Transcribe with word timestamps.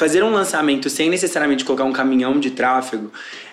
fazer 0.00 0.24
um 0.24 0.32
lançamento 0.32 0.88
sem 0.88 1.10
necessariamente 1.10 1.62
colocar 1.62 1.84
um 1.84 1.92
caminhão 1.92 2.40
de 2.40 2.52
tráfego 2.52 3.12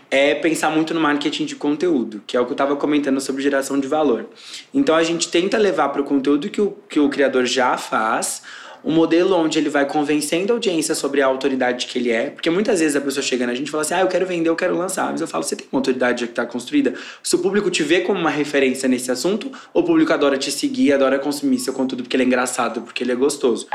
é 0.09 0.33
pensar 0.33 0.69
muito 0.69 0.93
no 0.93 1.01
marketing 1.01 1.43
de 1.43 1.57
conteúdo, 1.57 2.23
que 2.25 2.37
é 2.37 2.39
o 2.39 2.45
que 2.45 2.51
eu 2.51 2.53
estava 2.53 2.73
comentando 2.77 3.19
sobre 3.19 3.43
geração 3.43 3.77
de 3.77 3.85
valor. 3.85 4.25
Então 4.73 4.95
a 4.95 5.03
gente 5.03 5.27
tenta 5.27 5.57
levar 5.57 5.89
para 5.89 6.01
o 6.01 6.05
conteúdo 6.05 6.49
que 6.49 6.61
o, 6.61 6.73
que 6.87 7.01
o 7.01 7.09
criador 7.09 7.45
já 7.45 7.77
faz 7.77 8.43
um 8.81 8.93
modelo 8.93 9.35
onde 9.35 9.59
ele 9.59 9.67
vai 9.67 9.85
convencendo 9.85 10.53
a 10.53 10.55
audiência 10.55 10.95
sobre 10.95 11.21
a 11.21 11.25
autoridade 11.25 11.85
que 11.85 11.99
ele 11.99 12.11
é, 12.11 12.29
porque 12.29 12.49
muitas 12.49 12.79
vezes 12.79 12.95
a 12.95 13.01
pessoa 13.01 13.21
chega 13.21 13.45
na 13.45 13.53
gente 13.53 13.67
e 13.67 13.71
fala 13.71 13.83
assim: 13.83 13.95
ah, 13.95 13.99
eu 13.99 14.07
quero 14.07 14.25
vender, 14.25 14.47
eu 14.47 14.55
quero 14.55 14.77
lançar. 14.77 15.11
Mas 15.11 15.19
eu 15.19 15.27
falo: 15.27 15.43
você 15.43 15.57
tem 15.57 15.67
uma 15.69 15.79
autoridade 15.79 16.21
já 16.21 16.27
que 16.27 16.31
está 16.31 16.45
construída? 16.45 16.93
Se 17.21 17.35
o 17.35 17.39
público 17.39 17.69
te 17.69 17.83
vê 17.83 17.99
como 17.99 18.17
uma 18.17 18.29
referência 18.29 18.87
nesse 18.87 19.11
assunto, 19.11 19.51
o 19.73 19.83
público 19.83 20.13
adora 20.13 20.37
te 20.37 20.49
seguir, 20.49 20.93
adora 20.93 21.19
consumir 21.19 21.59
seu 21.59 21.73
conteúdo 21.73 22.03
porque 22.03 22.15
ele 22.15 22.23
é 22.23 22.25
engraçado, 22.25 22.83
porque 22.83 23.03
ele 23.03 23.11
é 23.11 23.15
gostoso? 23.15 23.67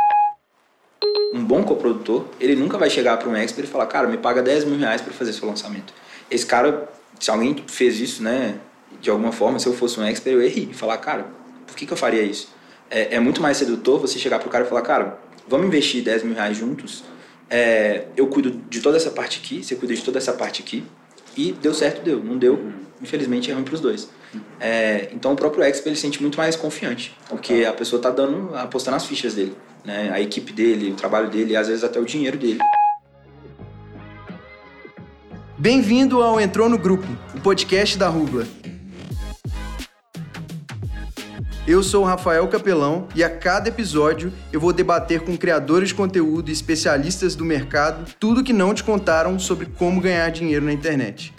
Um 1.33 1.45
bom 1.45 1.63
coprodutor, 1.63 2.27
ele 2.39 2.55
nunca 2.55 2.77
vai 2.77 2.91
chegar 2.91 3.17
para 3.17 3.29
um 3.29 3.37
expert 3.37 3.67
e 3.67 3.71
falar: 3.71 3.87
cara, 3.87 4.09
me 4.09 4.19
paga 4.19 4.43
10 4.43 4.65
mil 4.65 4.79
reais 4.79 5.01
para 5.01 5.13
fazer 5.13 5.33
seu 5.33 5.49
lançamento. 5.49 5.93
Esse 6.31 6.47
cara, 6.47 6.89
se 7.19 7.31
alguém 7.31 7.57
fez 7.67 8.01
isso, 8.01 8.23
né, 8.23 8.59
de 9.01 9.11
alguma 9.11 9.33
forma, 9.33 9.59
se 9.59 9.67
eu 9.67 9.73
fosse 9.73 9.99
um 9.99 10.05
expert, 10.05 10.35
eu 10.35 10.43
ia 10.43 10.51
rir 10.51 10.69
e 10.71 10.75
falar: 10.75 10.99
cara, 10.99 11.27
por 11.67 11.77
que, 11.77 11.87
que 11.87 11.93
eu 11.93 11.97
faria 11.97 12.23
isso? 12.23 12.49
é, 12.93 13.15
é, 13.15 13.21
muito 13.21 13.41
mais 13.41 13.57
sedutor 13.57 13.99
você 13.99 14.19
chegar 14.19 14.39
pro 14.39 14.51
cara 14.51 14.67
e 14.67 14.69
falar, 14.69 14.83
cara, 14.83 15.19
vamos 15.49 15.67
investir 15.67 16.05
10 16.05 16.25
mil 16.25 16.35
reais 16.35 16.59
juntos. 16.59 17.03
É, 17.49 18.05
eu 18.15 18.27
cuido 18.27 18.51
de 18.69 18.83
toda 18.83 18.99
essa 18.99 19.11
parte 19.11 19.41
aqui, 19.43 19.65
você 19.65 19.75
cuida 19.75 19.95
de 19.95 20.03
toda 20.03 20.19
essa 20.19 20.35
parte 20.35 20.61
aqui. 20.61 20.85
E 21.35 21.53
deu 21.53 21.73
certo, 21.73 22.05
deu. 22.05 22.23
Não 22.23 22.37
deu, 22.37 22.71
infelizmente 23.01 23.51
é 23.51 23.55
ruim 23.55 23.65
pros 23.65 23.81
dois. 23.81 24.11
É, 24.61 25.09
então 25.13 25.33
o 25.33 25.37
próprio 25.37 25.63
expert 25.63 25.89
ele 25.89 25.97
se 25.97 26.03
sente 26.03 26.21
muito 26.21 26.39
mais 26.39 26.57
confiante, 26.57 27.17
porque 27.29 27.65
a 27.69 27.73
pessoa 27.73 28.01
tá 28.01 28.11
dando, 28.11 28.55
apostando 28.57 28.97
as 28.97 29.05
fichas 29.05 29.35
dele, 29.35 29.57
né? 29.85 30.11
A 30.13 30.21
equipe 30.21 30.53
dele, 30.53 30.93
o 30.93 30.95
trabalho 30.95 31.29
dele, 31.31 31.53
e 31.53 31.57
às 31.57 31.69
vezes 31.69 31.85
até 31.85 32.01
o 32.01 32.05
dinheiro 32.05 32.39
dele. 32.39 32.61
Bem-vindo 35.59 36.23
ao 36.23 36.41
Entrou 36.41 36.69
no 36.69 36.79
Grupo, 36.79 37.07
o 37.37 37.41
podcast 37.41 37.97
da 37.97 38.09
Rubla. 38.09 38.47
Eu 41.65 41.81
sou 41.81 42.03
o 42.03 42.05
Rafael 42.05 42.49
Capelão 42.49 43.07
e 43.15 43.23
a 43.23 43.31
cada 43.31 43.69
episódio 43.69 44.33
eu 44.53 44.59
vou 44.59 44.73
debater 44.73 45.21
com 45.21 45.37
criadores 45.37 45.91
de 45.91 45.95
conteúdo 45.95 46.49
e 46.49 46.53
especialistas 46.53 47.37
do 47.37 47.45
mercado 47.45 48.13
tudo 48.19 48.43
que 48.43 48.53
não 48.53 48.75
te 48.75 48.83
contaram 48.83 49.39
sobre 49.39 49.67
como 49.67 50.01
ganhar 50.01 50.29
dinheiro 50.31 50.65
na 50.65 50.73
internet. 50.73 51.33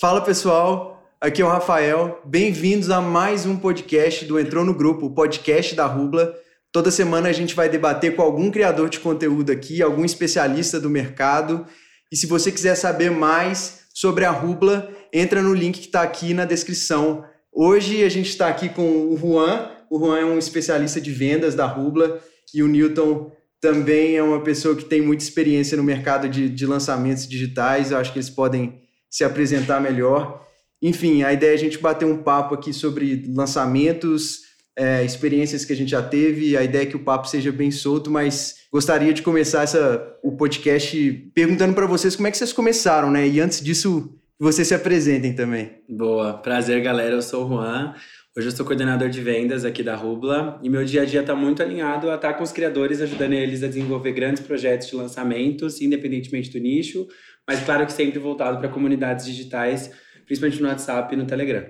Fala 0.00 0.22
pessoal, 0.22 0.96
Aqui 1.20 1.42
é 1.42 1.44
o 1.44 1.48
Rafael. 1.48 2.22
Bem-vindos 2.24 2.88
a 2.88 3.02
mais 3.02 3.44
um 3.44 3.54
podcast 3.54 4.24
do 4.24 4.40
Entrou 4.40 4.64
no 4.64 4.72
Grupo, 4.72 5.04
o 5.04 5.14
podcast 5.14 5.74
da 5.74 5.84
Rubla. 5.84 6.34
Toda 6.72 6.90
semana 6.90 7.28
a 7.28 7.32
gente 7.32 7.54
vai 7.54 7.68
debater 7.68 8.16
com 8.16 8.22
algum 8.22 8.50
criador 8.50 8.88
de 8.88 8.98
conteúdo 8.98 9.52
aqui, 9.52 9.82
algum 9.82 10.06
especialista 10.06 10.80
do 10.80 10.88
mercado. 10.88 11.66
E 12.10 12.16
se 12.16 12.26
você 12.26 12.50
quiser 12.50 12.76
saber 12.76 13.10
mais 13.10 13.79
sobre 14.00 14.24
a 14.24 14.30
Rubla, 14.30 14.90
entra 15.12 15.42
no 15.42 15.52
link 15.52 15.78
que 15.78 15.86
está 15.86 16.00
aqui 16.00 16.32
na 16.32 16.46
descrição. 16.46 17.22
Hoje 17.52 18.02
a 18.02 18.08
gente 18.08 18.30
está 18.30 18.48
aqui 18.48 18.70
com 18.70 19.12
o 19.12 19.14
Juan. 19.14 19.70
O 19.90 19.98
Juan 19.98 20.18
é 20.18 20.24
um 20.24 20.38
especialista 20.38 20.98
de 20.98 21.12
vendas 21.12 21.54
da 21.54 21.66
Rubla 21.66 22.18
e 22.54 22.62
o 22.62 22.66
Newton 22.66 23.30
também 23.60 24.16
é 24.16 24.22
uma 24.22 24.40
pessoa 24.40 24.74
que 24.74 24.86
tem 24.86 25.02
muita 25.02 25.22
experiência 25.22 25.76
no 25.76 25.84
mercado 25.84 26.30
de, 26.30 26.48
de 26.48 26.64
lançamentos 26.64 27.28
digitais. 27.28 27.90
Eu 27.90 27.98
acho 27.98 28.10
que 28.10 28.18
eles 28.18 28.30
podem 28.30 28.80
se 29.10 29.22
apresentar 29.22 29.82
melhor. 29.82 30.46
Enfim, 30.80 31.22
a 31.22 31.34
ideia 31.34 31.50
é 31.50 31.54
a 31.54 31.58
gente 31.58 31.76
bater 31.76 32.06
um 32.06 32.22
papo 32.22 32.54
aqui 32.54 32.72
sobre 32.72 33.26
lançamentos, 33.28 34.38
é, 34.76 35.04
experiências 35.04 35.64
que 35.64 35.72
a 35.72 35.76
gente 35.76 35.90
já 35.90 36.02
teve. 36.02 36.56
A 36.56 36.62
ideia 36.62 36.82
é 36.82 36.86
que 36.86 36.96
o 36.96 37.04
papo 37.04 37.28
seja 37.28 37.52
bem 37.52 37.70
solto, 37.70 38.10
mas 38.10 38.56
gostaria 38.72 39.12
de 39.12 39.22
começar 39.22 39.62
essa, 39.62 40.16
o 40.22 40.36
podcast 40.36 41.12
perguntando 41.34 41.74
para 41.74 41.86
vocês 41.86 42.16
como 42.16 42.28
é 42.28 42.30
que 42.30 42.38
vocês 42.38 42.52
começaram, 42.52 43.10
né? 43.10 43.26
E 43.26 43.40
antes 43.40 43.60
disso, 43.60 44.18
vocês 44.38 44.68
se 44.68 44.74
apresentem 44.74 45.34
também. 45.34 45.70
Boa, 45.88 46.34
prazer 46.34 46.82
galera, 46.82 47.14
eu 47.14 47.22
sou 47.22 47.44
o 47.44 47.48
Juan. 47.48 47.94
Hoje 48.36 48.46
eu 48.46 48.52
sou 48.52 48.64
coordenador 48.64 49.08
de 49.08 49.20
vendas 49.20 49.64
aqui 49.64 49.82
da 49.82 49.96
Rubla 49.96 50.60
e 50.62 50.70
meu 50.70 50.84
dia 50.84 51.02
a 51.02 51.04
dia 51.04 51.20
está 51.20 51.34
muito 51.34 51.62
alinhado 51.62 52.08
a 52.08 52.14
estar 52.14 52.34
com 52.34 52.44
os 52.44 52.52
criadores, 52.52 53.00
ajudando 53.00 53.32
eles 53.32 53.62
a 53.64 53.66
desenvolver 53.66 54.12
grandes 54.12 54.40
projetos 54.40 54.88
de 54.88 54.94
lançamentos, 54.94 55.80
independentemente 55.80 56.48
do 56.50 56.60
nicho, 56.60 57.08
mas 57.46 57.60
claro 57.64 57.84
que 57.84 57.92
sempre 57.92 58.20
voltado 58.20 58.58
para 58.58 58.68
comunidades 58.68 59.26
digitais 59.26 59.90
principalmente 60.30 60.62
no 60.62 60.68
WhatsApp 60.68 61.12
e 61.12 61.18
no 61.18 61.26
Telegram. 61.26 61.66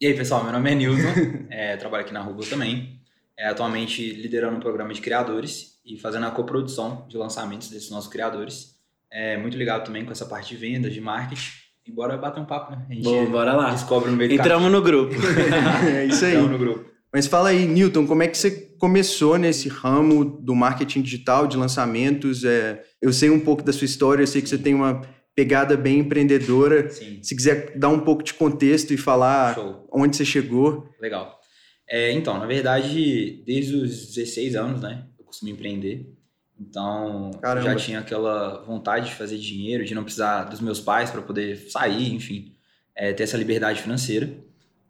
E 0.00 0.06
aí, 0.06 0.14
pessoal, 0.14 0.42
meu 0.42 0.50
nome 0.50 0.70
é 0.70 0.74
Nilton, 0.74 1.12
é, 1.50 1.76
trabalho 1.76 2.04
aqui 2.04 2.14
na 2.14 2.22
Rublo 2.22 2.42
também, 2.46 2.98
é, 3.38 3.48
atualmente 3.48 4.14
liderando 4.14 4.56
um 4.56 4.60
programa 4.60 4.94
de 4.94 5.00
criadores 5.02 5.78
e 5.84 5.98
fazendo 5.98 6.24
a 6.24 6.30
coprodução 6.30 7.04
de 7.06 7.18
lançamentos 7.18 7.68
desses 7.68 7.90
nossos 7.90 8.10
criadores. 8.10 8.76
É 9.12 9.36
muito 9.36 9.58
ligado 9.58 9.84
também 9.84 10.02
com 10.02 10.10
essa 10.10 10.24
parte 10.24 10.54
de 10.54 10.56
vendas, 10.56 10.94
de 10.94 11.02
marketing. 11.02 11.50
E 11.86 11.92
bora 11.92 12.16
bater 12.16 12.40
um 12.40 12.46
papo, 12.46 12.72
né? 12.72 12.86
A 12.88 12.94
gente 12.94 13.04
Bom, 13.04 13.26
bora 13.26 13.52
lá. 13.52 13.72
descobre 13.72 14.10
no 14.10 14.16
meio 14.16 14.32
Entramos 14.32 14.72
no 14.72 14.80
grupo. 14.80 15.14
é 15.84 16.06
isso 16.06 16.24
aí. 16.24 16.30
Entramos 16.30 16.52
no 16.52 16.58
grupo. 16.58 16.90
Mas 17.12 17.26
fala 17.26 17.50
aí, 17.50 17.66
Newton, 17.66 18.06
como 18.06 18.22
é 18.22 18.28
que 18.28 18.38
você 18.38 18.50
começou 18.78 19.36
nesse 19.36 19.68
ramo 19.68 20.24
do 20.24 20.54
marketing 20.54 21.02
digital, 21.02 21.46
de 21.46 21.58
lançamentos? 21.58 22.42
É, 22.42 22.82
eu 23.02 23.12
sei 23.12 23.28
um 23.28 23.40
pouco 23.40 23.62
da 23.62 23.72
sua 23.72 23.84
história, 23.84 24.22
eu 24.22 24.26
sei 24.26 24.40
que 24.40 24.48
você 24.48 24.56
tem 24.56 24.74
uma 24.74 25.02
pegada 25.40 25.74
bem 25.74 26.00
empreendedora. 26.00 26.90
Sim. 26.90 27.18
Se 27.22 27.34
quiser 27.34 27.72
dar 27.74 27.88
um 27.88 28.00
pouco 28.00 28.22
de 28.22 28.34
contexto 28.34 28.92
e 28.92 28.98
falar 28.98 29.54
Show. 29.54 29.88
onde 29.90 30.14
você 30.14 30.24
chegou. 30.24 30.86
Legal. 31.00 31.40
É, 31.88 32.12
então, 32.12 32.38
na 32.38 32.44
verdade, 32.44 33.42
desde 33.46 33.74
os 33.74 34.14
16 34.14 34.54
anos, 34.54 34.82
né, 34.82 35.06
eu 35.18 35.24
costumo 35.24 35.50
empreender. 35.50 36.12
Então, 36.60 37.30
já 37.42 37.74
tinha 37.74 38.00
aquela 38.00 38.62
vontade 38.66 39.06
de 39.06 39.14
fazer 39.14 39.38
dinheiro, 39.38 39.82
de 39.82 39.94
não 39.94 40.04
precisar 40.04 40.44
dos 40.44 40.60
meus 40.60 40.78
pais 40.78 41.10
para 41.10 41.22
poder 41.22 41.56
sair, 41.70 42.12
enfim, 42.12 42.54
é, 42.94 43.14
ter 43.14 43.22
essa 43.22 43.38
liberdade 43.38 43.80
financeira. 43.80 44.30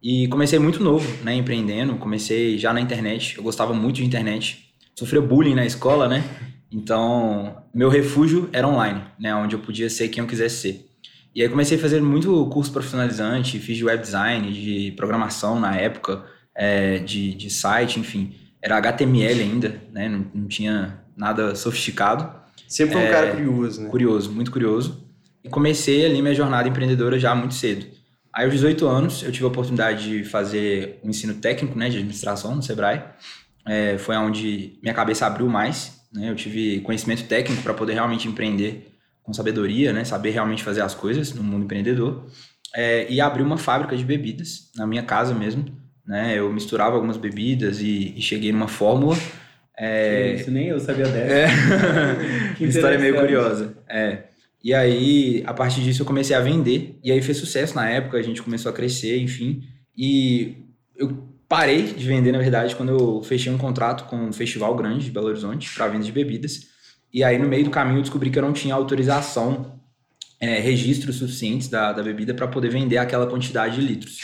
E 0.03 0.27
comecei 0.27 0.59
muito 0.59 0.83
novo, 0.83 1.07
né, 1.23 1.33
empreendendo. 1.33 1.95
Comecei 1.95 2.57
já 2.57 2.73
na 2.73 2.81
internet. 2.81 3.37
Eu 3.37 3.43
gostava 3.43 3.73
muito 3.73 3.95
de 3.95 4.05
internet. 4.05 4.73
Sofreu 4.95 5.25
bullying 5.25 5.55
na 5.55 5.65
escola, 5.65 6.09
né? 6.09 6.21
Então, 6.71 7.63
meu 7.73 7.89
refúgio 7.89 8.49
era 8.53 8.67
online, 8.67 9.03
né, 9.19 9.35
onde 9.35 9.55
eu 9.55 9.59
podia 9.59 9.89
ser 9.89 10.07
quem 10.07 10.23
eu 10.23 10.27
quisesse 10.27 10.55
ser. 10.55 10.85
E 11.35 11.41
aí 11.41 11.49
comecei 11.49 11.77
a 11.77 11.81
fazer 11.81 12.01
muito 12.01 12.45
curso 12.47 12.71
profissionalizante, 12.71 13.59
fiz 13.59 13.77
de 13.77 13.85
web 13.85 14.01
design, 14.01 14.51
de 14.51 14.91
programação 14.93 15.59
na 15.59 15.75
época, 15.75 16.23
é, 16.55 16.99
de, 16.99 17.33
de 17.33 17.49
site, 17.49 17.99
enfim. 17.99 18.35
Era 18.61 18.77
HTML 18.77 19.41
ainda, 19.41 19.81
né, 19.91 20.07
não, 20.07 20.25
não 20.33 20.47
tinha 20.47 20.99
nada 21.15 21.55
sofisticado. 21.55 22.29
Sempre 22.67 22.93
foi 22.93 23.01
um 23.01 23.05
é, 23.05 23.11
cara 23.11 23.31
curioso, 23.31 23.81
né? 23.81 23.89
Curioso, 23.89 24.31
muito 24.31 24.51
curioso. 24.51 25.03
E 25.43 25.49
comecei 25.49 26.05
ali 26.05 26.21
minha 26.21 26.35
jornada 26.35 26.69
empreendedora 26.69 27.19
já 27.19 27.35
muito 27.35 27.53
cedo. 27.53 27.85
Aí, 28.33 28.45
aos 28.45 28.53
18 28.53 28.87
anos, 28.87 29.23
eu 29.23 29.31
tive 29.31 29.43
a 29.43 29.49
oportunidade 29.49 30.09
de 30.09 30.23
fazer 30.23 30.99
um 31.03 31.09
ensino 31.09 31.33
técnico, 31.33 31.77
né, 31.77 31.89
de 31.89 31.97
administração 31.97 32.55
no 32.55 32.63
Sebrae. 32.63 33.03
É, 33.67 33.97
foi 33.97 34.15
onde 34.15 34.79
minha 34.81 34.93
cabeça 34.93 35.25
abriu 35.25 35.49
mais 35.49 36.00
né? 36.13 36.29
Eu 36.29 36.35
tive 36.35 36.81
conhecimento 36.81 37.23
técnico 37.23 37.61
para 37.63 37.73
poder 37.73 37.93
realmente 37.93 38.27
empreender 38.27 38.91
com 39.23 39.33
sabedoria, 39.33 39.93
né? 39.93 40.03
Saber 40.03 40.31
realmente 40.31 40.63
fazer 40.63 40.81
as 40.81 40.93
coisas 40.93 41.33
no 41.33 41.43
mundo 41.43 41.65
empreendedor. 41.65 42.25
É, 42.75 43.05
e 43.11 43.19
abri 43.19 43.43
uma 43.43 43.57
fábrica 43.57 43.95
de 43.95 44.03
bebidas 44.03 44.71
na 44.75 44.87
minha 44.87 45.03
casa 45.03 45.33
mesmo. 45.33 45.65
Né? 46.05 46.37
Eu 46.37 46.51
misturava 46.51 46.95
algumas 46.95 47.17
bebidas 47.17 47.81
e, 47.81 48.13
e 48.17 48.21
cheguei 48.21 48.51
numa 48.51 48.67
fórmula. 48.67 49.17
É... 49.77 50.35
Isso 50.35 50.51
nem 50.51 50.67
eu 50.67 50.79
sabia 50.79 51.07
dessa. 51.07 51.33
É. 51.33 52.55
história 52.63 52.95
é 52.95 52.99
meio 52.99 53.15
curiosa. 53.15 53.75
É. 53.89 54.23
E 54.63 54.73
aí, 54.73 55.43
a 55.45 55.53
partir 55.53 55.81
disso, 55.81 56.01
eu 56.01 56.05
comecei 56.05 56.35
a 56.35 56.39
vender. 56.39 56.99
E 57.03 57.11
aí 57.11 57.21
fez 57.21 57.37
sucesso 57.37 57.75
na 57.75 57.89
época, 57.89 58.17
a 58.17 58.21
gente 58.21 58.41
começou 58.41 58.69
a 58.69 58.75
crescer, 58.75 59.17
enfim. 59.19 59.63
E 59.97 60.65
eu 60.95 61.30
Parei 61.51 61.83
de 61.83 62.07
vender, 62.07 62.31
na 62.31 62.37
verdade, 62.37 62.77
quando 62.77 62.93
eu 62.93 63.21
fechei 63.23 63.51
um 63.51 63.57
contrato 63.57 64.05
com 64.05 64.15
um 64.15 64.31
festival 64.31 64.73
grande 64.73 65.03
de 65.03 65.11
Belo 65.11 65.27
Horizonte 65.27 65.69
para 65.73 65.89
venda 65.89 66.05
de 66.05 66.11
bebidas. 66.13 66.67
E 67.13 67.25
aí, 67.25 67.37
no 67.37 67.45
meio 67.45 67.65
do 67.65 67.69
caminho, 67.69 67.97
eu 67.97 68.01
descobri 68.01 68.29
que 68.29 68.39
eu 68.39 68.41
não 68.41 68.53
tinha 68.53 68.73
autorização, 68.73 69.77
é, 70.39 70.61
registros 70.61 71.17
suficientes 71.17 71.67
da, 71.67 71.91
da 71.91 72.01
bebida 72.01 72.33
para 72.33 72.47
poder 72.47 72.69
vender 72.69 72.99
aquela 72.99 73.27
quantidade 73.27 73.75
de 73.75 73.81
litros. 73.85 74.19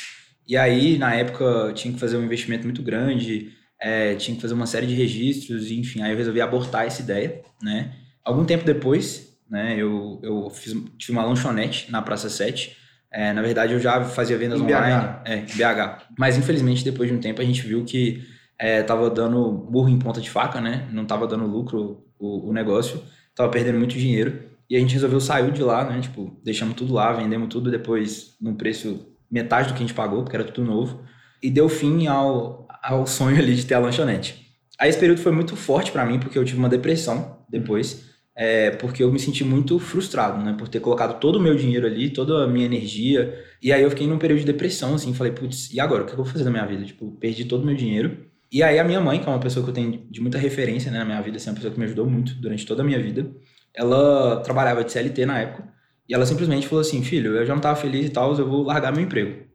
E 0.48 0.56
aí, 0.56 0.98
na 0.98 1.16
época, 1.16 1.74
tinha 1.76 1.94
que 1.94 2.00
fazer 2.00 2.16
um 2.16 2.24
investimento 2.24 2.64
muito 2.64 2.82
grande, 2.82 3.52
é, 3.78 4.16
tinha 4.16 4.34
que 4.34 4.42
fazer 4.42 4.54
uma 4.54 4.66
série 4.66 4.88
de 4.88 4.94
registros, 4.94 5.70
enfim, 5.70 6.04
aí 6.04 6.12
eu 6.12 6.18
resolvi 6.18 6.40
abortar 6.40 6.86
essa 6.86 7.02
ideia, 7.02 7.42
né? 7.62 7.94
Algum 8.24 8.46
tempo 8.46 8.64
depois, 8.64 9.38
né, 9.52 9.76
eu, 9.78 10.18
eu 10.24 10.50
fiz, 10.50 10.74
tive 10.98 11.12
uma 11.12 11.26
lanchonete 11.26 11.92
na 11.92 12.02
Praça 12.02 12.30
7, 12.30 12.78
é, 13.12 13.32
na 13.34 13.42
verdade, 13.42 13.74
eu 13.74 13.80
já 13.80 14.04
fazia 14.04 14.38
vendas 14.38 14.60
em 14.60 14.64
online. 14.64 15.08
BH. 15.08 15.22
É, 15.26 15.38
BH. 15.38 16.04
Mas 16.18 16.38
infelizmente, 16.38 16.84
depois 16.84 17.10
de 17.10 17.16
um 17.16 17.20
tempo, 17.20 17.42
a 17.42 17.46
gente 17.46 17.62
viu 17.62 17.84
que 17.86 18.24
é, 18.60 18.84
tava 18.84 19.10
dando 19.10 19.52
burro 19.52 19.90
em 19.90 20.00
ponta 20.00 20.20
de 20.20 20.30
faca, 20.30 20.60
né? 20.60 20.88
Não 20.92 21.06
tava 21.06 21.28
dando 21.28 21.46
lucro 21.46 22.04
o, 22.20 22.50
o 22.50 22.54
negócio, 22.54 23.02
tava 23.36 23.50
perdendo 23.52 23.78
muito 23.78 23.98
dinheiro. 23.98 24.48
E 24.70 24.76
a 24.76 24.80
gente 24.80 24.94
resolveu 24.94 25.22
sair 25.22 25.52
de 25.52 25.64
lá, 25.64 25.86
né? 25.86 26.02
Tipo, 26.02 26.38
deixamos 26.44 26.76
tudo 26.76 26.94
lá, 26.94 27.14
vendemos 27.14 27.48
tudo 27.48 27.72
depois 27.72 28.36
num 28.42 28.56
preço 28.56 29.08
metade 29.32 29.70
do 29.70 29.74
que 29.74 29.84
a 29.84 29.86
gente 29.88 29.94
pagou, 29.94 30.24
porque 30.24 30.36
era 30.36 30.46
tudo 30.46 30.68
novo. 30.68 31.02
E 31.42 31.50
deu 31.50 31.70
fim 31.70 32.08
ao, 32.08 32.68
ao 32.84 33.08
sonho 33.08 33.38
ali 33.38 33.56
de 33.56 33.66
ter 33.66 33.76
a 33.76 33.80
lanchonete. 33.80 34.48
Aí 34.80 34.90
esse 34.90 35.00
período 35.00 35.22
foi 35.22 35.32
muito 35.32 35.56
forte 35.56 35.92
para 35.92 36.06
mim, 36.06 36.20
porque 36.20 36.38
eu 36.38 36.44
tive 36.44 36.60
uma 36.60 36.70
depressão 36.70 37.38
depois, 37.50 38.12
é, 38.40 38.70
porque 38.70 39.02
eu 39.02 39.12
me 39.12 39.18
senti 39.18 39.44
muito 39.44 39.80
frustrado, 39.80 40.44
né? 40.46 40.56
Por 40.56 40.68
ter 40.68 40.80
colocado 40.80 41.20
todo 41.20 41.38
o 41.38 41.40
meu 41.42 41.56
dinheiro 41.56 41.88
ali, 41.88 42.12
toda 42.12 42.44
a 42.44 42.48
minha 42.48 42.68
energia. 42.68 43.34
E 43.60 43.74
aí 43.74 43.82
eu 43.82 43.90
fiquei 43.90 44.06
num 44.06 44.20
período 44.20 44.42
de 44.42 44.46
depressão, 44.46 44.94
assim, 44.94 45.12
falei, 45.12 45.34
putz, 45.34 45.74
e 45.74 45.80
agora? 45.80 46.04
O 46.04 46.06
que 46.06 46.12
eu 46.12 46.18
vou 46.18 46.26
fazer 46.26 46.44
da 46.44 46.52
minha 46.52 46.66
vida? 46.66 46.86
Tipo, 46.86 47.10
perdi 47.14 47.46
todo 47.46 47.64
o 47.64 47.66
meu 47.66 47.76
dinheiro. 47.76 48.16
E 48.52 48.62
aí 48.62 48.78
a 48.78 48.84
minha 48.84 49.02
mãe, 49.02 49.20
que 49.20 49.28
é 49.28 49.30
uma 49.32 49.40
pessoa 49.40 49.64
que 49.64 49.72
eu 49.72 49.74
tenho 49.74 50.04
de 50.08 50.22
muita 50.22 50.38
referência 50.38 50.92
né, 50.92 51.00
na 51.00 51.06
minha 51.06 51.20
vida, 51.20 51.38
assim, 51.38 51.50
é 51.50 51.52
uma 51.52 51.56
pessoa 51.56 51.74
que 51.74 51.80
me 51.80 51.86
ajudou 51.86 52.06
muito 52.08 52.36
durante 52.36 52.64
toda 52.64 52.84
a 52.84 52.86
minha 52.86 53.02
vida, 53.02 53.30
ela 53.74 54.38
trabalhava 54.42 54.84
de 54.84 54.92
CLT 54.92 55.26
na 55.26 55.40
época, 55.40 55.68
e 56.08 56.14
ela 56.14 56.26
simplesmente 56.26 56.68
falou 56.68 56.82
assim, 56.82 57.04
filho, 57.04 57.36
eu 57.36 57.46
já 57.46 57.54
não 57.54 57.62
tava 57.62 57.76
feliz 57.76 58.06
e 58.06 58.10
tal, 58.10 58.34
eu 58.38 58.48
vou 58.48 58.64
largar 58.64 58.94
meu 58.94 59.02
emprego. 59.02 59.48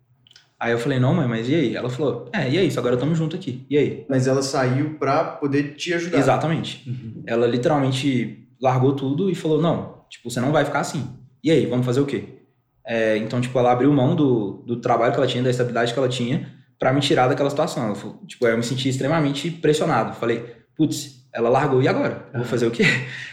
Aí 0.61 0.73
eu 0.73 0.79
falei, 0.79 0.99
não, 0.99 1.15
mãe, 1.15 1.27
mas 1.27 1.49
e 1.49 1.55
aí? 1.55 1.77
Ela 1.77 1.89
falou, 1.89 2.29
é, 2.33 2.51
e 2.51 2.59
é 2.59 2.65
isso, 2.65 2.79
agora 2.79 2.95
estamos 2.95 3.17
juntos 3.17 3.39
aqui. 3.39 3.65
E 3.71 3.79
aí? 3.79 4.05
Mas 4.09 4.27
ela 4.27 4.43
saiu 4.43 4.97
pra 4.99 5.25
poder 5.25 5.75
te 5.75 5.95
ajudar. 5.95 6.19
Exatamente. 6.19 6.89
Uhum. 6.89 7.23
Ela 7.27 7.47
literalmente 7.47 8.42
largou 8.63 8.95
tudo 8.95 9.29
e 9.29 9.35
falou, 9.35 9.61
não, 9.61 10.05
tipo, 10.09 10.31
você 10.31 10.41
não 10.41 10.53
vai 10.53 10.65
ficar 10.65 10.81
assim. 10.81 11.05
E 11.43 11.51
aí, 11.51 11.67
vamos 11.67 11.85
fazer 11.85 12.01
o 12.01 12.07
quê? 12.07 12.39
É, 12.87 13.17
então, 13.17 13.41
tipo, 13.41 13.59
ela 13.59 13.73
abriu 13.73 13.93
mão 13.93 14.15
do, 14.15 14.63
do 14.65 14.81
trabalho 14.81 15.13
que 15.13 15.19
ela 15.19 15.27
tinha, 15.27 15.43
da 15.43 15.51
estabilidade 15.51 15.93
que 15.93 15.99
ela 15.99 16.09
tinha, 16.09 16.49
para 16.79 16.93
me 16.93 17.01
tirar 17.01 17.27
daquela 17.27 17.51
situação. 17.51 17.87
Ela 17.87 17.95
falou, 17.97 18.21
tipo, 18.27 18.47
eu 18.47 18.57
me 18.57 18.63
senti 18.63 18.89
extremamente 18.89 19.51
pressionado. 19.51 20.15
Falei, 20.15 20.45
putz, 20.77 21.23
ela 21.35 21.49
largou, 21.49 21.83
e 21.83 21.89
agora? 21.89 22.27
Vou 22.35 22.45
fazer 22.45 22.67
o 22.67 22.71
quê? 22.71 22.85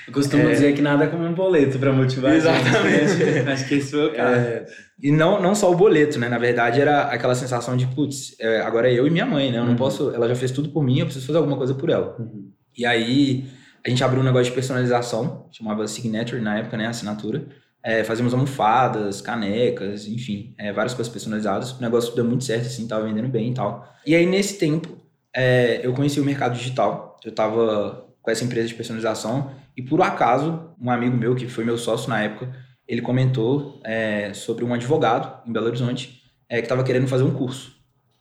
Eu 0.07 0.13
costumo 0.13 0.43
é... 0.43 0.51
dizer 0.51 0.73
que 0.73 0.81
nada 0.81 1.07
como 1.07 1.23
um 1.23 1.33
boleto 1.33 1.77
para 1.77 1.91
motivar 1.91 2.33
Exatamente. 2.33 3.21
Acho 3.47 3.67
que 3.67 3.75
esse 3.75 3.91
foi 3.91 4.07
o 4.07 4.13
caso. 4.13 4.39
É... 4.39 4.65
E 5.01 5.11
não, 5.11 5.41
não 5.41 5.53
só 5.53 5.71
o 5.71 5.75
boleto, 5.75 6.17
né? 6.17 6.27
Na 6.27 6.37
verdade, 6.39 6.81
era 6.81 7.03
aquela 7.03 7.35
sensação 7.35 7.77
de, 7.77 7.85
putz, 7.87 8.35
é, 8.39 8.61
agora 8.61 8.89
é 8.89 8.97
eu 8.97 9.05
e 9.05 9.09
minha 9.11 9.25
mãe, 9.25 9.51
né? 9.51 9.59
Eu 9.59 9.63
não 9.63 9.71
uhum. 9.71 9.77
posso... 9.77 10.11
Ela 10.11 10.27
já 10.27 10.35
fez 10.35 10.51
tudo 10.51 10.69
por 10.69 10.83
mim, 10.83 10.99
eu 10.99 11.05
preciso 11.05 11.27
fazer 11.27 11.37
alguma 11.37 11.57
coisa 11.57 11.73
por 11.73 11.89
ela. 11.89 12.15
Uhum. 12.17 12.51
E 12.77 12.85
aí, 12.85 13.45
a 13.85 13.89
gente 13.89 14.03
abriu 14.03 14.21
um 14.21 14.25
negócio 14.25 14.45
de 14.45 14.51
personalização, 14.51 15.47
chamava 15.51 15.87
Signature 15.87 16.41
na 16.41 16.59
época, 16.59 16.77
né? 16.77 16.87
Assinatura. 16.87 17.47
É, 17.81 18.03
fazíamos 18.03 18.33
almofadas, 18.33 19.21
canecas, 19.21 20.05
enfim, 20.05 20.53
é, 20.57 20.73
várias 20.73 20.93
coisas 20.93 21.11
personalizadas. 21.11 21.71
O 21.71 21.81
negócio 21.81 22.13
deu 22.13 22.25
muito 22.25 22.43
certo, 22.43 22.65
assim, 22.65 22.85
tava 22.87 23.05
vendendo 23.05 23.29
bem 23.29 23.51
e 23.51 23.53
tal. 23.53 23.89
E 24.05 24.13
aí, 24.13 24.25
nesse 24.25 24.57
tempo, 24.57 24.97
é, 25.33 25.79
eu 25.81 25.93
conheci 25.93 26.19
o 26.19 26.25
mercado 26.25 26.57
digital. 26.57 27.17
Eu 27.23 27.31
tava 27.31 28.05
com 28.21 28.29
essa 28.29 28.43
empresa 28.43 28.67
de 28.67 28.73
personalização 28.73 29.51
e, 29.77 29.81
por 29.81 30.01
acaso, 30.01 30.71
um 30.81 30.91
amigo 30.91 31.15
meu, 31.15 31.35
que 31.35 31.47
foi 31.47 31.63
meu 31.63 31.77
sócio 31.77 32.09
na 32.09 32.21
época, 32.21 32.53
ele 32.87 33.01
comentou 33.01 33.79
é, 33.83 34.33
sobre 34.33 34.65
um 34.65 34.73
advogado 34.73 35.47
em 35.47 35.53
Belo 35.53 35.67
Horizonte 35.67 36.23
é, 36.49 36.57
que 36.57 36.63
estava 36.63 36.83
querendo 36.83 37.07
fazer 37.07 37.23
um 37.23 37.33
curso. 37.33 37.77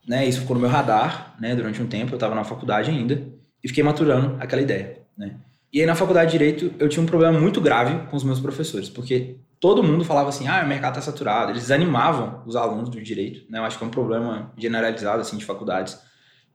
Né? 0.07 0.27
Isso 0.27 0.41
ficou 0.41 0.55
no 0.55 0.61
meu 0.61 0.71
radar 0.71 1.35
né? 1.41 1.57
durante 1.57 1.83
um 1.83 1.87
tempo, 1.87 2.13
eu 2.13 2.17
estava 2.17 2.35
na 2.35 2.45
faculdade 2.45 2.91
ainda 2.91 3.23
e 3.63 3.69
fiquei 3.69 3.83
maturando 3.83 4.37
aquela 4.41 4.63
ideia. 4.63 4.99
Né? 5.17 5.37
E 5.73 5.81
aí, 5.81 5.87
na 5.87 5.94
faculdade 5.94 6.32
de 6.32 6.38
Direito, 6.38 6.75
eu 6.79 6.88
tinha 6.88 7.03
um 7.03 7.06
problema 7.06 7.38
muito 7.38 7.61
grave 7.61 8.06
com 8.09 8.17
os 8.17 8.25
meus 8.25 8.41
professores, 8.41 8.88
porque 8.88 9.37
todo 9.61 9.82
mundo 9.82 10.05
falava 10.05 10.29
assim, 10.29 10.49
ah, 10.49 10.62
o 10.65 10.69
mercado 10.69 10.99
está 10.99 11.11
saturado. 11.11 11.53
Eles 11.53 11.62
desanimavam 11.62 12.43
os 12.47 12.56
alunos 12.56 12.88
do 12.88 13.00
direito, 13.03 13.50
né? 13.50 13.59
Eu 13.59 13.65
acho 13.65 13.76
que 13.76 13.85
é 13.85 13.87
um 13.87 13.91
problema 13.91 14.53
generalizado, 14.56 15.20
assim, 15.20 15.37
de 15.37 15.44
faculdades. 15.44 15.99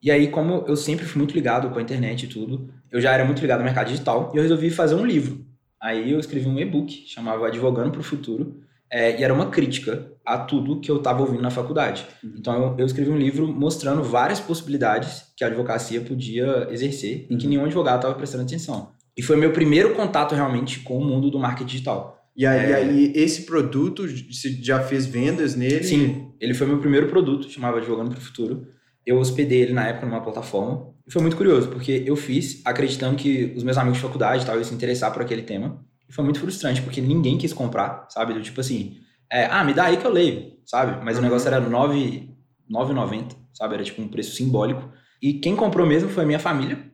E 0.01 0.11
aí, 0.11 0.27
como 0.29 0.65
eu 0.67 0.75
sempre 0.75 1.05
fui 1.05 1.19
muito 1.19 1.33
ligado 1.33 1.69
com 1.69 1.79
a 1.79 1.81
internet 1.81 2.23
e 2.23 2.27
tudo, 2.27 2.69
eu 2.91 2.99
já 2.99 3.11
era 3.11 3.23
muito 3.23 3.41
ligado 3.41 3.59
ao 3.59 3.65
mercado 3.65 3.87
digital 3.87 4.31
e 4.33 4.37
eu 4.37 4.43
resolvi 4.43 4.69
fazer 4.69 4.95
um 4.95 5.05
livro. 5.05 5.45
Aí 5.81 6.11
eu 6.11 6.19
escrevi 6.19 6.47
um 6.47 6.59
e-book, 6.59 7.05
chamava 7.07 7.47
Advogando 7.47 7.91
para 7.91 8.01
o 8.01 8.03
Futuro, 8.03 8.61
é, 8.91 9.19
e 9.19 9.23
era 9.23 9.33
uma 9.33 9.49
crítica 9.49 10.11
a 10.25 10.37
tudo 10.37 10.79
que 10.79 10.89
eu 10.89 10.97
estava 10.97 11.21
ouvindo 11.21 11.41
na 11.41 11.49
faculdade. 11.49 12.05
Uhum. 12.23 12.33
Então 12.37 12.53
eu, 12.53 12.75
eu, 12.79 12.85
escrevi 12.85 13.09
um 13.09 13.17
livro 13.17 13.47
mostrando 13.47 14.03
várias 14.03 14.39
possibilidades 14.39 15.23
que 15.35 15.43
a 15.43 15.47
advocacia 15.47 16.01
podia 16.01 16.67
exercer 16.69 17.27
em 17.29 17.37
que 17.37 17.45
uhum. 17.45 17.49
nenhum 17.49 17.65
advogado 17.65 17.97
estava 17.97 18.15
prestando 18.15 18.43
atenção. 18.43 18.91
E 19.17 19.21
foi 19.21 19.35
meu 19.35 19.51
primeiro 19.51 19.93
contato 19.93 20.33
realmente 20.33 20.79
com 20.79 20.97
o 20.97 21.05
mundo 21.05 21.29
do 21.29 21.39
marketing 21.39 21.67
digital. 21.67 22.19
E 22.35 22.45
aí, 22.45 22.71
é... 22.71 22.75
aí, 22.75 23.13
esse 23.15 23.43
produto, 23.43 24.07
você 24.07 24.49
já 24.61 24.79
fez 24.81 25.05
vendas 25.05 25.55
nele? 25.55 25.83
Sim, 25.83 26.31
ele 26.39 26.53
foi 26.53 26.65
meu 26.65 26.79
primeiro 26.79 27.07
produto, 27.07 27.49
chamava 27.49 27.77
Advogando 27.77 28.09
para 28.09 28.19
o 28.19 28.21
Futuro. 28.21 28.67
Eu 29.05 29.19
hospedei 29.19 29.61
ele 29.61 29.73
na 29.73 29.87
época 29.87 30.07
numa 30.07 30.21
plataforma. 30.21 30.91
E 31.05 31.11
foi 31.11 31.21
muito 31.21 31.37
curioso, 31.37 31.67
porque 31.67 32.03
eu 32.05 32.15
fiz 32.15 32.61
acreditando 32.65 33.17
que 33.17 33.53
os 33.55 33.63
meus 33.63 33.77
amigos 33.77 33.99
de 33.99 34.03
faculdade 34.03 34.45
tal, 34.45 34.55
iam 34.55 34.63
se 34.63 34.73
interessar 34.73 35.11
por 35.11 35.21
aquele 35.21 35.43
tema. 35.43 35.83
E 36.09 36.13
foi 36.13 36.23
muito 36.23 36.39
frustrante, 36.39 36.81
porque 36.81 37.01
ninguém 37.01 37.37
quis 37.37 37.53
comprar, 37.53 38.07
sabe? 38.09 38.33
Do 38.33 38.41
tipo 38.41 38.59
assim, 38.61 38.97
é, 39.31 39.45
ah, 39.45 39.63
me 39.63 39.73
dá 39.73 39.85
aí 39.85 39.97
que 39.97 40.07
eu 40.07 40.11
leio, 40.11 40.53
sabe? 40.65 41.03
Mas 41.03 41.15
uhum. 41.15 41.21
o 41.21 41.23
negócio 41.23 41.47
era 41.47 41.61
9,90, 41.61 43.35
sabe? 43.53 43.75
Era 43.75 43.83
tipo 43.83 44.01
um 44.01 44.07
preço 44.07 44.35
simbólico. 44.35 44.89
E 45.21 45.33
quem 45.33 45.55
comprou 45.55 45.85
mesmo 45.85 46.09
foi 46.09 46.23
a 46.23 46.27
minha 46.27 46.39
família 46.39 46.92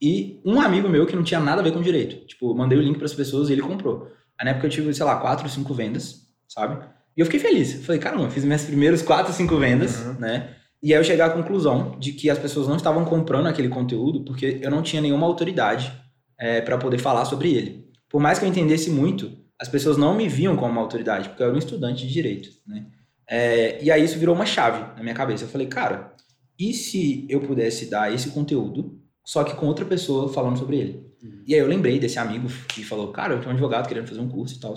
e 0.00 0.40
um 0.44 0.60
amigo 0.60 0.88
meu 0.88 1.06
que 1.06 1.14
não 1.14 1.22
tinha 1.22 1.40
nada 1.40 1.60
a 1.60 1.64
ver 1.64 1.72
com 1.72 1.82
direito. 1.82 2.26
Tipo, 2.26 2.54
mandei 2.54 2.78
o 2.78 2.82
link 2.82 2.96
para 2.96 3.06
as 3.06 3.14
pessoas 3.14 3.48
e 3.48 3.52
ele 3.52 3.62
comprou. 3.62 4.10
Aí, 4.38 4.44
na 4.44 4.52
época 4.52 4.66
eu 4.66 4.70
tive, 4.70 4.94
sei 4.94 5.04
lá, 5.04 5.16
quatro 5.16 5.44
ou 5.44 5.50
cinco 5.50 5.74
vendas, 5.74 6.22
sabe? 6.48 6.82
E 7.16 7.20
eu 7.20 7.26
fiquei 7.26 7.40
feliz. 7.40 7.84
Falei, 7.84 8.00
caramba, 8.00 8.30
fiz 8.30 8.44
minhas 8.44 8.64
primeiras 8.64 9.02
quatro, 9.02 9.32
cinco 9.32 9.56
vendas, 9.58 10.00
uhum. 10.00 10.14
né? 10.14 10.54
E 10.82 10.94
aí 10.94 11.00
eu 11.00 11.04
cheguei 11.04 11.22
à 11.22 11.28
conclusão 11.28 11.98
de 11.98 12.12
que 12.12 12.30
as 12.30 12.38
pessoas 12.38 12.66
não 12.66 12.76
estavam 12.76 13.04
comprando 13.04 13.46
aquele 13.46 13.68
conteúdo 13.68 14.24
porque 14.24 14.58
eu 14.62 14.70
não 14.70 14.82
tinha 14.82 15.02
nenhuma 15.02 15.26
autoridade 15.26 15.92
é, 16.38 16.62
para 16.62 16.78
poder 16.78 16.98
falar 16.98 17.26
sobre 17.26 17.52
ele. 17.52 17.90
Por 18.08 18.20
mais 18.20 18.38
que 18.38 18.46
eu 18.46 18.48
entendesse 18.48 18.88
muito, 18.88 19.30
as 19.60 19.68
pessoas 19.68 19.98
não 19.98 20.14
me 20.14 20.26
viam 20.26 20.56
como 20.56 20.72
uma 20.72 20.80
autoridade, 20.80 21.28
porque 21.28 21.42
eu 21.42 21.48
era 21.48 21.54
um 21.54 21.58
estudante 21.58 22.06
de 22.06 22.12
direito, 22.12 22.48
né? 22.66 22.86
É, 23.28 23.78
e 23.84 23.90
aí 23.90 24.02
isso 24.02 24.18
virou 24.18 24.34
uma 24.34 24.46
chave 24.46 24.80
na 24.96 25.02
minha 25.02 25.14
cabeça. 25.14 25.44
Eu 25.44 25.48
falei, 25.48 25.66
cara, 25.66 26.14
e 26.58 26.72
se 26.72 27.26
eu 27.28 27.40
pudesse 27.40 27.88
dar 27.88 28.12
esse 28.12 28.30
conteúdo, 28.30 28.98
só 29.30 29.44
que 29.44 29.54
com 29.54 29.66
outra 29.66 29.84
pessoa 29.84 30.28
falando 30.32 30.58
sobre 30.58 30.76
ele? 30.76 31.06
Uhum. 31.22 31.44
E 31.46 31.54
aí 31.54 31.60
eu 31.60 31.68
lembrei 31.68 32.00
desse 32.00 32.18
amigo 32.18 32.48
que 32.66 32.82
falou, 32.82 33.12
cara, 33.12 33.34
eu 33.34 33.38
tenho 33.38 33.50
um 33.50 33.52
advogado 33.52 33.86
querendo 33.86 34.08
fazer 34.08 34.20
um 34.20 34.28
curso 34.28 34.56
e 34.56 34.58
tal. 34.58 34.74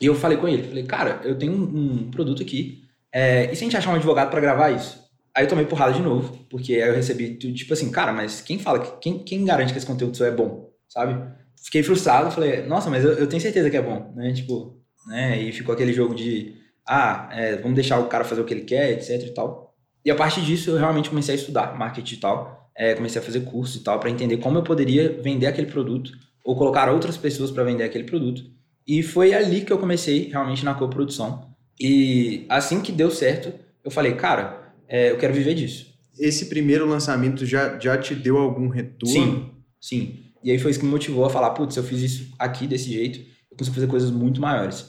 E 0.00 0.06
eu 0.06 0.14
falei 0.14 0.38
com 0.38 0.46
ele, 0.46 0.62
falei, 0.62 0.84
cara, 0.84 1.20
eu 1.24 1.36
tenho 1.36 1.52
um, 1.52 2.04
um 2.04 2.10
produto 2.12 2.40
aqui, 2.40 2.84
é, 3.12 3.50
e 3.50 3.56
se 3.56 3.64
a 3.64 3.66
gente 3.66 3.76
achar 3.76 3.90
um 3.90 3.96
advogado 3.96 4.30
para 4.30 4.38
gravar 4.38 4.70
isso? 4.70 5.04
Aí 5.34 5.44
eu 5.44 5.48
tomei 5.48 5.64
porrada 5.64 5.92
de 5.92 6.00
novo, 6.00 6.46
porque 6.48 6.74
aí 6.74 6.88
eu 6.88 6.94
recebi, 6.94 7.34
tipo 7.34 7.72
assim, 7.72 7.90
cara, 7.90 8.12
mas 8.12 8.40
quem 8.40 8.56
fala, 8.56 8.78
quem, 9.00 9.18
quem 9.24 9.44
garante 9.44 9.72
que 9.72 9.78
esse 9.78 9.86
conteúdo 9.86 10.16
seu 10.16 10.26
é 10.26 10.30
bom, 10.30 10.70
sabe? 10.88 11.20
Fiquei 11.60 11.82
frustrado, 11.82 12.30
falei, 12.30 12.62
nossa, 12.66 12.88
mas 12.88 13.02
eu, 13.02 13.14
eu 13.14 13.26
tenho 13.26 13.42
certeza 13.42 13.68
que 13.68 13.76
é 13.76 13.82
bom, 13.82 14.12
né? 14.14 14.32
Tipo, 14.32 14.80
né? 15.08 15.42
E 15.42 15.50
ficou 15.50 15.74
aquele 15.74 15.92
jogo 15.92 16.14
de, 16.14 16.54
ah, 16.86 17.28
é, 17.32 17.56
vamos 17.56 17.74
deixar 17.74 17.98
o 17.98 18.06
cara 18.06 18.22
fazer 18.22 18.42
o 18.42 18.44
que 18.44 18.54
ele 18.54 18.64
quer, 18.64 18.92
etc 18.92 19.20
e 19.26 19.34
tal. 19.34 19.74
E 20.04 20.10
a 20.12 20.14
partir 20.14 20.42
disso 20.42 20.70
eu 20.70 20.78
realmente 20.78 21.08
comecei 21.08 21.34
a 21.34 21.38
estudar 21.38 21.76
marketing 21.76 22.04
digital, 22.04 22.65
é, 22.76 22.94
comecei 22.94 23.20
a 23.20 23.24
fazer 23.24 23.40
curso 23.40 23.78
e 23.78 23.80
tal, 23.80 23.98
para 23.98 24.10
entender 24.10 24.36
como 24.36 24.58
eu 24.58 24.62
poderia 24.62 25.20
vender 25.22 25.46
aquele 25.46 25.66
produto 25.66 26.12
ou 26.44 26.54
colocar 26.54 26.90
outras 26.90 27.16
pessoas 27.16 27.50
para 27.50 27.64
vender 27.64 27.84
aquele 27.84 28.04
produto. 28.04 28.44
E 28.86 29.02
foi 29.02 29.34
ali 29.34 29.62
que 29.62 29.72
eu 29.72 29.78
comecei 29.78 30.28
realmente 30.30 30.64
na 30.64 30.74
coprodução. 30.74 31.50
E 31.80 32.46
assim 32.48 32.80
que 32.80 32.92
deu 32.92 33.10
certo, 33.10 33.52
eu 33.84 33.90
falei, 33.90 34.14
cara, 34.14 34.72
é, 34.88 35.10
eu 35.10 35.18
quero 35.18 35.34
viver 35.34 35.54
disso. 35.54 35.86
Esse 36.18 36.46
primeiro 36.46 36.86
lançamento 36.86 37.44
já, 37.44 37.78
já 37.78 37.98
te 37.98 38.14
deu 38.14 38.36
algum 38.38 38.68
retorno? 38.68 39.12
Sim, 39.12 39.50
sim. 39.80 40.18
E 40.42 40.50
aí 40.50 40.58
foi 40.58 40.70
isso 40.70 40.80
que 40.80 40.86
me 40.86 40.92
motivou 40.92 41.24
a 41.24 41.30
falar, 41.30 41.50
putz, 41.50 41.76
eu 41.76 41.82
fiz 41.82 42.00
isso 42.00 42.32
aqui 42.38 42.66
desse 42.66 42.92
jeito, 42.92 43.18
eu 43.50 43.56
consigo 43.56 43.74
fazer 43.74 43.88
coisas 43.88 44.10
muito 44.10 44.40
maiores. 44.40 44.88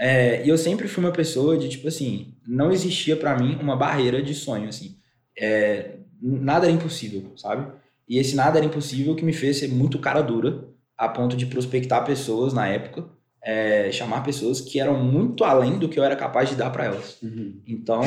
É, 0.00 0.44
e 0.44 0.48
eu 0.48 0.56
sempre 0.56 0.88
fui 0.88 1.04
uma 1.04 1.12
pessoa 1.12 1.56
de, 1.56 1.68
tipo 1.68 1.86
assim, 1.86 2.34
não 2.46 2.72
existia 2.72 3.16
para 3.16 3.38
mim 3.38 3.58
uma 3.60 3.76
barreira 3.76 4.22
de 4.22 4.34
sonho, 4.34 4.68
assim. 4.68 4.96
É, 5.38 5.98
nada 6.24 6.66
era 6.66 6.74
impossível, 6.74 7.32
sabe? 7.36 7.70
E 8.08 8.18
esse 8.18 8.34
nada 8.34 8.58
era 8.58 8.66
impossível 8.66 9.14
que 9.14 9.24
me 9.24 9.32
fez 9.32 9.58
ser 9.58 9.68
muito 9.68 9.98
cara 9.98 10.22
dura, 10.22 10.68
a 10.96 11.08
ponto 11.08 11.36
de 11.36 11.46
prospectar 11.46 12.04
pessoas 12.04 12.52
na 12.52 12.66
época, 12.66 13.06
é, 13.42 13.90
chamar 13.92 14.22
pessoas 14.22 14.60
que 14.60 14.80
eram 14.80 15.02
muito 15.02 15.44
além 15.44 15.78
do 15.78 15.88
que 15.88 15.98
eu 15.98 16.04
era 16.04 16.16
capaz 16.16 16.48
de 16.48 16.56
dar 16.56 16.70
para 16.70 16.86
elas. 16.86 17.20
Uhum. 17.22 17.60
Então, 17.66 18.02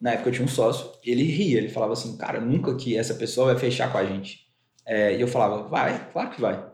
na 0.00 0.12
época 0.12 0.28
eu 0.28 0.32
tinha 0.32 0.44
um 0.44 0.48
sócio, 0.48 0.92
ele 1.04 1.24
ria, 1.24 1.58
ele 1.58 1.68
falava 1.68 1.94
assim, 1.94 2.16
cara, 2.16 2.40
nunca 2.40 2.74
que 2.76 2.96
essa 2.96 3.14
pessoa 3.14 3.48
vai 3.48 3.58
fechar 3.58 3.90
com 3.90 3.98
a 3.98 4.04
gente. 4.04 4.46
É, 4.86 5.16
e 5.16 5.20
eu 5.20 5.26
falava, 5.26 5.64
vai, 5.64 6.08
claro 6.12 6.30
que 6.30 6.40
vai. 6.40 6.64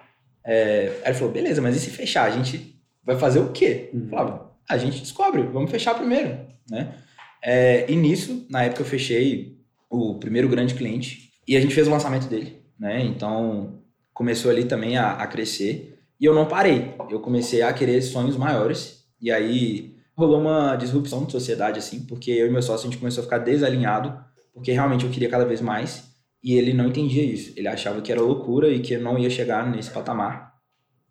É, 0.45 1.01
aí 1.03 1.11
ele 1.11 1.15
falou, 1.15 1.33
beleza, 1.33 1.63
mas 1.63 1.77
e 1.77 1.81
se 1.81 1.91
fechar? 1.91 2.25
A 2.25 2.31
gente 2.31 2.79
vai 3.03 3.17
fazer 3.17 3.41
o 3.41 3.53
quê? 3.53 3.91
Uhum. 3.95 4.03
Eu 4.03 4.09
falava, 4.09 4.53
a 4.69 4.77
gente 4.77 5.01
descobre, 5.01 5.43
vamos 5.43 5.71
fechar 5.71 5.95
primeiro, 5.95 6.39
né? 6.69 6.95
É, 7.43 7.91
e 7.91 7.97
nisso, 7.97 8.47
na 8.49 8.65
época 8.65 8.83
eu 8.83 8.87
fechei 8.87 9.59
o 9.95 10.19
primeiro 10.19 10.49
grande 10.49 10.75
cliente 10.75 11.31
e 11.47 11.57
a 11.57 11.61
gente 11.61 11.75
fez 11.75 11.87
o 11.87 11.91
lançamento 11.91 12.27
dele, 12.27 12.61
né? 12.79 13.05
Então 13.05 13.83
começou 14.13 14.51
ali 14.51 14.65
também 14.65 14.97
a, 14.97 15.13
a 15.13 15.27
crescer 15.27 15.99
e 16.21 16.25
eu 16.25 16.35
não 16.35 16.47
parei. 16.47 16.95
Eu 17.11 17.21
comecei 17.21 17.63
a 17.63 17.73
querer 17.73 18.01
sonhos 18.03 18.37
maiores 18.37 19.05
e 19.21 19.31
aí 19.31 19.95
rolou 20.17 20.41
uma 20.41 20.77
disrupção 20.77 21.25
de 21.25 21.33
sociedade, 21.33 21.79
assim, 21.79 22.01
porque 22.07 22.31
eu 22.31 22.47
e 22.47 22.51
meu 22.51 22.63
sócio 22.63 22.87
a 22.87 22.91
gente 22.91 22.99
começou 22.99 23.23
a 23.23 23.25
ficar 23.25 23.39
desalinhado, 23.39 24.17
porque 24.53 24.73
realmente 24.73 25.05
eu 25.05 25.11
queria 25.11 25.29
cada 25.29 25.45
vez 25.45 25.61
mais, 25.61 26.15
e 26.43 26.55
ele 26.55 26.73
não 26.73 26.87
entendia 26.87 27.25
isso. 27.25 27.53
Ele 27.57 27.67
achava 27.67 28.01
que 28.01 28.13
era 28.13 28.21
loucura 28.21 28.69
e 28.69 28.81
que 28.81 28.95
eu 28.95 29.01
não 29.01 29.19
ia 29.19 29.31
chegar 29.31 29.69
nesse 29.69 29.91
patamar. 29.91 30.55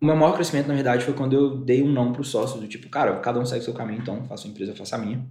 O 0.00 0.06
meu 0.06 0.16
maior 0.16 0.34
crescimento, 0.34 0.68
na 0.68 0.74
verdade, 0.74 1.04
foi 1.04 1.12
quando 1.12 1.34
eu 1.34 1.56
dei 1.58 1.82
um 1.82 1.92
não 1.92 2.12
pro 2.12 2.24
sócio, 2.24 2.60
do 2.60 2.68
tipo, 2.68 2.88
cara, 2.88 3.18
cada 3.18 3.38
um 3.40 3.44
segue 3.44 3.64
seu 3.64 3.74
caminho, 3.74 4.00
então 4.00 4.24
faça 4.24 4.46
a 4.46 4.50
empresa, 4.50 4.74
faça 4.74 4.96
a 4.96 4.98
minha. 4.98 5.26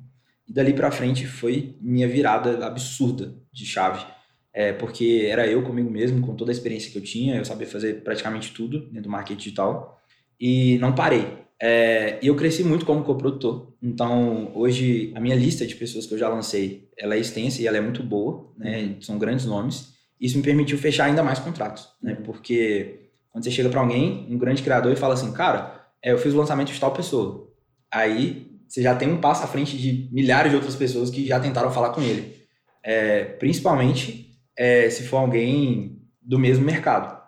E 0.48 0.54
dali 0.54 0.74
para 0.74 0.92
frente 0.92 1.26
foi 1.26 1.78
minha 1.82 2.08
virada 2.08 2.66
absurda 2.66 3.34
de 3.54 3.66
chave. 3.66 4.06
É, 4.54 4.72
porque 4.72 5.26
era 5.28 5.48
eu 5.48 5.64
comigo 5.64 5.90
mesmo, 5.90 6.26
com 6.26 6.36
toda 6.36 6.52
a 6.52 6.54
experiência 6.54 6.92
que 6.92 6.98
eu 6.98 7.02
tinha, 7.02 7.36
eu 7.36 7.46
sabia 7.46 7.66
fazer 7.66 8.04
praticamente 8.04 8.54
tudo 8.54 8.82
dentro 8.88 9.04
do 9.04 9.10
marketing 9.10 9.38
digital 9.38 10.00
e 10.40 10.78
não 10.80 10.94
parei. 10.94 11.44
É, 11.62 12.20
e 12.22 12.28
eu 12.28 12.36
cresci 12.36 12.64
muito 12.64 12.86
como 12.86 13.04
coprodutor. 13.04 13.74
Então, 13.82 14.52
hoje, 14.54 15.12
a 15.16 15.20
minha 15.20 15.36
lista 15.36 15.66
de 15.66 15.76
pessoas 15.76 16.06
que 16.06 16.14
eu 16.14 16.18
já 16.18 16.28
lancei, 16.28 16.90
ela 16.98 17.16
é 17.16 17.20
extensa 17.20 17.62
e 17.62 17.68
ela 17.68 17.78
é 17.78 17.82
muito 17.82 18.04
boa, 18.04 18.52
né? 18.58 18.98
São 19.00 19.18
grandes 19.18 19.46
nomes. 19.46 19.94
Isso 20.20 20.38
me 20.38 20.44
permitiu 20.44 20.78
fechar 20.78 21.06
ainda 21.06 21.24
mais 21.24 21.40
contratos, 21.40 21.88
né? 22.02 22.16
Porque 22.16 23.10
quando 23.32 23.46
você 23.46 23.52
chega 23.52 23.70
para 23.70 23.80
alguém, 23.80 24.28
um 24.30 24.38
grande 24.38 24.62
criador, 24.62 24.92
e 24.92 24.96
fala 24.96 25.14
assim, 25.14 25.32
cara, 25.32 25.88
é, 26.04 26.12
eu 26.12 26.18
fiz 26.18 26.34
o 26.34 26.38
lançamento 26.38 26.72
de 26.72 26.80
tal 26.80 26.92
pessoa. 26.92 27.50
Aí, 27.92 28.52
você 28.68 28.82
já 28.82 28.94
tem 28.94 29.08
um 29.10 29.22
passo 29.22 29.44
à 29.44 29.48
frente 29.48 29.78
de 29.78 30.10
milhares 30.12 30.52
de 30.52 30.56
outras 30.58 30.76
pessoas 30.76 31.10
que 31.10 31.26
já 31.26 31.40
tentaram 31.40 31.72
falar 31.72 31.92
com 31.92 32.02
ele. 32.02 32.43
É, 32.84 33.24
principalmente 33.24 34.38
é, 34.58 34.90
se 34.90 35.04
for 35.04 35.18
alguém 35.18 36.02
do 36.22 36.38
mesmo 36.38 36.66
mercado. 36.66 37.22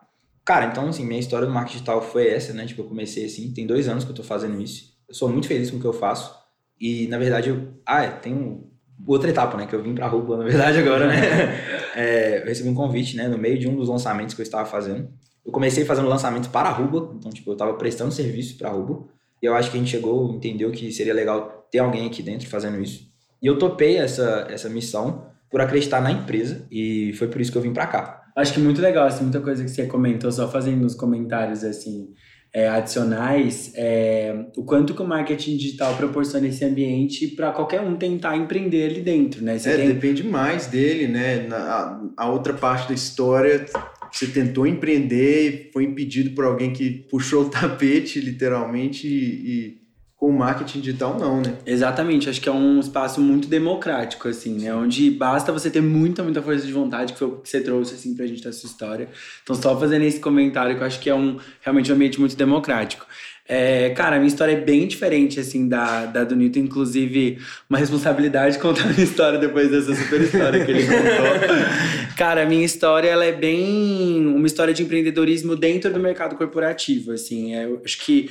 Cara, 0.44 0.68
então, 0.68 0.90
assim, 0.90 1.06
minha 1.06 1.20
história 1.20 1.48
do 1.48 1.54
marketing 1.54 1.78
digital 1.78 2.02
foi 2.02 2.28
essa, 2.28 2.54
né? 2.54 2.66
Tipo, 2.66 2.82
eu 2.82 2.86
comecei 2.86 3.26
assim, 3.26 3.52
tem 3.52 3.66
dois 3.66 3.88
anos 3.88 4.04
que 4.04 4.12
eu 4.12 4.16
tô 4.16 4.24
fazendo 4.24 4.62
isso. 4.62 4.94
Eu 5.08 5.16
sou 5.16 5.28
muito 5.28 5.48
feliz 5.48 5.72
com 5.72 5.78
o 5.78 5.80
que 5.80 5.88
eu 5.88 5.94
faço. 5.94 6.36
E, 6.80 7.08
na 7.08 7.18
verdade, 7.18 7.50
eu... 7.50 7.74
Ah, 7.86 8.04
é, 8.04 8.10
tem 8.10 8.64
outra 9.08 9.30
etapa, 9.30 9.58
né? 9.58 9.66
Que 9.66 9.74
eu 9.74 9.82
vim 9.82 9.96
pra 9.96 10.08
Rubla, 10.08 10.38
na 10.38 10.44
verdade, 10.44 10.78
agora, 10.78 11.08
né? 11.08 11.16
é, 11.96 12.42
eu 12.42 12.46
recebi 12.46 12.70
um 12.70 12.76
convite, 12.76 13.18
né? 13.18 13.28
No 13.28 13.38
meio 13.38 13.58
de 13.58 13.68
um 13.68 13.76
dos 13.76 13.90
lançamentos 13.90 14.36
que 14.36 14.42
eu 14.42 14.44
estava 14.44 14.66
fazendo. 14.66 15.10
Eu 15.44 15.52
comecei 15.52 15.84
fazendo 15.84 16.08
lançamentos 16.08 16.50
para 16.50 16.70
a 16.70 16.72
Rubla. 16.72 17.16
Então, 17.18 17.32
tipo, 17.32 17.52
eu 17.52 17.58
tava 17.58 17.74
prestando 17.74 18.12
serviço 18.12 18.56
pra 18.58 18.70
Rubla. 18.70 19.04
E 19.42 19.46
eu 19.46 19.56
acho 19.56 19.72
que 19.72 19.78
a 19.78 19.80
gente 19.80 19.90
chegou, 19.90 20.34
entendeu 20.36 20.72
que 20.72 20.92
seria 20.92 21.14
legal 21.14 21.68
ter 21.72 21.80
alguém 21.80 22.06
aqui 22.06 22.22
dentro 22.22 22.48
fazendo 22.48 22.80
isso. 22.80 23.08
E 23.42 23.48
eu 23.48 23.58
topei 23.58 23.98
essa, 23.98 24.48
essa 24.50 24.70
missão 24.70 25.26
por 25.50 25.62
acreditar 25.62 26.02
na 26.02 26.12
empresa. 26.12 26.66
E 26.72 27.14
foi 27.14 27.28
por 27.28 27.42
isso 27.42 27.52
que 27.52 27.58
eu 27.58 27.62
vim 27.62 27.74
para 27.74 27.88
cá. 27.88 28.22
Acho 28.36 28.54
que 28.54 28.60
muito 28.60 28.82
legal, 28.82 29.08
assim, 29.08 29.24
muita 29.24 29.40
coisa 29.40 29.64
que 29.64 29.70
você 29.70 29.86
comentou, 29.86 30.32
só 30.32 30.52
fazendo 30.52 30.82
nos 30.82 30.94
comentários, 30.94 31.64
assim, 31.64 32.10
é, 32.56 32.70
adicionais, 32.70 33.74
é, 33.76 34.46
o 34.56 34.64
quanto 34.64 34.94
que 34.94 35.02
o 35.02 35.06
marketing 35.06 35.58
digital 35.58 35.96
proporciona 35.96 36.48
esse 36.48 36.64
ambiente 36.64 37.28
para 37.28 37.52
qualquer 37.52 37.82
um 37.82 37.98
tentar 37.98 38.38
empreender 38.38 38.92
ali 38.92 39.02
dentro, 39.02 39.44
né? 39.44 39.58
Você 39.58 39.70
é, 39.70 39.76
tem... 39.78 39.88
depende 39.88 40.24
mais 40.24 40.68
dele, 40.68 41.08
né? 41.08 41.48
Na, 41.48 41.58
a, 41.58 42.02
a 42.16 42.30
outra 42.30 42.54
parte 42.54 42.88
da 42.88 42.94
história, 42.94 43.66
você 44.10 44.28
tentou 44.28 44.66
empreender 44.66 45.68
e 45.68 45.72
foi 45.74 45.84
impedido 45.84 46.32
por 46.32 46.46
alguém 46.46 46.72
que 46.72 47.06
puxou 47.10 47.44
o 47.44 47.50
tapete, 47.50 48.20
literalmente, 48.24 49.06
e, 49.06 49.50
e 49.50 49.85
com 50.18 50.30
o 50.30 50.34
marketing 50.34 50.80
digital 50.80 51.18
não, 51.20 51.42
né? 51.42 51.58
Exatamente, 51.66 52.30
acho 52.30 52.40
que 52.40 52.48
é 52.48 52.52
um 52.52 52.80
espaço 52.80 53.20
muito 53.20 53.48
democrático, 53.48 54.28
assim, 54.30 54.58
né? 54.60 54.74
Onde 54.74 55.12
basta 55.12 55.52
você 55.52 55.70
ter 55.70 55.82
muita, 55.82 56.24
muita 56.24 56.42
força 56.42 56.66
de 56.66 56.72
vontade, 56.72 57.14
que 57.14 57.20
foi 57.20 57.28
o 57.28 57.32
que 57.38 57.50
você 57.50 57.60
trouxe, 57.60 57.96
assim, 57.96 58.16
pra 58.16 58.26
gente 58.26 58.42
da 58.42 58.54
sua 58.54 58.68
história. 58.68 59.10
Então, 59.44 59.56
só 59.56 59.78
fazendo 59.78 60.04
esse 60.04 60.20
comentário, 60.20 60.76
que 60.76 60.82
eu 60.82 60.88
acho 60.88 61.00
que 61.00 61.10
é 61.10 61.16
um, 61.16 61.38
realmente 61.62 61.92
um 61.92 61.96
ambiente 61.96 62.20
muito 62.20 62.36
democrático. 62.36 63.06
É, 63.48 63.92
cara, 63.92 64.16
a 64.16 64.20
minha 64.20 64.28
história 64.28 64.54
é 64.54 64.60
bem 64.60 64.88
diferente, 64.88 65.40
assim, 65.40 65.68
da, 65.68 66.06
da 66.06 66.24
do 66.24 66.36
Nito. 66.36 66.58
Inclusive, 66.58 67.38
uma 67.70 67.78
responsabilidade 67.78 68.58
contar 68.60 68.86
a 68.86 68.88
minha 68.88 69.04
história 69.04 69.38
depois 69.38 69.70
dessa 69.70 69.94
super 69.94 70.22
história 70.22 70.66
que 70.66 70.72
ele 70.72 70.84
contou. 70.84 72.16
cara, 72.18 72.44
a 72.44 72.46
minha 72.46 72.66
história, 72.66 73.10
ela 73.10 73.26
é 73.26 73.34
bem 73.34 74.26
uma 74.26 74.48
história 74.48 74.74
de 74.74 74.82
empreendedorismo 74.82 75.56
dentro 75.58 75.94
do 75.94 76.00
mercado 76.00 76.36
corporativo, 76.36 77.12
assim. 77.12 77.54
É, 77.54 77.66
eu 77.66 77.82
acho 77.84 78.00
que 78.00 78.30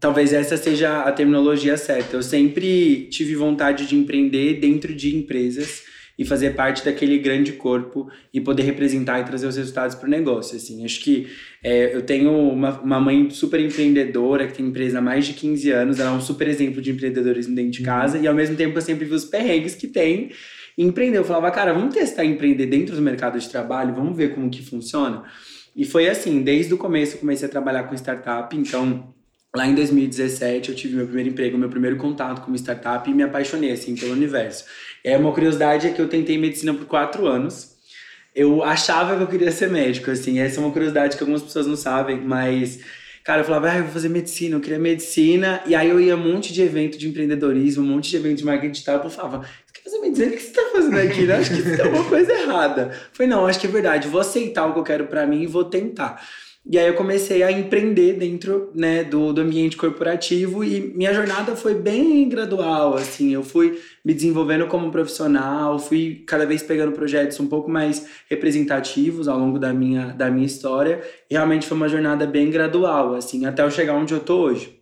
Talvez 0.00 0.32
essa 0.32 0.56
seja 0.56 1.02
a 1.02 1.12
terminologia 1.12 1.76
certa. 1.76 2.16
Eu 2.16 2.22
sempre 2.22 3.06
tive 3.10 3.34
vontade 3.34 3.86
de 3.86 3.94
empreender 3.94 4.54
dentro 4.54 4.94
de 4.94 5.14
empresas 5.14 5.82
e 6.18 6.24
fazer 6.24 6.54
parte 6.54 6.84
daquele 6.84 7.18
grande 7.18 7.52
corpo 7.52 8.10
e 8.32 8.40
poder 8.40 8.62
representar 8.62 9.20
e 9.20 9.24
trazer 9.24 9.46
os 9.46 9.56
resultados 9.56 9.94
para 9.94 10.06
o 10.06 10.10
negócio. 10.10 10.56
Assim, 10.56 10.84
acho 10.84 11.00
que 11.00 11.28
é, 11.62 11.94
eu 11.94 12.02
tenho 12.02 12.30
uma, 12.30 12.80
uma 12.80 13.00
mãe 13.00 13.30
super 13.30 13.60
empreendedora 13.60 14.46
que 14.46 14.54
tem 14.54 14.66
empresa 14.66 14.98
há 14.98 15.02
mais 15.02 15.26
de 15.26 15.34
15 15.34 15.70
anos, 15.70 15.98
ela 15.98 16.10
é 16.10 16.12
um 16.12 16.20
super 16.20 16.48
exemplo 16.48 16.80
de 16.82 16.90
empreendedorismo 16.90 17.54
dentro 17.54 17.72
de 17.72 17.82
casa 17.82 18.16
uhum. 18.18 18.24
e 18.24 18.26
ao 18.26 18.34
mesmo 18.34 18.56
tempo 18.56 18.76
eu 18.76 18.82
sempre 18.82 19.06
vi 19.06 19.14
os 19.14 19.24
perrengues 19.24 19.74
que 19.74 19.86
tem 19.86 20.30
em 20.76 20.86
empreender. 20.86 21.18
Eu 21.18 21.24
falava, 21.24 21.50
cara, 21.50 21.72
vamos 21.72 21.94
testar 21.94 22.24
empreender 22.24 22.66
dentro 22.66 22.94
do 22.94 23.02
mercado 23.02 23.38
de 23.38 23.48
trabalho, 23.48 23.94
vamos 23.94 24.16
ver 24.16 24.34
como 24.34 24.50
que 24.50 24.62
funciona. 24.62 25.24
E 25.74 25.86
foi 25.86 26.06
assim, 26.08 26.42
desde 26.42 26.74
o 26.74 26.76
começo 26.78 27.16
eu 27.16 27.20
comecei 27.20 27.48
a 27.48 27.50
trabalhar 27.50 27.84
com 27.84 27.94
startup, 27.94 28.54
então 28.54 29.14
Lá 29.54 29.66
em 29.66 29.74
2017 29.74 30.70
eu 30.70 30.76
tive 30.76 30.96
meu 30.96 31.06
primeiro 31.06 31.30
emprego, 31.30 31.58
meu 31.58 31.68
primeiro 31.68 31.96
contato 31.96 32.40
com 32.42 32.48
uma 32.48 32.56
startup 32.56 33.10
e 33.10 33.12
me 33.12 33.22
apaixonei 33.22 33.72
assim 33.72 33.96
pelo 33.96 34.12
universo. 34.12 34.64
É 35.02 35.16
uma 35.16 35.32
curiosidade 35.32 35.88
é 35.88 35.92
que 35.92 36.00
eu 36.00 36.08
tentei 36.08 36.38
medicina 36.38 36.72
por 36.72 36.86
quatro 36.86 37.26
anos. 37.26 37.76
Eu 38.34 38.62
achava 38.62 39.16
que 39.16 39.22
eu 39.22 39.26
queria 39.26 39.50
ser 39.50 39.68
médico, 39.68 40.08
assim. 40.10 40.38
Essa 40.38 40.60
é 40.60 40.62
uma 40.62 40.70
curiosidade 40.70 41.16
que 41.16 41.22
algumas 41.22 41.42
pessoas 41.42 41.66
não 41.66 41.76
sabem, 41.76 42.20
mas 42.20 42.78
cara, 43.24 43.42
eu 43.42 43.44
falava, 43.44 43.70
ah, 43.70 43.76
eu 43.78 43.84
vou 43.84 43.92
fazer 43.92 44.08
medicina, 44.08 44.56
eu 44.56 44.60
queria 44.60 44.78
medicina, 44.78 45.62
e 45.66 45.74
aí 45.74 45.88
eu 45.88 46.00
ia 46.00 46.16
um 46.16 46.32
monte 46.32 46.52
de 46.52 46.62
evento 46.62 46.96
de 46.96 47.08
empreendedorismo, 47.08 47.84
um 47.84 47.86
monte 47.86 48.10
de 48.10 48.16
evento 48.16 48.38
de 48.38 48.44
marketing 48.44 48.72
digital, 48.72 49.02
eu 49.02 49.10
falava, 49.10 49.40
você 49.40 49.72
quer 49.72 49.82
fazer 49.82 49.98
medicina? 49.98 50.28
O 50.28 50.32
que 50.32 50.40
você 50.40 50.48
está 50.48 50.62
fazendo 50.72 50.98
aqui? 50.98 51.24
Eu 51.24 51.36
acho 51.36 51.54
que 51.54 51.62
tem 51.62 51.80
alguma 51.80 52.04
coisa 52.04 52.32
errada. 52.32 52.82
Eu 52.92 53.10
falei, 53.12 53.30
não, 53.30 53.46
acho 53.46 53.60
que 53.60 53.66
é 53.66 53.70
verdade, 53.70 54.08
vou 54.08 54.20
aceitar 54.20 54.66
o 54.66 54.72
que 54.72 54.78
eu 54.78 54.84
quero 54.84 55.06
para 55.06 55.26
mim 55.26 55.42
e 55.42 55.46
vou 55.46 55.64
tentar. 55.64 56.24
E 56.72 56.78
aí 56.78 56.86
eu 56.86 56.94
comecei 56.94 57.42
a 57.42 57.50
empreender 57.50 58.12
dentro 58.12 58.70
né, 58.72 59.02
do, 59.02 59.32
do 59.32 59.40
ambiente 59.40 59.76
corporativo 59.76 60.62
e 60.62 60.80
minha 60.94 61.12
jornada 61.12 61.56
foi 61.56 61.74
bem 61.74 62.28
gradual, 62.28 62.94
assim, 62.94 63.34
eu 63.34 63.42
fui 63.42 63.80
me 64.04 64.14
desenvolvendo 64.14 64.68
como 64.68 64.88
profissional, 64.92 65.80
fui 65.80 66.22
cada 66.28 66.46
vez 66.46 66.62
pegando 66.62 66.92
projetos 66.92 67.40
um 67.40 67.48
pouco 67.48 67.68
mais 67.68 68.06
representativos 68.30 69.26
ao 69.26 69.36
longo 69.36 69.58
da 69.58 69.72
minha, 69.72 70.12
da 70.12 70.30
minha 70.30 70.46
história 70.46 71.02
e 71.28 71.34
realmente 71.34 71.66
foi 71.66 71.76
uma 71.76 71.88
jornada 71.88 72.24
bem 72.24 72.48
gradual, 72.52 73.16
assim, 73.16 73.46
até 73.46 73.64
eu 73.64 73.70
chegar 73.72 73.94
onde 73.94 74.14
eu 74.14 74.20
tô 74.20 74.38
hoje. 74.38 74.78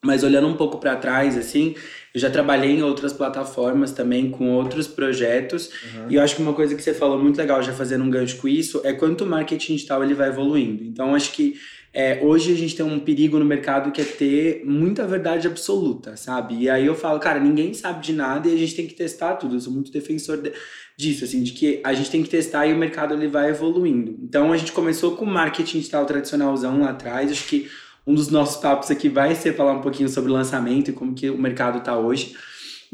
Mas 0.00 0.22
olhando 0.22 0.46
um 0.46 0.54
pouco 0.54 0.78
para 0.78 0.94
trás, 0.94 1.36
assim, 1.36 1.74
eu 2.14 2.20
já 2.20 2.30
trabalhei 2.30 2.72
em 2.72 2.82
outras 2.82 3.12
plataformas 3.12 3.92
também, 3.92 4.30
com 4.30 4.50
outros 4.50 4.86
projetos. 4.86 5.70
Uhum. 5.94 6.10
E 6.10 6.14
eu 6.16 6.22
acho 6.22 6.36
que 6.36 6.42
uma 6.42 6.52
coisa 6.52 6.74
que 6.74 6.82
você 6.82 6.92
falou 6.92 7.18
muito 7.18 7.38
legal, 7.38 7.62
já 7.62 7.72
fazendo 7.72 8.04
um 8.04 8.10
gancho 8.10 8.36
com 8.36 8.48
isso, 8.48 8.82
é 8.84 8.92
quanto 8.92 9.24
o 9.24 9.26
marketing 9.26 9.76
digital 9.76 10.04
ele 10.04 10.14
vai 10.14 10.28
evoluindo. 10.28 10.84
Então, 10.84 11.14
acho 11.14 11.32
que 11.32 11.56
é, 11.94 12.20
hoje 12.22 12.52
a 12.52 12.56
gente 12.56 12.74
tem 12.74 12.84
um 12.84 12.98
perigo 12.98 13.38
no 13.38 13.44
mercado 13.44 13.92
que 13.92 14.00
é 14.00 14.04
ter 14.04 14.62
muita 14.64 15.06
verdade 15.06 15.46
absoluta, 15.46 16.16
sabe? 16.16 16.56
E 16.56 16.70
aí 16.70 16.86
eu 16.86 16.94
falo, 16.94 17.18
cara, 17.18 17.38
ninguém 17.38 17.74
sabe 17.74 18.02
de 18.02 18.12
nada 18.14 18.48
e 18.48 18.54
a 18.54 18.58
gente 18.58 18.74
tem 18.74 18.86
que 18.86 18.94
testar 18.94 19.36
tudo. 19.36 19.56
Eu 19.56 19.60
sou 19.60 19.72
muito 19.72 19.92
defensor 19.92 20.38
de, 20.38 20.52
disso, 20.96 21.24
assim, 21.24 21.42
de 21.42 21.52
que 21.52 21.80
a 21.84 21.92
gente 21.92 22.10
tem 22.10 22.22
que 22.22 22.30
testar 22.30 22.66
e 22.66 22.72
o 22.72 22.78
mercado 22.78 23.12
ele 23.12 23.28
vai 23.28 23.50
evoluindo. 23.50 24.18
Então, 24.22 24.52
a 24.52 24.56
gente 24.56 24.72
começou 24.72 25.16
com 25.16 25.26
marketing 25.26 25.78
digital 25.78 26.06
tradicionalzão 26.06 26.80
lá 26.80 26.90
atrás. 26.90 27.30
Acho 27.30 27.46
que 27.46 27.70
um 28.06 28.14
dos 28.14 28.28
nossos 28.28 28.60
papos 28.60 28.90
aqui 28.90 29.08
vai 29.08 29.34
ser 29.34 29.54
falar 29.54 29.72
um 29.72 29.80
pouquinho 29.80 30.08
sobre 30.08 30.30
lançamento 30.30 30.90
e 30.90 30.92
como 30.92 31.14
que 31.14 31.30
o 31.30 31.38
mercado 31.38 31.78
está 31.78 31.96
hoje. 31.96 32.34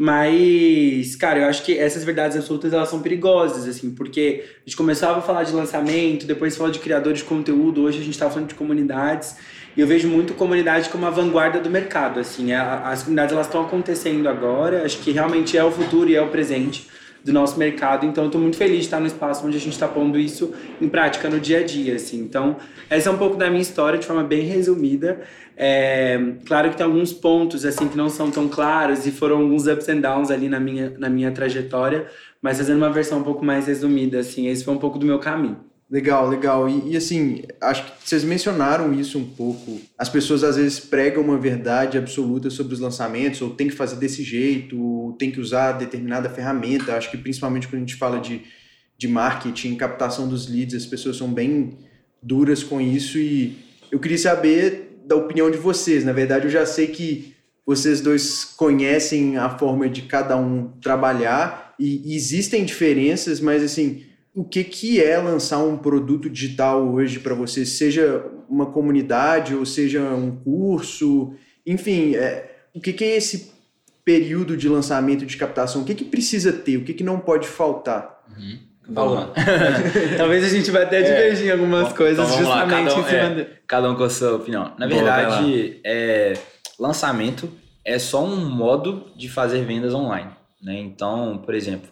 Mas, 0.00 1.16
cara, 1.16 1.40
eu 1.40 1.48
acho 1.48 1.64
que 1.64 1.76
essas 1.76 2.04
verdades 2.04 2.36
absolutas 2.36 2.72
elas 2.72 2.88
são 2.88 3.02
perigosas, 3.02 3.66
assim, 3.66 3.90
porque 3.90 4.44
a 4.58 4.60
gente 4.64 4.76
começava 4.76 5.18
a 5.18 5.22
falar 5.22 5.42
de 5.42 5.52
lançamento, 5.52 6.24
depois 6.24 6.56
falou 6.56 6.70
de 6.70 6.78
criadores 6.78 7.18
de 7.18 7.24
conteúdo, 7.24 7.82
hoje 7.82 7.98
a 7.98 8.02
gente 8.02 8.12
está 8.12 8.30
falando 8.30 8.48
de 8.48 8.54
comunidades. 8.54 9.36
E 9.76 9.80
eu 9.80 9.88
vejo 9.88 10.06
muito 10.06 10.34
comunidade 10.34 10.88
como 10.88 11.04
a 11.04 11.10
vanguarda 11.10 11.58
do 11.58 11.68
mercado, 11.68 12.20
assim, 12.20 12.52
é, 12.52 12.56
as 12.56 13.02
comunidades 13.02 13.32
elas 13.32 13.46
estão 13.46 13.62
acontecendo 13.62 14.28
agora, 14.28 14.84
acho 14.84 14.98
que 14.98 15.10
realmente 15.10 15.56
é 15.56 15.64
o 15.64 15.70
futuro 15.72 16.08
e 16.08 16.14
é 16.14 16.22
o 16.22 16.28
presente 16.28 16.86
do 17.28 17.34
nosso 17.34 17.58
mercado. 17.58 18.06
Então, 18.06 18.24
eu 18.24 18.28
estou 18.28 18.40
muito 18.40 18.56
feliz 18.56 18.78
de 18.78 18.84
estar 18.84 18.98
no 18.98 19.06
espaço 19.06 19.46
onde 19.46 19.56
a 19.56 19.60
gente 19.60 19.74
está 19.74 19.86
pondo 19.86 20.18
isso 20.18 20.52
em 20.80 20.88
prática 20.88 21.28
no 21.28 21.38
dia 21.38 21.60
a 21.60 21.62
dia. 21.62 21.94
Assim. 21.94 22.18
Então, 22.20 22.56
essa 22.88 23.10
é 23.10 23.12
um 23.12 23.18
pouco 23.18 23.36
da 23.36 23.48
minha 23.48 23.62
história 23.62 23.98
de 23.98 24.06
forma 24.06 24.24
bem 24.24 24.42
resumida. 24.42 25.20
É, 25.56 26.18
claro 26.46 26.70
que 26.70 26.76
tem 26.76 26.86
alguns 26.86 27.12
pontos 27.12 27.64
assim 27.64 27.88
que 27.88 27.96
não 27.96 28.08
são 28.08 28.30
tão 28.30 28.48
claros 28.48 29.06
e 29.06 29.10
foram 29.10 29.38
alguns 29.38 29.66
ups 29.66 29.88
and 29.88 30.00
downs 30.00 30.30
ali 30.30 30.48
na 30.48 30.60
minha, 30.60 30.94
na 30.96 31.10
minha 31.10 31.32
trajetória, 31.32 32.06
mas 32.40 32.58
fazendo 32.58 32.76
uma 32.76 32.90
versão 32.90 33.18
um 33.18 33.24
pouco 33.24 33.44
mais 33.44 33.66
resumida, 33.66 34.20
assim, 34.20 34.46
esse 34.46 34.64
foi 34.64 34.72
um 34.72 34.78
pouco 34.78 34.98
do 34.98 35.04
meu 35.04 35.18
caminho. 35.18 35.67
Legal, 35.90 36.28
legal. 36.28 36.68
E, 36.68 36.92
e, 36.92 36.96
assim, 36.96 37.42
acho 37.60 37.84
que 37.84 37.92
vocês 38.06 38.22
mencionaram 38.22 38.92
isso 38.92 39.18
um 39.18 39.24
pouco. 39.24 39.80
As 39.96 40.08
pessoas 40.08 40.44
às 40.44 40.56
vezes 40.56 40.78
pregam 40.78 41.22
uma 41.22 41.38
verdade 41.38 41.96
absoluta 41.96 42.50
sobre 42.50 42.74
os 42.74 42.80
lançamentos, 42.80 43.40
ou 43.40 43.50
tem 43.50 43.68
que 43.68 43.74
fazer 43.74 43.96
desse 43.96 44.22
jeito, 44.22 44.78
ou 44.78 45.12
tem 45.14 45.30
que 45.30 45.40
usar 45.40 45.72
determinada 45.72 46.28
ferramenta. 46.28 46.94
Acho 46.94 47.10
que 47.10 47.16
principalmente 47.16 47.66
quando 47.66 47.76
a 47.76 47.86
gente 47.86 47.96
fala 47.96 48.20
de, 48.20 48.42
de 48.98 49.08
marketing, 49.08 49.76
captação 49.76 50.28
dos 50.28 50.46
leads, 50.46 50.74
as 50.74 50.84
pessoas 50.84 51.16
são 51.16 51.32
bem 51.32 51.78
duras 52.22 52.62
com 52.62 52.78
isso. 52.82 53.16
E 53.16 53.56
eu 53.90 53.98
queria 53.98 54.18
saber 54.18 55.00
da 55.06 55.16
opinião 55.16 55.50
de 55.50 55.56
vocês. 55.56 56.04
Na 56.04 56.12
verdade, 56.12 56.44
eu 56.44 56.50
já 56.50 56.66
sei 56.66 56.88
que 56.88 57.34
vocês 57.64 58.02
dois 58.02 58.44
conhecem 58.44 59.38
a 59.38 59.48
forma 59.58 59.88
de 59.88 60.02
cada 60.02 60.36
um 60.36 60.68
trabalhar, 60.82 61.74
e, 61.78 62.12
e 62.12 62.16
existem 62.16 62.64
diferenças, 62.64 63.40
mas 63.40 63.62
assim 63.62 64.07
o 64.38 64.44
que, 64.44 64.62
que 64.62 65.02
é 65.02 65.18
lançar 65.18 65.58
um 65.58 65.76
produto 65.76 66.30
digital 66.30 66.88
hoje 66.88 67.18
para 67.18 67.34
você, 67.34 67.66
seja 67.66 68.24
uma 68.48 68.66
comunidade 68.66 69.52
ou 69.52 69.66
seja 69.66 70.00
um 70.00 70.30
curso, 70.30 71.34
enfim, 71.66 72.14
é, 72.14 72.48
o 72.72 72.80
que, 72.80 72.92
que 72.92 73.02
é 73.02 73.16
esse 73.16 73.50
período 74.04 74.56
de 74.56 74.68
lançamento 74.68 75.26
de 75.26 75.36
captação? 75.36 75.82
O 75.82 75.84
que, 75.84 75.92
que 75.92 76.04
precisa 76.04 76.52
ter? 76.52 76.76
O 76.76 76.84
que, 76.84 76.94
que 76.94 77.02
não 77.02 77.18
pode 77.18 77.48
faltar? 77.48 78.22
Uhum. 78.30 78.94
Falou. 78.94 79.32
Talvez 80.16 80.44
a 80.44 80.48
gente 80.48 80.70
vai 80.70 80.84
até 80.84 81.02
divergir 81.02 81.48
em 81.48 81.50
algumas 81.50 81.88
Bom, 81.88 81.96
coisas 81.96 82.24
então 82.24 82.38
justamente 82.38 82.70
cada 82.70 82.94
um- 82.94 83.00
em 83.00 83.04
cima 83.08 83.18
é. 83.18 83.34
de... 83.34 83.46
Cada 83.66 83.90
um 83.90 83.96
com 83.96 84.04
a 84.04 84.10
sua 84.10 84.36
opinião. 84.36 84.72
Na 84.78 84.86
verdade, 84.86 85.80
é, 85.84 86.34
lançamento 86.78 87.50
é 87.84 87.98
só 87.98 88.24
um 88.24 88.48
modo 88.48 89.10
de 89.16 89.28
fazer 89.28 89.64
vendas 89.64 89.92
online. 89.92 90.30
Né? 90.62 90.78
Então, 90.78 91.42
por 91.44 91.56
exemplo, 91.56 91.90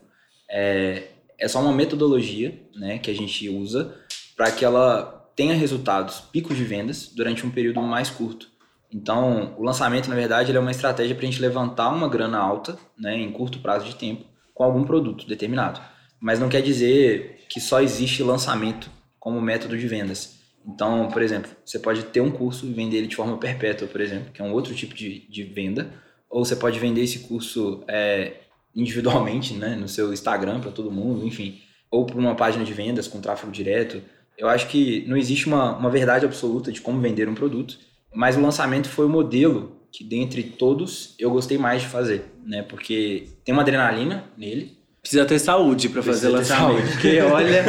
é, 0.49 1.09
é 1.39 1.49
só 1.49 1.61
uma 1.61 1.73
metodologia 1.73 2.59
né, 2.75 2.99
que 2.99 3.11
a 3.11 3.15
gente 3.15 3.49
usa 3.49 3.95
para 4.37 4.51
que 4.51 4.65
ela 4.65 5.31
tenha 5.35 5.55
resultados, 5.55 6.21
picos 6.33 6.57
de 6.57 6.65
vendas, 6.65 7.09
durante 7.15 7.45
um 7.47 7.51
período 7.51 7.81
mais 7.83 8.09
curto. 8.09 8.49
Então, 8.91 9.55
o 9.59 9.63
lançamento, 9.63 10.09
na 10.09 10.15
verdade, 10.15 10.55
é 10.55 10.59
uma 10.59 10.71
estratégia 10.71 11.15
para 11.15 11.27
a 11.27 11.31
gente 11.31 11.41
levantar 11.41 11.91
uma 11.91 12.09
grana 12.09 12.39
alta 12.39 12.79
né, 12.99 13.17
em 13.17 13.31
curto 13.31 13.59
prazo 13.59 13.85
de 13.87 13.95
tempo 13.95 14.25
com 14.55 14.65
algum 14.65 14.85
produto 14.85 15.27
determinado. 15.27 15.81
Mas 16.19 16.41
não 16.41 16.49
quer 16.49 16.63
dizer 16.63 17.45
que 17.49 17.61
só 17.61 17.81
existe 17.81 18.23
lançamento 18.23 18.91
como 19.19 19.41
método 19.41 19.77
de 19.77 19.87
vendas. 19.87 20.37
Então, 20.67 21.09
por 21.09 21.21
exemplo, 21.21 21.51
você 21.65 21.79
pode 21.79 22.05
ter 22.05 22.21
um 22.21 22.31
curso 22.31 22.67
e 22.67 22.73
vender 22.73 22.99
ele 22.99 23.07
de 23.07 23.17
forma 23.17 23.37
perpétua, 23.39 23.87
por 23.87 24.01
exemplo, 24.01 24.33
que 24.33 24.41
é 24.41 24.45
um 24.45 24.53
outro 24.53 24.75
tipo 24.75 24.95
de, 24.95 25.29
de 25.29 25.43
venda. 25.43 25.93
Ou 26.31 26.45
você 26.45 26.57
pode 26.57 26.79
vender 26.79 27.03
esse 27.03 27.21
curso 27.21 27.85
é, 27.87 28.41
individualmente, 28.77 29.55
né, 29.55 29.75
no 29.75 29.89
seu 29.89 30.13
Instagram 30.13 30.61
para 30.61 30.71
todo 30.71 30.91
mundo, 30.91 31.27
enfim. 31.27 31.61
Ou 31.91 32.05
por 32.05 32.17
uma 32.17 32.35
página 32.35 32.65
de 32.65 32.73
vendas 32.73 33.09
com 33.09 33.21
tráfego 33.21 33.51
direto. 33.51 34.03
Eu 34.37 34.49
acho 34.49 34.69
que 34.69 35.05
não 35.09 35.17
existe 35.17 35.47
uma, 35.47 35.77
uma 35.77 35.91
verdade 35.91 36.27
absoluta 36.27 36.71
de 36.71 36.81
como 36.81 37.01
vender 37.01 37.29
um 37.29 37.35
produto, 37.35 37.79
mas 38.15 38.37
o 38.37 38.41
lançamento 38.41 38.89
foi 38.89 39.07
o 39.07 39.09
modelo 39.09 39.81
que, 39.91 40.05
dentre 40.05 40.43
todos, 40.43 41.15
eu 41.19 41.31
gostei 41.31 41.57
mais 41.57 41.83
de 41.83 41.89
fazer, 41.89 42.27
né? 42.45 42.63
Porque 42.63 43.29
tem 43.45 43.55
uma 43.55 43.63
adrenalina 43.63 44.25
nele, 44.37 44.77
Precisa 45.07 45.25
ter 45.25 45.39
saúde 45.39 45.89
para 45.89 46.03
fazer 46.03 46.29
lançamento. 46.29 46.79
saúde. 46.79 46.93
Porque, 46.95 47.21
olha... 47.23 47.65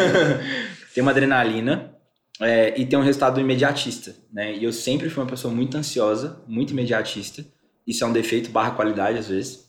tem 0.92 1.04
uma 1.04 1.12
adrenalina 1.12 1.94
é, 2.42 2.74
e 2.80 2.84
tem 2.84 2.98
um 2.98 3.04
resultado 3.04 3.40
imediatista, 3.40 4.16
né? 4.34 4.56
E 4.56 4.64
eu 4.64 4.74
sempre 4.74 5.08
fui 5.08 5.22
uma 5.22 5.30
pessoa 5.30 5.54
muito 5.54 5.78
ansiosa, 5.78 6.42
muito 6.48 6.72
imediatista. 6.72 7.46
Isso 7.86 8.04
é 8.04 8.08
um 8.08 8.12
defeito 8.12 8.50
barra 8.50 8.72
qualidade 8.72 9.20
às 9.20 9.28
vezes. 9.28 9.67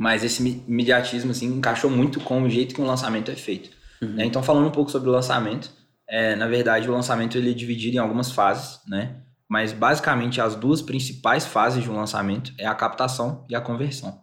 Mas 0.00 0.24
esse 0.24 0.64
imediatismo, 0.66 1.30
assim, 1.30 1.44
encaixou 1.44 1.90
muito 1.90 2.20
com 2.20 2.42
o 2.42 2.48
jeito 2.48 2.74
que 2.74 2.80
um 2.80 2.86
lançamento 2.86 3.30
é 3.30 3.36
feito. 3.36 3.68
né? 4.00 4.24
Então, 4.24 4.42
falando 4.42 4.66
um 4.66 4.70
pouco 4.70 4.90
sobre 4.90 5.10
o 5.10 5.12
lançamento, 5.12 5.70
é, 6.08 6.34
na 6.36 6.46
verdade, 6.46 6.88
o 6.88 6.92
lançamento 6.92 7.36
ele 7.36 7.50
é 7.50 7.52
dividido 7.52 7.96
em 7.96 7.98
algumas 7.98 8.32
fases, 8.32 8.80
né? 8.88 9.16
Mas, 9.46 9.74
basicamente, 9.74 10.40
as 10.40 10.56
duas 10.56 10.80
principais 10.80 11.44
fases 11.44 11.82
de 11.82 11.90
um 11.90 11.96
lançamento 11.96 12.50
é 12.56 12.64
a 12.64 12.74
captação 12.74 13.44
e 13.46 13.54
a 13.54 13.60
conversão. 13.60 14.22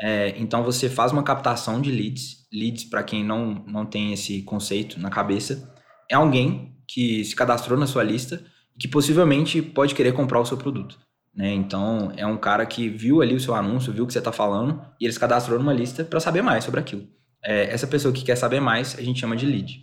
É, 0.00 0.32
então, 0.38 0.64
você 0.64 0.88
faz 0.88 1.12
uma 1.12 1.22
captação 1.22 1.78
de 1.78 1.90
leads. 1.90 2.46
Leads, 2.50 2.84
para 2.84 3.02
quem 3.02 3.22
não, 3.22 3.62
não 3.66 3.84
tem 3.84 4.14
esse 4.14 4.40
conceito 4.44 4.98
na 4.98 5.10
cabeça, 5.10 5.70
é 6.10 6.14
alguém 6.14 6.74
que 6.86 7.22
se 7.22 7.36
cadastrou 7.36 7.78
na 7.78 7.86
sua 7.86 8.02
lista 8.02 8.42
e 8.74 8.78
que 8.78 8.88
possivelmente 8.88 9.60
pode 9.60 9.94
querer 9.94 10.14
comprar 10.14 10.40
o 10.40 10.46
seu 10.46 10.56
produto. 10.56 10.98
Né? 11.38 11.54
Então, 11.54 12.12
é 12.16 12.26
um 12.26 12.36
cara 12.36 12.66
que 12.66 12.88
viu 12.88 13.22
ali 13.22 13.36
o 13.36 13.40
seu 13.40 13.54
anúncio, 13.54 13.92
viu 13.92 14.02
o 14.02 14.06
que 14.08 14.12
você 14.12 14.18
está 14.18 14.32
falando 14.32 14.82
e 15.00 15.04
ele 15.04 15.12
se 15.12 15.20
cadastrou 15.20 15.56
numa 15.56 15.72
lista 15.72 16.04
para 16.04 16.18
saber 16.18 16.42
mais 16.42 16.64
sobre 16.64 16.80
aquilo. 16.80 17.06
É, 17.44 17.70
essa 17.70 17.86
pessoa 17.86 18.12
que 18.12 18.24
quer 18.24 18.34
saber 18.34 18.58
mais, 18.58 18.98
a 18.98 19.02
gente 19.02 19.20
chama 19.20 19.36
de 19.36 19.46
lead. 19.46 19.82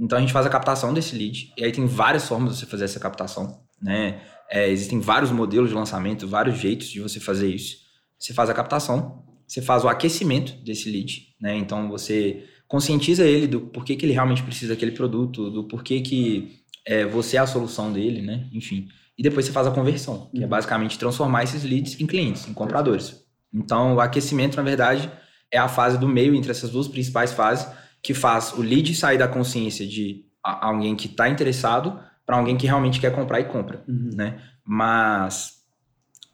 Então, 0.00 0.18
a 0.18 0.20
gente 0.20 0.32
faz 0.32 0.44
a 0.44 0.50
captação 0.50 0.92
desse 0.92 1.16
lead 1.16 1.52
e 1.56 1.64
aí 1.64 1.70
tem 1.70 1.86
várias 1.86 2.26
formas 2.26 2.54
de 2.54 2.58
você 2.58 2.66
fazer 2.66 2.86
essa 2.86 2.98
captação. 2.98 3.60
Né? 3.80 4.20
É, 4.50 4.68
existem 4.68 4.98
vários 4.98 5.30
modelos 5.30 5.68
de 5.68 5.76
lançamento, 5.76 6.26
vários 6.26 6.58
jeitos 6.58 6.88
de 6.88 7.00
você 7.00 7.20
fazer 7.20 7.54
isso. 7.54 7.76
Você 8.18 8.34
faz 8.34 8.50
a 8.50 8.54
captação, 8.54 9.24
você 9.46 9.62
faz 9.62 9.84
o 9.84 9.88
aquecimento 9.88 10.52
desse 10.64 10.90
lead, 10.90 11.34
né? 11.40 11.56
Então 11.56 11.88
você 11.88 12.44
conscientiza 12.66 13.24
ele 13.24 13.46
do 13.46 13.60
porquê 13.60 13.94
que 13.94 14.04
ele 14.04 14.12
realmente 14.12 14.42
precisa 14.42 14.74
daquele 14.74 14.92
produto, 14.92 15.50
do 15.50 15.64
porquê 15.68 16.00
que 16.00 16.62
é, 16.84 17.04
você 17.04 17.36
é 17.36 17.40
a 17.40 17.46
solução 17.46 17.92
dele, 17.92 18.22
né? 18.22 18.48
Enfim. 18.52 18.88
E 19.18 19.22
depois 19.22 19.46
você 19.46 19.52
faz 19.52 19.66
a 19.66 19.70
conversão, 19.70 20.30
que 20.34 20.44
é 20.44 20.46
basicamente 20.46 20.98
transformar 20.98 21.44
esses 21.44 21.64
leads 21.64 21.98
em 22.00 22.06
clientes, 22.06 22.46
em 22.46 22.52
compradores. 22.52 23.24
Então 23.52 23.94
o 23.94 24.00
aquecimento, 24.00 24.56
na 24.56 24.62
verdade, 24.62 25.10
é 25.50 25.58
a 25.58 25.68
fase 25.68 25.98
do 25.98 26.08
meio 26.08 26.34
entre 26.34 26.50
essas 26.50 26.70
duas 26.70 26.88
principais 26.88 27.32
fases, 27.32 27.66
que 28.02 28.12
faz 28.12 28.52
o 28.52 28.62
lead 28.62 28.94
sair 28.94 29.18
da 29.18 29.26
consciência 29.26 29.86
de 29.86 30.24
alguém 30.42 30.94
que 30.94 31.06
está 31.06 31.28
interessado 31.28 31.98
para 32.24 32.36
alguém 32.36 32.56
que 32.56 32.66
realmente 32.66 33.00
quer 33.00 33.12
comprar 33.12 33.40
e 33.40 33.44
compra, 33.44 33.82
né? 33.86 34.40
Mas 34.64 35.54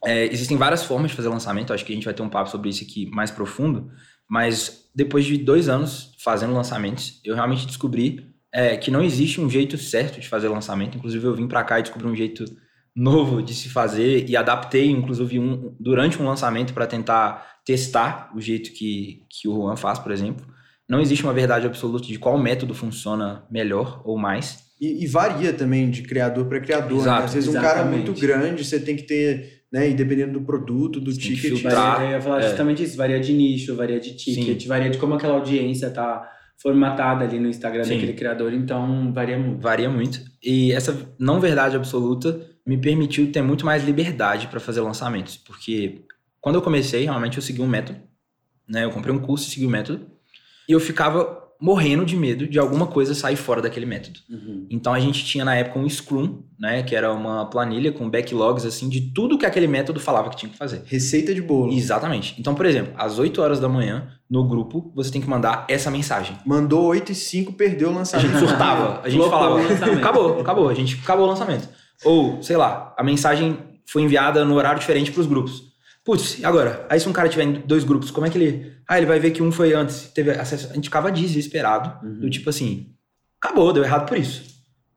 é, 0.04 0.26
existem 0.26 0.56
várias 0.56 0.84
formas 0.84 1.10
de 1.10 1.16
fazer 1.16 1.28
lançamento, 1.28 1.72
acho 1.72 1.84
que 1.84 1.92
a 1.92 1.94
gente 1.94 2.04
vai 2.04 2.14
ter 2.14 2.22
um 2.22 2.28
papo 2.28 2.50
sobre 2.50 2.68
isso 2.70 2.82
aqui 2.82 3.08
mais 3.10 3.30
profundo, 3.30 3.90
mas 4.28 4.90
depois 4.94 5.24
de 5.24 5.38
dois 5.38 5.68
anos 5.68 6.14
fazendo 6.18 6.52
lançamentos, 6.54 7.20
eu 7.24 7.34
realmente 7.34 7.66
descobri 7.66 8.32
é, 8.52 8.76
que 8.76 8.90
não 8.90 9.02
existe 9.02 9.40
um 9.40 9.48
jeito 9.48 9.78
certo 9.78 10.20
de 10.20 10.28
fazer 10.28 10.48
lançamento. 10.48 10.98
Inclusive, 10.98 11.24
eu 11.24 11.34
vim 11.34 11.48
para 11.48 11.64
cá 11.64 11.78
e 11.78 11.82
descobri 11.82 12.06
um 12.06 12.14
jeito 12.14 12.44
novo 12.94 13.42
de 13.42 13.54
se 13.54 13.68
fazer 13.68 14.28
e 14.28 14.36
adaptei, 14.36 14.90
inclusive, 14.90 15.38
um, 15.38 15.74
durante 15.80 16.20
um 16.20 16.26
lançamento 16.26 16.74
para 16.74 16.86
tentar 16.86 17.46
testar 17.64 18.30
o 18.34 18.40
jeito 18.40 18.72
que, 18.72 19.22
que 19.30 19.48
o 19.48 19.54
Juan 19.54 19.76
faz, 19.76 19.98
por 19.98 20.12
exemplo. 20.12 20.46
Não 20.88 21.00
existe 21.00 21.24
uma 21.24 21.32
verdade 21.32 21.66
absoluta 21.66 22.06
de 22.06 22.18
qual 22.18 22.36
método 22.36 22.74
funciona 22.74 23.44
melhor 23.50 24.02
ou 24.04 24.18
mais. 24.18 24.58
E, 24.80 25.04
e 25.04 25.06
varia 25.06 25.52
também 25.52 25.88
de 25.88 26.02
criador 26.02 26.46
para 26.46 26.60
criador. 26.60 26.98
né? 26.98 27.02
Exato, 27.02 27.24
Às 27.24 27.34
vezes 27.34 27.48
um 27.48 27.52
cara 27.52 27.66
exatamente. 27.80 28.06
muito 28.08 28.20
grande, 28.20 28.64
você 28.64 28.80
tem 28.80 28.96
que 28.96 29.04
ter, 29.04 29.62
né? 29.72 29.88
E 29.88 29.94
dependendo 29.94 30.32
do 30.34 30.44
produto, 30.44 31.00
do 31.00 31.12
Você 31.12 31.20
ticket. 31.20 31.40
filtrar. 31.60 31.92
Varia, 31.96 32.08
eu 32.08 32.12
ia 32.16 32.20
falar 32.20 32.40
é. 32.40 32.48
justamente 32.48 32.82
isso. 32.82 32.96
Varia 32.96 33.20
de 33.20 33.32
nicho, 33.32 33.74
varia 33.76 34.00
de 34.00 34.16
ticket, 34.16 34.62
Sim. 34.62 34.68
varia 34.68 34.90
de 34.90 34.98
como 34.98 35.14
aquela 35.14 35.34
audiência 35.34 35.88
tá 35.88 36.28
formatada 36.60 37.24
ali 37.24 37.38
no 37.38 37.48
Instagram 37.48 37.84
Sim. 37.84 37.94
daquele 37.94 38.12
criador. 38.12 38.52
Então, 38.52 39.12
varia 39.12 39.38
muito. 39.38 39.62
Varia 39.62 39.88
muito. 39.88 40.20
E 40.42 40.72
essa 40.72 41.14
não 41.18 41.40
verdade 41.40 41.76
absoluta 41.76 42.51
me 42.66 42.76
permitiu 42.76 43.30
ter 43.30 43.42
muito 43.42 43.66
mais 43.66 43.84
liberdade 43.84 44.46
para 44.46 44.60
fazer 44.60 44.80
lançamentos. 44.80 45.36
Porque 45.36 46.02
quando 46.40 46.56
eu 46.56 46.62
comecei, 46.62 47.04
realmente 47.04 47.36
eu 47.36 47.42
segui 47.42 47.60
um 47.60 47.66
método. 47.66 47.98
Né? 48.68 48.84
Eu 48.84 48.90
comprei 48.90 49.14
um 49.14 49.18
curso 49.18 49.48
e 49.48 49.50
segui 49.50 49.66
o 49.66 49.70
método. 49.70 50.06
E 50.68 50.72
eu 50.72 50.80
ficava 50.80 51.42
morrendo 51.60 52.04
de 52.04 52.16
medo 52.16 52.48
de 52.48 52.58
alguma 52.58 52.88
coisa 52.88 53.14
sair 53.14 53.36
fora 53.36 53.62
daquele 53.62 53.86
método. 53.86 54.18
Uhum. 54.28 54.66
Então 54.68 54.92
a 54.92 54.98
gente 54.98 55.24
tinha 55.24 55.44
na 55.44 55.54
época 55.54 55.78
um 55.78 55.88
Scrum, 55.88 56.42
né? 56.58 56.82
Que 56.82 56.96
era 56.96 57.12
uma 57.12 57.46
planilha 57.46 57.92
com 57.92 58.10
backlogs 58.10 58.66
assim 58.66 58.88
de 58.88 59.12
tudo 59.12 59.38
que 59.38 59.46
aquele 59.46 59.68
método 59.68 60.00
falava 60.00 60.28
que 60.28 60.36
tinha 60.36 60.50
que 60.50 60.58
fazer. 60.58 60.82
Receita 60.86 61.32
de 61.32 61.40
bolo. 61.40 61.72
Exatamente. 61.72 62.34
Então, 62.36 62.52
por 62.52 62.66
exemplo, 62.66 62.92
às 62.96 63.20
8 63.20 63.40
horas 63.40 63.60
da 63.60 63.68
manhã, 63.68 64.08
no 64.28 64.48
grupo, 64.48 64.90
você 64.92 65.12
tem 65.12 65.20
que 65.20 65.30
mandar 65.30 65.64
essa 65.68 65.88
mensagem. 65.88 66.36
Mandou 66.44 66.84
8 66.86 67.12
e 67.12 67.14
5, 67.14 67.52
perdeu 67.52 67.90
o 67.90 67.92
A 67.92 67.96
lançamento. 67.98 68.28
gente 68.28 68.48
surtava, 68.48 69.00
a 69.04 69.08
gente 69.08 69.28
falava, 69.28 69.60
acabou, 69.94 70.40
acabou, 70.40 70.68
a 70.68 70.74
gente 70.74 70.98
acabou 71.00 71.26
o 71.26 71.28
lançamento. 71.28 71.68
Ou, 72.04 72.42
sei 72.42 72.56
lá, 72.56 72.94
a 72.98 73.02
mensagem 73.02 73.58
foi 73.86 74.02
enviada 74.02 74.44
no 74.44 74.54
horário 74.54 74.80
diferente 74.80 75.10
para 75.12 75.20
os 75.20 75.26
grupos. 75.26 75.72
Putz, 76.04 76.42
agora? 76.44 76.84
Aí 76.90 76.98
se 76.98 77.08
um 77.08 77.12
cara 77.12 77.28
tiver 77.28 77.44
em 77.44 77.52
dois 77.52 77.84
grupos, 77.84 78.10
como 78.10 78.26
é 78.26 78.30
que 78.30 78.36
ele... 78.36 78.72
Ah, 78.88 78.96
ele 78.98 79.06
vai 79.06 79.20
ver 79.20 79.30
que 79.30 79.42
um 79.42 79.52
foi 79.52 79.72
antes, 79.72 80.10
teve 80.12 80.32
acesso... 80.32 80.68
A 80.70 80.74
gente 80.74 80.84
ficava 80.84 81.12
desesperado, 81.12 82.04
Uhum. 82.04 82.20
do 82.20 82.30
tipo 82.30 82.50
assim, 82.50 82.88
acabou, 83.40 83.72
deu 83.72 83.84
errado 83.84 84.08
por 84.08 84.16
isso. 84.18 84.42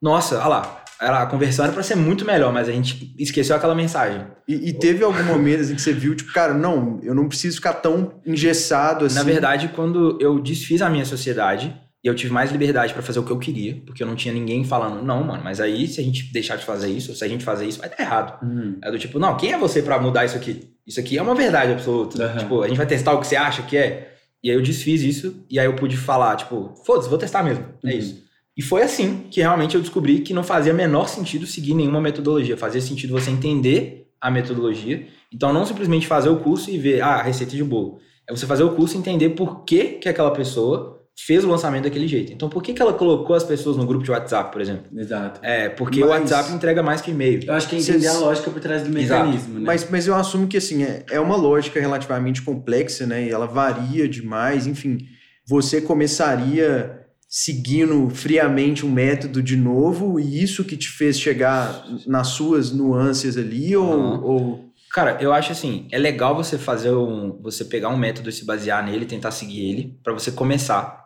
Nossa, 0.02 0.38
olha 0.40 0.48
lá, 0.48 0.84
era, 1.00 1.22
a 1.22 1.26
conversão 1.28 1.66
era 1.66 1.74
para 1.74 1.84
ser 1.84 1.96
muito 1.96 2.26
melhor, 2.26 2.52
mas 2.52 2.68
a 2.68 2.72
gente 2.72 3.14
esqueceu 3.20 3.56
aquela 3.56 3.76
mensagem. 3.76 4.26
E, 4.48 4.70
e 4.70 4.74
teve 4.74 5.04
algum 5.04 5.24
momento 5.24 5.62
assim, 5.62 5.76
que 5.76 5.82
você 5.82 5.94
viu, 5.94 6.16
tipo, 6.16 6.34
cara, 6.34 6.54
não, 6.54 7.00
eu 7.04 7.14
não 7.14 7.28
preciso 7.28 7.58
ficar 7.58 7.74
tão 7.74 8.20
engessado 8.26 9.06
assim. 9.06 9.16
Na 9.16 9.24
verdade, 9.24 9.70
quando 9.76 10.18
eu 10.20 10.40
desfiz 10.40 10.82
a 10.82 10.90
minha 10.90 11.06
sociedade, 11.06 11.76
e 12.06 12.08
eu 12.08 12.14
tive 12.14 12.32
mais 12.32 12.52
liberdade 12.52 12.94
pra 12.94 13.02
fazer 13.02 13.18
o 13.18 13.24
que 13.24 13.32
eu 13.32 13.40
queria, 13.40 13.82
porque 13.84 14.04
eu 14.04 14.06
não 14.06 14.16
tinha 14.16 14.32
ninguém 14.32 14.64
falando, 14.64 15.04
não, 15.04 15.24
mano, 15.24 15.44
mas 15.44 15.60
aí 15.60 15.88
se 15.88 16.00
a 16.00 16.04
gente 16.04 16.32
deixar 16.32 16.56
de 16.56 16.64
fazer 16.64 16.88
isso, 16.88 17.16
se 17.16 17.24
a 17.26 17.28
gente 17.28 17.44
fazer 17.44 17.66
isso, 17.66 17.80
vai 17.80 17.90
dar 17.90 18.00
errado. 18.00 18.46
Uhum. 18.46 18.78
É 18.84 18.92
do 18.92 19.00
tipo, 19.00 19.18
não, 19.18 19.36
quem 19.36 19.52
é 19.54 19.58
você 19.58 19.82
pra 19.82 20.00
mudar 20.00 20.24
isso 20.24 20.38
aqui? 20.38 20.70
Isso 20.86 21.00
aqui 21.00 21.18
é 21.18 21.22
uma 21.24 21.34
verdade 21.34 21.72
absoluta. 21.72 22.24
Aham. 22.24 22.38
Tipo, 22.38 22.62
a 22.62 22.68
gente 22.68 22.78
vai 22.78 22.86
testar 22.86 23.12
o 23.14 23.20
que 23.20 23.26
você 23.26 23.36
acha 23.36 23.64
que 23.64 23.76
é. 23.76 24.14
E 24.44 24.52
aí 24.52 24.56
eu 24.56 24.62
desfiz 24.62 25.02
isso, 25.02 25.44
e 25.50 25.58
aí 25.60 25.66
eu 25.66 25.74
pude 25.76 25.98
falar, 25.98 26.36
tipo, 26.36 26.76
foda-se, 26.86 27.10
vou 27.10 27.18
testar 27.18 27.42
mesmo. 27.42 27.66
É 27.84 27.88
Uhum. 27.92 27.98
isso. 27.98 28.24
E 28.56 28.62
foi 28.62 28.84
assim 28.84 29.26
que 29.32 29.42
realmente 29.42 29.74
eu 29.74 29.82
descobri 29.82 30.20
que 30.20 30.32
não 30.32 30.44
fazia 30.44 30.74
menor 30.76 31.10
sentido 31.10 31.48
seguir 31.48 31.74
nenhuma 31.74 32.00
metodologia. 32.00 32.56
Fazia 32.56 32.80
sentido 32.82 33.14
você 33.14 33.32
entender 33.32 34.08
a 34.22 34.30
metodologia. 34.30 35.08
Então, 35.34 35.52
não 35.52 35.66
simplesmente 35.66 36.06
fazer 36.06 36.30
o 36.30 36.38
curso 36.38 36.70
e 36.70 36.78
ver, 36.78 37.02
ah, 37.02 37.20
receita 37.24 37.56
de 37.56 37.64
bolo. 37.64 37.98
É 38.30 38.32
você 38.34 38.46
fazer 38.46 38.64
o 38.64 38.76
curso 38.76 38.96
e 38.96 39.00
entender 39.00 39.32
por 39.32 39.66
que, 39.66 39.84
que 40.00 40.08
aquela 40.08 40.30
pessoa 40.32 41.02
fez 41.18 41.44
o 41.44 41.48
lançamento 41.48 41.84
daquele 41.86 42.08
jeito. 42.08 42.34
Então, 42.34 42.50
por 42.50 42.62
que, 42.62 42.74
que 42.74 42.82
ela 42.82 42.94
colocou 42.94 43.36
as 43.36 43.44
pessoas 43.44 43.78
no 43.78 43.86
grupo 43.86 44.04
de 44.04 44.12
WhatsApp, 44.12 44.52
por 44.52 44.60
exemplo? 44.62 44.86
Exato. 45.00 45.40
É, 45.44 45.70
porque 45.70 46.04
o 46.04 46.10
Mas- 46.10 46.20
WhatsApp 46.22 46.52
entrega 46.54 46.84
mais 46.84 47.00
que 47.02 47.12
e-mail. 47.12 47.42
Eu 47.46 47.54
acho 47.54 47.70
que 47.70 47.76
é 47.76 47.80
entender 47.80 48.00
Vocês- 48.00 48.16
a 48.16 48.20
lógica 48.20 48.52
por 48.52 48.60
trás 48.60 48.84
do 48.84 48.90
mecanismo, 48.90 49.60
né? 49.60 49.66
Mas, 49.66 49.90
mas 49.90 50.08
eu 50.08 50.16
assumo 50.16 50.48
que 50.48 50.58
assim, 50.58 50.84
é, 50.84 51.06
é 51.10 51.20
uma 51.20 51.36
lógica 51.38 51.80
relativamente 51.80 52.42
complexa, 52.42 53.08
né? 53.08 53.26
E 53.26 53.30
ela 53.30 53.48
varia 53.48 54.08
demais, 54.10 54.68
enfim. 54.68 54.98
Você 55.48 55.80
começaria 55.82 57.02
seguindo 57.28 58.10
friamente 58.10 58.86
um 58.86 58.92
método 58.92 59.42
de 59.42 59.56
novo 59.56 60.20
e 60.20 60.42
isso 60.42 60.64
que 60.64 60.78
te 60.78 60.90
fez 60.90 61.20
chegar 61.20 61.86
nas 62.06 62.28
suas 62.28 62.72
nuances 62.72 63.38
ali 63.38 63.76
ou, 63.76 63.86
uhum. 63.94 64.24
ou... 64.24 64.66
Cara, 64.94 65.18
eu 65.20 65.34
acho 65.34 65.52
assim, 65.52 65.88
é 65.92 65.98
legal 65.98 66.36
você 66.36 66.58
fazer 66.58 66.92
um, 66.92 67.38
você 67.42 67.66
pegar 67.66 67.90
um 67.90 67.98
método 67.98 68.30
e 68.30 68.32
se 68.32 68.46
basear 68.46 68.86
nele, 68.86 69.06
tentar 69.06 69.32
seguir 69.32 69.70
ele, 69.70 70.00
para 70.04 70.14
você 70.14 70.32
começar. 70.32 71.05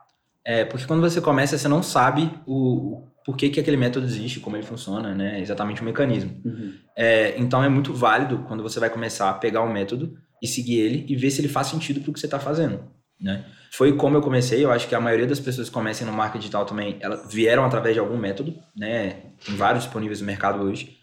É, 0.49 0.65
porque 0.65 0.87
quando 0.87 1.01
você 1.01 1.21
começa, 1.21 1.55
você 1.55 1.67
não 1.67 1.83
sabe 1.83 2.27
o, 2.47 3.07
por 3.23 3.37
que, 3.37 3.49
que 3.49 3.59
aquele 3.59 3.77
método 3.77 4.07
existe, 4.07 4.39
como 4.39 4.55
ele 4.55 4.65
funciona, 4.65 5.13
né? 5.13 5.39
Exatamente 5.39 5.79
o 5.79 5.85
mecanismo. 5.85 6.41
Uhum. 6.43 6.73
É, 6.97 7.37
então 7.37 7.63
é 7.63 7.69
muito 7.69 7.93
válido 7.93 8.39
quando 8.47 8.63
você 8.63 8.79
vai 8.79 8.89
começar 8.89 9.29
a 9.29 9.33
pegar 9.33 9.61
um 9.61 9.71
método 9.71 10.17
e 10.41 10.47
seguir 10.47 10.79
ele 10.79 11.05
e 11.07 11.15
ver 11.15 11.29
se 11.29 11.39
ele 11.39 11.47
faz 11.47 11.67
sentido 11.67 12.01
para 12.01 12.09
o 12.09 12.13
que 12.15 12.19
você 12.19 12.25
está 12.25 12.39
fazendo, 12.39 12.81
né? 13.21 13.45
Foi 13.71 13.95
como 13.95 14.17
eu 14.17 14.21
comecei, 14.23 14.65
eu 14.65 14.71
acho 14.71 14.87
que 14.87 14.95
a 14.95 14.99
maioria 14.99 15.27
das 15.27 15.39
pessoas 15.39 15.67
que 15.67 15.73
começam 15.73 16.07
no 16.07 16.13
marketing 16.13 16.39
digital 16.39 16.65
também, 16.65 16.97
elas 16.99 17.31
vieram 17.31 17.63
através 17.63 17.93
de 17.93 17.99
algum 17.99 18.17
método, 18.17 18.55
né? 18.75 19.17
Tem 19.45 19.55
vários 19.55 19.83
disponíveis 19.83 20.19
no 20.19 20.25
mercado 20.25 20.63
hoje. 20.63 20.97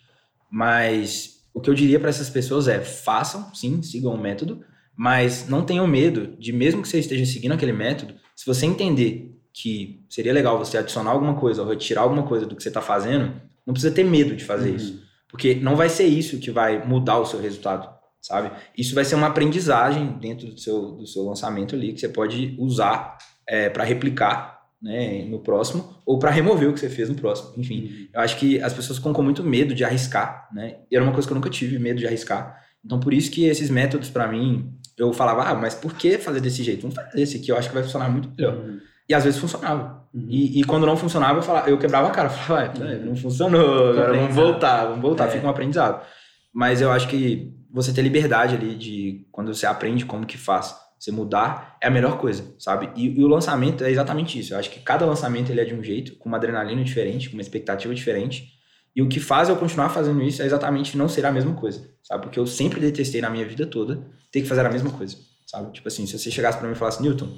Mas 0.50 1.44
o 1.54 1.60
que 1.60 1.70
eu 1.70 1.74
diria 1.74 2.00
para 2.00 2.08
essas 2.08 2.28
pessoas 2.28 2.66
é: 2.66 2.80
façam, 2.80 3.54
sim, 3.54 3.80
sigam 3.80 4.12
o 4.12 4.20
método, 4.20 4.64
mas 4.96 5.48
não 5.48 5.64
tenham 5.64 5.86
medo 5.86 6.36
de, 6.36 6.52
mesmo 6.52 6.82
que 6.82 6.88
você 6.88 6.98
esteja 6.98 7.24
seguindo 7.24 7.52
aquele 7.52 7.72
método, 7.72 8.16
se 8.34 8.44
você 8.44 8.66
entender 8.66 9.35
que 9.60 10.04
seria 10.08 10.32
legal 10.32 10.58
você 10.58 10.76
adicionar 10.76 11.10
alguma 11.10 11.34
coisa 11.34 11.62
ou 11.62 11.68
retirar 11.68 12.02
alguma 12.02 12.24
coisa 12.24 12.44
do 12.44 12.54
que 12.54 12.62
você 12.62 12.68
está 12.68 12.82
fazendo, 12.82 13.40
não 13.66 13.72
precisa 13.72 13.94
ter 13.94 14.04
medo 14.04 14.36
de 14.36 14.44
fazer 14.44 14.70
uhum. 14.70 14.76
isso. 14.76 15.02
Porque 15.28 15.54
não 15.54 15.74
vai 15.74 15.88
ser 15.88 16.04
isso 16.04 16.38
que 16.38 16.50
vai 16.50 16.86
mudar 16.86 17.18
o 17.18 17.26
seu 17.26 17.40
resultado 17.40 17.96
sabe? 18.26 18.50
Isso 18.76 18.92
vai 18.92 19.04
ser 19.04 19.14
uma 19.14 19.28
aprendizagem 19.28 20.18
dentro 20.20 20.48
do 20.48 20.58
seu, 20.58 20.92
do 20.92 21.06
seu 21.06 21.22
lançamento 21.22 21.76
ali 21.76 21.92
que 21.92 22.00
você 22.00 22.08
pode 22.08 22.56
usar 22.58 23.16
é, 23.48 23.68
para 23.68 23.84
replicar 23.84 24.62
né, 24.82 25.24
no 25.26 25.38
próximo 25.38 25.96
ou 26.04 26.18
para 26.18 26.30
remover 26.30 26.68
o 26.68 26.74
que 26.74 26.80
você 26.80 26.88
fez 26.88 27.08
no 27.08 27.14
próximo. 27.14 27.52
Enfim, 27.56 27.84
uhum. 27.84 28.08
eu 28.14 28.20
acho 28.20 28.36
que 28.36 28.60
as 28.60 28.72
pessoas 28.72 28.98
ficam 28.98 29.12
com 29.12 29.22
muito 29.22 29.44
medo 29.44 29.74
de 29.74 29.84
arriscar, 29.84 30.48
né? 30.52 30.78
E 30.90 30.96
era 30.96 31.04
uma 31.04 31.12
coisa 31.12 31.26
que 31.26 31.32
eu 31.32 31.36
nunca 31.36 31.48
tive, 31.48 31.78
medo 31.78 32.00
de 32.00 32.06
arriscar. 32.06 32.60
Então, 32.84 32.98
por 32.98 33.14
isso 33.14 33.30
que 33.30 33.44
esses 33.44 33.70
métodos, 33.70 34.10
para 34.10 34.26
mim, 34.26 34.72
eu 34.98 35.12
falava, 35.12 35.44
ah, 35.44 35.54
mas 35.54 35.74
por 35.74 35.94
que 35.94 36.18
fazer 36.18 36.40
desse 36.40 36.62
jeito? 36.62 36.82
Vamos 36.82 36.96
fazer 36.96 37.20
esse 37.20 37.36
aqui, 37.36 37.50
eu 37.50 37.56
acho 37.56 37.68
que 37.68 37.74
vai 37.74 37.82
funcionar 37.84 38.08
muito 38.08 38.28
melhor. 38.36 38.56
Uhum. 38.56 38.80
E 39.08 39.14
às 39.14 39.24
vezes 39.24 39.38
funcionava. 39.38 40.04
Uhum. 40.12 40.26
E, 40.28 40.60
e, 40.60 40.64
quando 40.64 40.86
não 40.86 40.96
funcionava, 40.96 41.38
eu, 41.38 41.42
falava, 41.42 41.70
eu 41.70 41.78
quebrava 41.78 42.08
a 42.08 42.10
cara. 42.10 42.28
Eu 42.32 42.34
falava, 42.34 42.72
ah, 42.80 43.04
não 43.04 43.14
funcionou, 43.14 43.90
agora 43.90 44.14
vamos 44.14 44.34
voltar, 44.34 44.84
vamos 44.86 45.02
voltar, 45.02 45.28
é. 45.28 45.30
fica 45.30 45.46
um 45.46 45.50
aprendizado. 45.50 46.04
Mas 46.52 46.80
eu 46.80 46.90
acho 46.90 47.06
que 47.08 47.54
você 47.70 47.92
ter 47.92 48.00
liberdade 48.00 48.54
ali 48.54 48.74
de 48.74 49.26
quando 49.30 49.54
você 49.54 49.66
aprende 49.66 50.06
como 50.06 50.24
que 50.24 50.38
faz, 50.38 50.74
você 50.98 51.12
mudar 51.12 51.76
é 51.82 51.88
a 51.88 51.90
melhor 51.90 52.18
coisa, 52.18 52.54
sabe? 52.58 52.90
E, 52.96 53.08
e, 53.08 53.22
o 53.22 53.28
lançamento 53.28 53.84
é 53.84 53.90
exatamente 53.90 54.38
isso. 54.38 54.54
Eu 54.54 54.58
acho 54.58 54.70
que 54.70 54.80
cada 54.80 55.04
lançamento 55.04 55.50
ele 55.50 55.60
é 55.60 55.64
de 55.64 55.74
um 55.74 55.82
jeito, 55.82 56.16
com 56.16 56.28
uma 56.28 56.38
adrenalina 56.38 56.82
diferente, 56.82 57.28
com 57.28 57.36
uma 57.36 57.42
expectativa 57.42 57.94
diferente. 57.94 58.54
E 58.94 59.02
o 59.02 59.08
que 59.08 59.20
faz 59.20 59.50
eu 59.50 59.56
continuar 59.56 59.90
fazendo 59.90 60.22
isso 60.22 60.40
é 60.40 60.46
exatamente 60.46 60.96
não 60.96 61.06
ser 61.06 61.26
a 61.26 61.30
mesma 61.30 61.52
coisa, 61.52 61.86
sabe? 62.02 62.22
Porque 62.22 62.38
eu 62.38 62.46
sempre 62.46 62.80
detestei 62.80 63.20
na 63.20 63.28
minha 63.28 63.46
vida 63.46 63.66
toda 63.66 64.02
ter 64.32 64.40
que 64.40 64.48
fazer 64.48 64.64
a 64.64 64.70
mesma 64.70 64.90
coisa, 64.90 65.16
sabe? 65.46 65.70
Tipo 65.72 65.88
assim, 65.88 66.06
se 66.06 66.18
você 66.18 66.30
chegasse 66.30 66.56
para 66.56 66.66
mim 66.66 66.72
e 66.72 66.76
falasse, 66.76 67.02
Newton, 67.02 67.36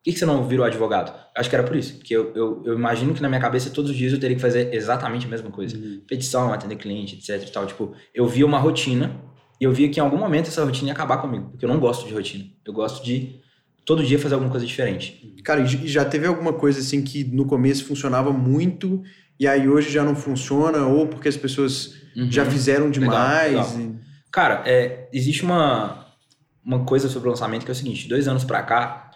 por 0.00 0.04
que, 0.04 0.12
que 0.14 0.18
você 0.18 0.24
não 0.24 0.48
virou 0.48 0.64
advogado? 0.64 1.12
Acho 1.36 1.50
que 1.50 1.54
era 1.54 1.62
por 1.62 1.76
isso. 1.76 1.98
Porque 1.98 2.16
eu, 2.16 2.32
eu, 2.34 2.62
eu, 2.64 2.74
imagino 2.74 3.12
que 3.12 3.20
na 3.20 3.28
minha 3.28 3.40
cabeça 3.40 3.68
todos 3.68 3.90
os 3.90 3.96
dias 3.96 4.14
eu 4.14 4.18
teria 4.18 4.34
que 4.34 4.40
fazer 4.40 4.72
exatamente 4.72 5.26
a 5.26 5.28
mesma 5.28 5.50
coisa. 5.50 5.76
Uhum. 5.76 6.00
Petição, 6.08 6.50
atender 6.54 6.76
cliente, 6.76 7.16
etc 7.16 7.46
e 7.46 7.52
tal. 7.52 7.66
Tipo, 7.66 7.92
eu 8.14 8.26
via 8.26 8.46
uma 8.46 8.58
rotina 8.58 9.20
e 9.60 9.64
eu 9.64 9.72
via 9.72 9.90
que 9.90 10.00
em 10.00 10.02
algum 10.02 10.16
momento 10.16 10.48
essa 10.48 10.64
rotina 10.64 10.88
ia 10.88 10.94
acabar 10.94 11.18
comigo, 11.18 11.50
porque 11.50 11.66
eu 11.66 11.68
não 11.68 11.78
gosto 11.78 12.08
de 12.08 12.14
rotina. 12.14 12.46
Eu 12.64 12.72
gosto 12.72 13.04
de 13.04 13.40
todo 13.84 14.02
dia 14.02 14.18
fazer 14.18 14.36
alguma 14.36 14.50
coisa 14.50 14.64
diferente. 14.64 15.36
Cara, 15.44 15.60
e 15.60 15.86
já 15.86 16.02
teve 16.02 16.26
alguma 16.26 16.54
coisa 16.54 16.80
assim 16.80 17.02
que 17.02 17.22
no 17.24 17.44
começo 17.44 17.84
funcionava 17.84 18.32
muito 18.32 19.02
e 19.38 19.46
aí 19.46 19.68
hoje 19.68 19.90
já 19.90 20.02
não 20.02 20.16
funciona, 20.16 20.86
ou 20.86 21.08
porque 21.08 21.28
as 21.28 21.36
pessoas 21.36 21.94
uhum. 22.16 22.32
já 22.32 22.46
fizeram 22.46 22.90
demais? 22.90 23.52
Legal, 23.52 23.70
legal. 23.76 23.90
E... 23.96 24.00
Cara, 24.32 24.62
é, 24.64 25.08
existe 25.12 25.42
uma, 25.42 26.06
uma 26.64 26.84
coisa 26.86 27.06
sobre 27.08 27.28
o 27.28 27.32
lançamento 27.32 27.64
que 27.66 27.70
é 27.70 27.72
o 27.72 27.76
seguinte: 27.76 28.08
dois 28.08 28.26
anos 28.28 28.44
para 28.44 28.62
cá, 28.62 29.09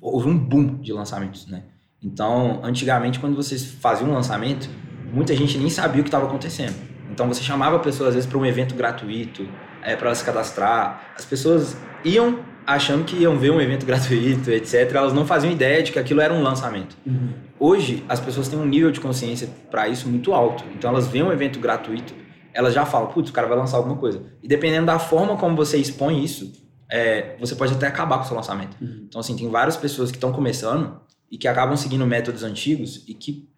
houve 0.00 0.28
um 0.28 0.36
boom 0.36 0.78
de 0.78 0.92
lançamentos, 0.92 1.46
né? 1.46 1.64
Então, 2.02 2.60
antigamente, 2.62 3.18
quando 3.18 3.34
vocês 3.34 3.64
faziam 3.64 4.10
um 4.10 4.12
lançamento, 4.12 4.68
muita 5.12 5.34
gente 5.34 5.58
nem 5.58 5.70
sabia 5.70 6.00
o 6.00 6.04
que 6.04 6.08
estava 6.08 6.26
acontecendo. 6.26 6.74
Então, 7.10 7.26
você 7.26 7.42
chamava 7.42 7.76
a 7.76 7.78
pessoa, 7.78 8.08
às 8.08 8.14
vezes, 8.14 8.28
para 8.28 8.38
um 8.38 8.44
evento 8.44 8.74
gratuito, 8.74 9.48
é, 9.82 9.96
para 9.96 10.14
se 10.14 10.24
cadastrar. 10.24 11.12
As 11.16 11.24
pessoas 11.24 11.76
iam 12.04 12.40
achando 12.66 13.04
que 13.04 13.16
iam 13.16 13.38
ver 13.38 13.50
um 13.50 13.60
evento 13.60 13.86
gratuito, 13.86 14.50
etc. 14.50 14.92
Elas 14.94 15.12
não 15.12 15.24
faziam 15.24 15.52
ideia 15.52 15.82
de 15.82 15.92
que 15.92 15.98
aquilo 15.98 16.20
era 16.20 16.34
um 16.34 16.42
lançamento. 16.42 16.96
Uhum. 17.06 17.30
Hoje, 17.58 18.04
as 18.08 18.20
pessoas 18.20 18.48
têm 18.48 18.58
um 18.58 18.66
nível 18.66 18.90
de 18.90 19.00
consciência 19.00 19.48
para 19.70 19.88
isso 19.88 20.08
muito 20.08 20.34
alto. 20.34 20.64
Então, 20.74 20.90
elas 20.90 21.08
veem 21.08 21.24
um 21.24 21.32
evento 21.32 21.58
gratuito, 21.58 22.14
elas 22.52 22.74
já 22.74 22.84
falam, 22.84 23.08
putz, 23.08 23.30
o 23.30 23.32
cara 23.32 23.46
vai 23.46 23.56
lançar 23.56 23.78
alguma 23.78 23.96
coisa. 23.96 24.22
E 24.42 24.48
dependendo 24.48 24.86
da 24.86 24.98
forma 24.98 25.36
como 25.36 25.56
você 25.56 25.78
expõe 25.78 26.22
isso, 26.22 26.65
é, 26.90 27.36
você 27.38 27.54
pode 27.54 27.74
até 27.74 27.86
acabar 27.86 28.18
com 28.18 28.24
o 28.24 28.26
seu 28.26 28.36
lançamento. 28.36 28.76
Uhum. 28.80 29.06
Então, 29.08 29.20
assim, 29.20 29.36
tem 29.36 29.48
várias 29.50 29.76
pessoas 29.76 30.10
que 30.10 30.16
estão 30.16 30.32
começando 30.32 31.00
e 31.30 31.36
que 31.36 31.48
acabam 31.48 31.76
seguindo 31.76 32.06
métodos 32.06 32.42
antigos 32.42 33.04
e 33.08 33.14
que 33.14 33.48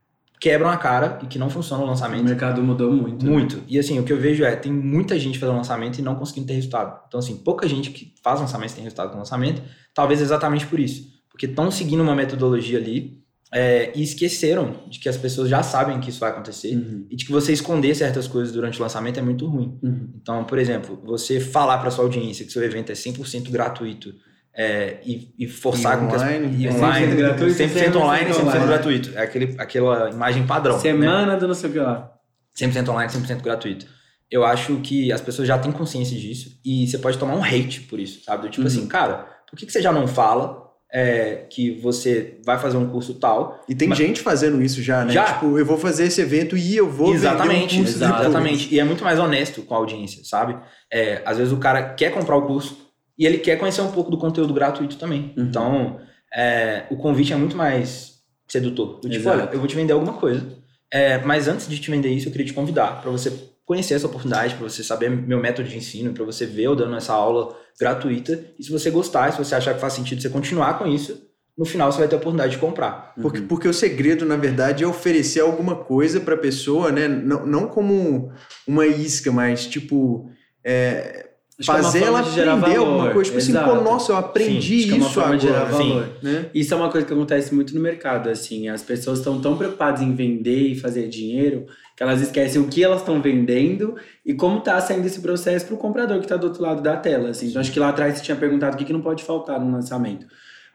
quebram 0.40 0.70
a 0.70 0.76
cara 0.76 1.18
e 1.22 1.26
que 1.26 1.38
não 1.38 1.50
funciona 1.50 1.82
o 1.82 1.86
lançamento. 1.86 2.22
O 2.22 2.24
mercado 2.24 2.62
mudou 2.62 2.92
muito. 2.92 3.24
Né? 3.24 3.30
Muito. 3.30 3.56
Né? 3.56 3.62
E 3.68 3.78
assim, 3.78 3.98
o 3.98 4.04
que 4.04 4.12
eu 4.12 4.18
vejo 4.18 4.44
é, 4.44 4.54
tem 4.54 4.72
muita 4.72 5.18
gente 5.18 5.38
fazendo 5.38 5.56
lançamento 5.56 5.98
e 5.98 6.02
não 6.02 6.14
conseguindo 6.14 6.46
ter 6.46 6.54
resultado. 6.54 7.00
Então 7.08 7.18
assim, 7.18 7.36
pouca 7.36 7.68
gente 7.68 7.90
que 7.90 8.14
faz 8.22 8.40
lançamento 8.40 8.74
tem 8.74 8.84
resultado 8.84 9.10
com 9.10 9.18
lançamento, 9.18 9.62
talvez 9.92 10.20
exatamente 10.20 10.66
por 10.66 10.78
isso. 10.78 11.08
Porque 11.28 11.46
estão 11.46 11.70
seguindo 11.70 12.02
uma 12.02 12.14
metodologia 12.14 12.78
ali 12.78 13.22
é, 13.52 13.92
e 13.94 14.02
esqueceram 14.02 14.82
de 14.88 14.98
que 14.98 15.08
as 15.08 15.16
pessoas 15.16 15.48
já 15.48 15.62
sabem 15.62 15.98
que 16.00 16.10
isso 16.10 16.20
vai 16.20 16.30
acontecer 16.30 16.74
uhum. 16.74 17.06
e 17.10 17.16
de 17.16 17.24
que 17.24 17.32
você 17.32 17.52
esconder 17.52 17.94
certas 17.94 18.28
coisas 18.28 18.52
durante 18.52 18.78
o 18.78 18.82
lançamento 18.82 19.18
é 19.18 19.22
muito 19.22 19.46
ruim. 19.46 19.78
Uhum. 19.82 20.10
Então, 20.20 20.44
por 20.44 20.58
exemplo, 20.58 21.00
você 21.04 21.40
falar 21.40 21.78
para 21.78 21.90
sua 21.90 22.04
audiência 22.04 22.44
que 22.44 22.52
seu 22.52 22.62
evento 22.62 22.90
é 22.90 22.94
100% 22.94 23.50
gratuito, 23.50 24.14
é, 24.54 24.98
e, 25.04 25.32
e, 25.38 25.46
forçar 25.46 25.96
e 25.96 26.00
com 26.00 26.12
online, 26.12 26.56
que 26.56 26.66
as, 26.66 26.74
e 26.74 26.76
online, 26.76 27.06
100% 27.06 27.16
gratuito, 27.16 27.54
100%, 27.54 27.68
100% 27.68 27.96
online 27.96 28.30
e 28.30 28.34
100% 28.34 28.40
online. 28.40 28.66
gratuito. 28.66 29.10
É 29.14 29.22
aquele, 29.22 29.54
aquela 29.56 30.10
imagem 30.10 30.46
padrão. 30.46 30.74
Né? 30.74 30.82
Semana 30.82 31.34
né? 31.34 31.38
do 31.38 31.46
não 31.46 31.54
sei 31.54 31.70
o 31.70 31.72
que 31.72 31.78
lá. 31.78 32.12
100% 32.58 32.88
online, 32.88 33.12
100% 33.12 33.40
gratuito. 33.40 33.86
Eu 34.28 34.44
acho 34.44 34.76
que 34.80 35.12
as 35.12 35.20
pessoas 35.20 35.46
já 35.46 35.56
têm 35.58 35.70
consciência 35.70 36.18
disso 36.18 36.60
e 36.64 36.88
você 36.88 36.98
pode 36.98 37.16
tomar 37.16 37.36
um 37.36 37.42
hate 37.42 37.82
por 37.82 38.00
isso, 38.00 38.24
sabe? 38.24 38.50
Tipo 38.50 38.66
assim, 38.66 38.78
uhum. 38.78 38.82
assim, 38.82 38.88
cara, 38.90 39.28
por 39.48 39.56
que, 39.56 39.64
que 39.64 39.72
você 39.72 39.80
já 39.80 39.92
não 39.92 40.08
fala 40.08 40.67
é, 40.92 41.46
que 41.50 41.78
você 41.80 42.38
vai 42.44 42.58
fazer 42.58 42.76
um 42.76 42.88
curso 42.88 43.14
tal. 43.14 43.62
E 43.68 43.74
tem 43.74 43.88
mas... 43.88 43.98
gente 43.98 44.20
fazendo 44.20 44.62
isso 44.62 44.82
já, 44.82 45.04
né? 45.04 45.12
Já. 45.12 45.24
Tipo, 45.34 45.58
eu 45.58 45.66
vou 45.66 45.78
fazer 45.78 46.04
esse 46.04 46.20
evento 46.20 46.56
e 46.56 46.76
eu 46.76 46.90
vou 46.90 47.12
exatamente, 47.12 47.76
um 47.76 47.84
curso 47.84 47.96
Exatamente. 47.96 48.74
E 48.74 48.80
é 48.80 48.84
muito 48.84 49.04
mais 49.04 49.18
honesto 49.18 49.62
com 49.62 49.74
a 49.74 49.78
audiência, 49.78 50.24
sabe? 50.24 50.56
É, 50.92 51.22
às 51.24 51.36
vezes 51.36 51.52
o 51.52 51.58
cara 51.58 51.94
quer 51.94 52.10
comprar 52.10 52.36
o 52.36 52.46
curso, 52.46 52.88
e 53.18 53.26
ele 53.26 53.38
quer 53.38 53.58
conhecer 53.58 53.80
um 53.80 53.90
pouco 53.90 54.10
do 54.10 54.16
conteúdo 54.16 54.54
gratuito 54.54 54.96
também. 54.96 55.34
Uhum. 55.36 55.44
Então, 55.44 56.00
é, 56.32 56.84
o 56.88 56.96
convite 56.96 57.32
é 57.32 57.36
muito 57.36 57.56
mais 57.56 58.20
sedutor. 58.46 59.00
Do 59.00 59.10
tipo, 59.10 59.28
olha, 59.28 59.48
eu 59.52 59.58
vou 59.58 59.66
te 59.66 59.74
vender 59.74 59.92
alguma 59.92 60.12
coisa. 60.12 60.46
É, 60.90 61.18
mas 61.18 61.48
antes 61.48 61.68
de 61.68 61.78
te 61.80 61.90
vender 61.90 62.10
isso, 62.10 62.28
eu 62.28 62.32
queria 62.32 62.46
te 62.46 62.52
convidar 62.52 63.02
para 63.02 63.10
você 63.10 63.32
conhecer 63.68 63.92
essa 63.92 64.06
oportunidade, 64.06 64.54
para 64.54 64.66
você 64.66 64.82
saber 64.82 65.10
meu 65.10 65.38
método 65.38 65.68
de 65.68 65.76
ensino, 65.76 66.14
para 66.14 66.24
você 66.24 66.46
ver 66.46 66.62
eu 66.62 66.74
dando 66.74 66.96
essa 66.96 67.12
aula 67.12 67.54
gratuita. 67.78 68.42
E 68.58 68.64
se 68.64 68.72
você 68.72 68.90
gostar, 68.90 69.30
se 69.30 69.38
você 69.38 69.54
achar 69.54 69.74
que 69.74 69.80
faz 69.80 69.92
sentido 69.92 70.22
você 70.22 70.30
continuar 70.30 70.78
com 70.78 70.86
isso, 70.86 71.22
no 71.56 71.66
final 71.66 71.92
você 71.92 71.98
vai 71.98 72.08
ter 72.08 72.14
a 72.14 72.18
oportunidade 72.18 72.52
de 72.52 72.58
comprar. 72.58 73.12
Porque, 73.20 73.40
uhum. 73.40 73.46
porque 73.46 73.68
o 73.68 73.74
segredo, 73.74 74.24
na 74.24 74.36
verdade, 74.36 74.84
é 74.84 74.86
oferecer 74.86 75.40
alguma 75.40 75.76
coisa 75.76 76.18
para 76.18 76.34
a 76.34 76.38
pessoa, 76.38 76.90
né? 76.90 77.06
Não, 77.06 77.44
não 77.44 77.68
como 77.68 78.32
uma 78.66 78.86
isca, 78.86 79.30
mas 79.30 79.66
tipo. 79.66 80.30
É, 80.64 81.27
Acho 81.60 81.72
é 81.72 81.82
fazer 81.82 81.98
é 81.98 82.06
ela 82.06 82.20
aprender 82.20 82.76
alguma 82.76 83.10
coisa. 83.10 83.30
Tipo 83.30 83.38
Exato. 83.38 83.70
assim, 83.70 83.78
pô, 83.78 83.82
nossa, 83.82 84.12
eu 84.12 84.16
aprendi 84.16 84.82
Sim, 84.82 84.98
isso 84.98 85.18
é 85.18 85.22
agora. 85.24 85.38
De 85.38 85.46
gerar 85.46 85.64
valor, 85.64 86.04
Sim. 86.04 86.12
Né? 86.22 86.46
Isso 86.54 86.72
é 86.72 86.76
uma 86.76 86.88
coisa 86.88 87.04
que 87.04 87.12
acontece 87.12 87.52
muito 87.52 87.74
no 87.74 87.80
mercado, 87.80 88.30
assim. 88.30 88.68
As 88.68 88.82
pessoas 88.82 89.18
estão 89.18 89.40
tão 89.40 89.56
preocupadas 89.56 90.00
em 90.00 90.14
vender 90.14 90.68
e 90.68 90.78
fazer 90.78 91.08
dinheiro 91.08 91.66
que 91.96 92.02
elas 92.04 92.20
esquecem 92.20 92.62
o 92.62 92.68
que 92.68 92.84
elas 92.84 93.00
estão 93.00 93.20
vendendo 93.20 93.96
e 94.24 94.32
como 94.32 94.58
está 94.58 94.80
saindo 94.80 95.04
esse 95.04 95.20
processo 95.20 95.66
para 95.66 95.74
o 95.74 95.78
comprador 95.78 96.18
que 96.18 96.26
está 96.26 96.36
do 96.36 96.46
outro 96.46 96.62
lado 96.62 96.80
da 96.80 96.96
tela. 96.96 97.30
Assim. 97.30 97.48
Então, 97.48 97.60
acho 97.60 97.72
que 97.72 97.80
lá 97.80 97.88
atrás 97.88 98.16
você 98.16 98.22
tinha 98.22 98.36
perguntado 98.36 98.76
o 98.76 98.78
que, 98.78 98.84
que 98.84 98.92
não 98.92 99.00
pode 99.00 99.24
faltar 99.24 99.58
no 99.58 99.72
lançamento. 99.72 100.24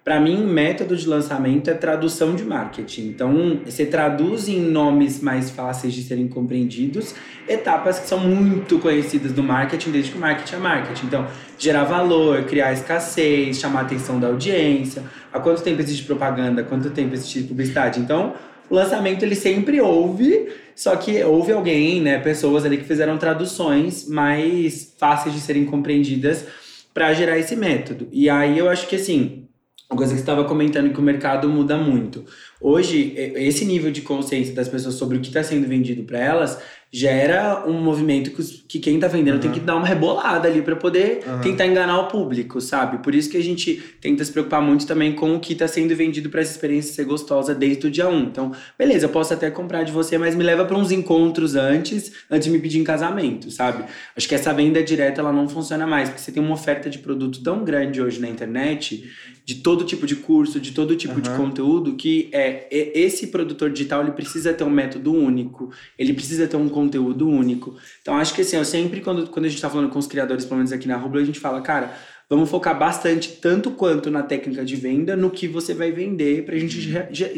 Para 0.04 0.20
mim, 0.20 0.46
método 0.46 0.98
de 0.98 1.08
lançamento 1.08 1.70
é 1.70 1.74
tradução 1.74 2.36
de 2.36 2.44
marketing. 2.44 3.08
Então, 3.08 3.62
você 3.66 3.86
traduz 3.86 4.50
em 4.50 4.60
nomes 4.60 5.22
mais 5.22 5.50
fáceis 5.50 5.94
de 5.94 6.04
serem 6.04 6.28
compreendidos 6.28 7.16
etapas 7.48 8.00
que 8.00 8.08
são 8.10 8.20
muito 8.20 8.80
conhecidas 8.80 9.32
do 9.32 9.42
marketing, 9.42 9.92
desde 9.92 10.12
que 10.12 10.18
o 10.18 10.20
marketing 10.20 10.56
é 10.56 10.58
marketing. 10.58 11.06
Então, 11.06 11.26
gerar 11.58 11.86
valor, 11.86 12.44
criar 12.44 12.74
escassez, 12.74 13.58
chamar 13.58 13.80
a 13.80 13.84
atenção 13.84 14.20
da 14.20 14.28
audiência. 14.28 15.04
Há 15.32 15.39
quanto 15.39 15.62
tempo 15.62 15.80
existe 15.82 16.04
propaganda? 16.04 16.63
Quanto 16.63 16.89
tempo 16.89 17.13
existe 17.13 17.42
publicidade? 17.44 18.02
Então, 18.02 18.34
o 18.70 18.76
lançamento 18.76 19.24
ele 19.24 19.36
sempre 19.36 19.80
houve, 19.80 20.50
só 20.76 20.98
que 20.98 21.24
houve 21.24 21.54
alguém, 21.54 22.02
né, 22.02 22.20
pessoas 22.20 22.66
ali 22.66 22.78
que 22.78 22.84
fizeram 22.84 23.18
traduções 23.18 24.06
mais 24.06 24.94
fáceis 24.98 25.34
de 25.34 25.39
serem 25.39 25.63
compreendidas 25.63 26.46
para 26.94 27.13
gerar 27.13 27.39
esse 27.39 27.56
método. 27.56 28.10
E 28.12 28.30
aí 28.30 28.58
eu 28.58 28.68
acho 28.68 28.88
que 28.88 28.98
assim, 28.98 29.48
uma 29.93 29.97
coisa 29.97 30.13
que 30.13 30.19
estava 30.19 30.43
comentando 30.43 30.91
que 30.91 30.99
o 30.99 31.03
mercado 31.03 31.47
muda 31.47 31.77
muito. 31.77 32.25
Hoje, 32.63 33.13
esse 33.17 33.65
nível 33.65 33.91
de 33.91 34.02
consciência 34.02 34.56
das 34.56 34.69
pessoas 34.69 34.95
sobre 34.95 35.17
o 35.17 35.19
que 35.19 35.28
está 35.28 35.43
sendo 35.43 35.67
vendido 35.67 36.04
para 36.04 36.17
elas 36.17 36.58
gera 36.95 37.63
um 37.65 37.82
movimento 37.82 38.30
que, 38.30 38.43
que 38.67 38.80
quem 38.80 38.99
tá 38.99 39.08
vendendo 39.08 39.34
uhum. 39.34 39.39
tem 39.39 39.52
que 39.52 39.60
dar 39.60 39.76
uma 39.76 39.88
rebolada 39.88 40.47
ali 40.47 40.62
para 40.62 40.76
poder 40.76 41.23
uhum. 41.26 41.41
tentar 41.41 41.65
enganar 41.65 41.99
o 42.02 42.08
público, 42.08 42.62
sabe? 42.62 42.99
Por 42.99 43.15
isso 43.15 43.32
que 43.32 43.36
a 43.36 43.41
gente 43.41 43.84
tenta 43.99 44.23
se 44.23 44.32
preocupar 44.32 44.62
muito 44.62 44.86
também 44.86 45.12
com 45.12 45.36
o 45.36 45.39
que 45.39 45.56
tá 45.56 45.67
sendo 45.67 45.95
vendido 45.95 46.30
para 46.30 46.41
essa 46.41 46.52
experiência 46.52 46.93
ser 46.93 47.06
gostosa 47.06 47.56
desde 47.56 47.88
o 47.88 47.89
dia 47.89 48.08
1. 48.08 48.19
Então, 48.26 48.52
beleza, 48.78 49.08
eu 49.08 49.10
posso 49.10 49.34
até 49.34 49.49
comprar 49.49 49.82
de 49.82 49.91
você, 49.91 50.19
mas 50.19 50.36
me 50.36 50.43
leva 50.43 50.65
para 50.65 50.78
uns 50.78 50.91
encontros 50.91 51.56
antes, 51.56 52.12
antes 52.30 52.45
de 52.45 52.52
me 52.52 52.60
pedir 52.60 52.78
em 52.78 52.84
casamento, 52.84 53.49
sabe? 53.49 53.86
Acho 54.15 54.30
que 54.30 54.36
essa 54.36 54.54
venda 54.54 54.84
direta 54.84 55.19
ela 55.19 55.34
não 55.34 55.49
funciona 55.49 55.88
mais, 55.88 56.10
porque 56.10 56.21
você 56.21 56.32
tem 56.32 56.43
uma 56.43 56.54
oferta 56.54 56.91
de 56.91 56.99
produto 56.99 57.41
tão 57.41 57.63
grande 57.63 58.04
hoje 58.04 58.21
na 58.21 58.30
internet 58.30 59.10
de 59.43 59.56
todo 59.56 59.84
tipo 59.84 60.06
de 60.06 60.15
curso, 60.15 60.60
de 60.60 60.71
todo 60.71 60.95
tipo 60.95 61.15
uhum. 61.15 61.21
de 61.21 61.30
conteúdo, 61.32 61.95
que 61.95 62.30
é 62.32 62.53
esse 62.72 63.28
produtor 63.28 63.70
digital 63.72 64.02
ele 64.02 64.12
precisa 64.12 64.54
ter 64.54 64.63
um 64.63 64.70
método 64.70 65.13
único, 65.13 65.72
ele 65.98 66.13
precisa 66.13 66.48
ter 66.48 66.58
um 66.58 66.70
conteúdo 66.70 67.28
único. 67.28 67.76
Então 68.02 68.16
acho 68.18 68.34
que 68.34 68.42
assim, 68.42 68.58
eu 68.58 68.66
sempre 68.66 69.02
quando, 69.02 69.28
quando 69.28 69.46
a 69.46 69.50
gente 69.50 69.58
está 69.58 69.70
falando 69.70 69.89
com 69.89 70.00
os 70.00 70.08
criadores, 70.08 70.46
pelo 70.46 70.58
menos 70.58 70.72
aqui 70.72 70.88
na 70.88 70.98
Rublo, 70.98 71.20
a 71.20 71.26
gente 71.26 71.39
fala, 71.39 71.62
cara, 71.62 71.94
vamos 72.30 72.50
focar 72.50 72.78
bastante, 72.78 73.34
tanto 73.34 73.72
quanto 73.72 74.10
na 74.10 74.24
técnica 74.24 74.66
de 74.66 74.76
venda, 74.76 75.16
no 75.16 75.30
que 75.30 75.48
você 75.48 75.74
vai 75.74 75.92
vender 75.92 76.46
pra 76.46 76.58
gente 76.58 76.80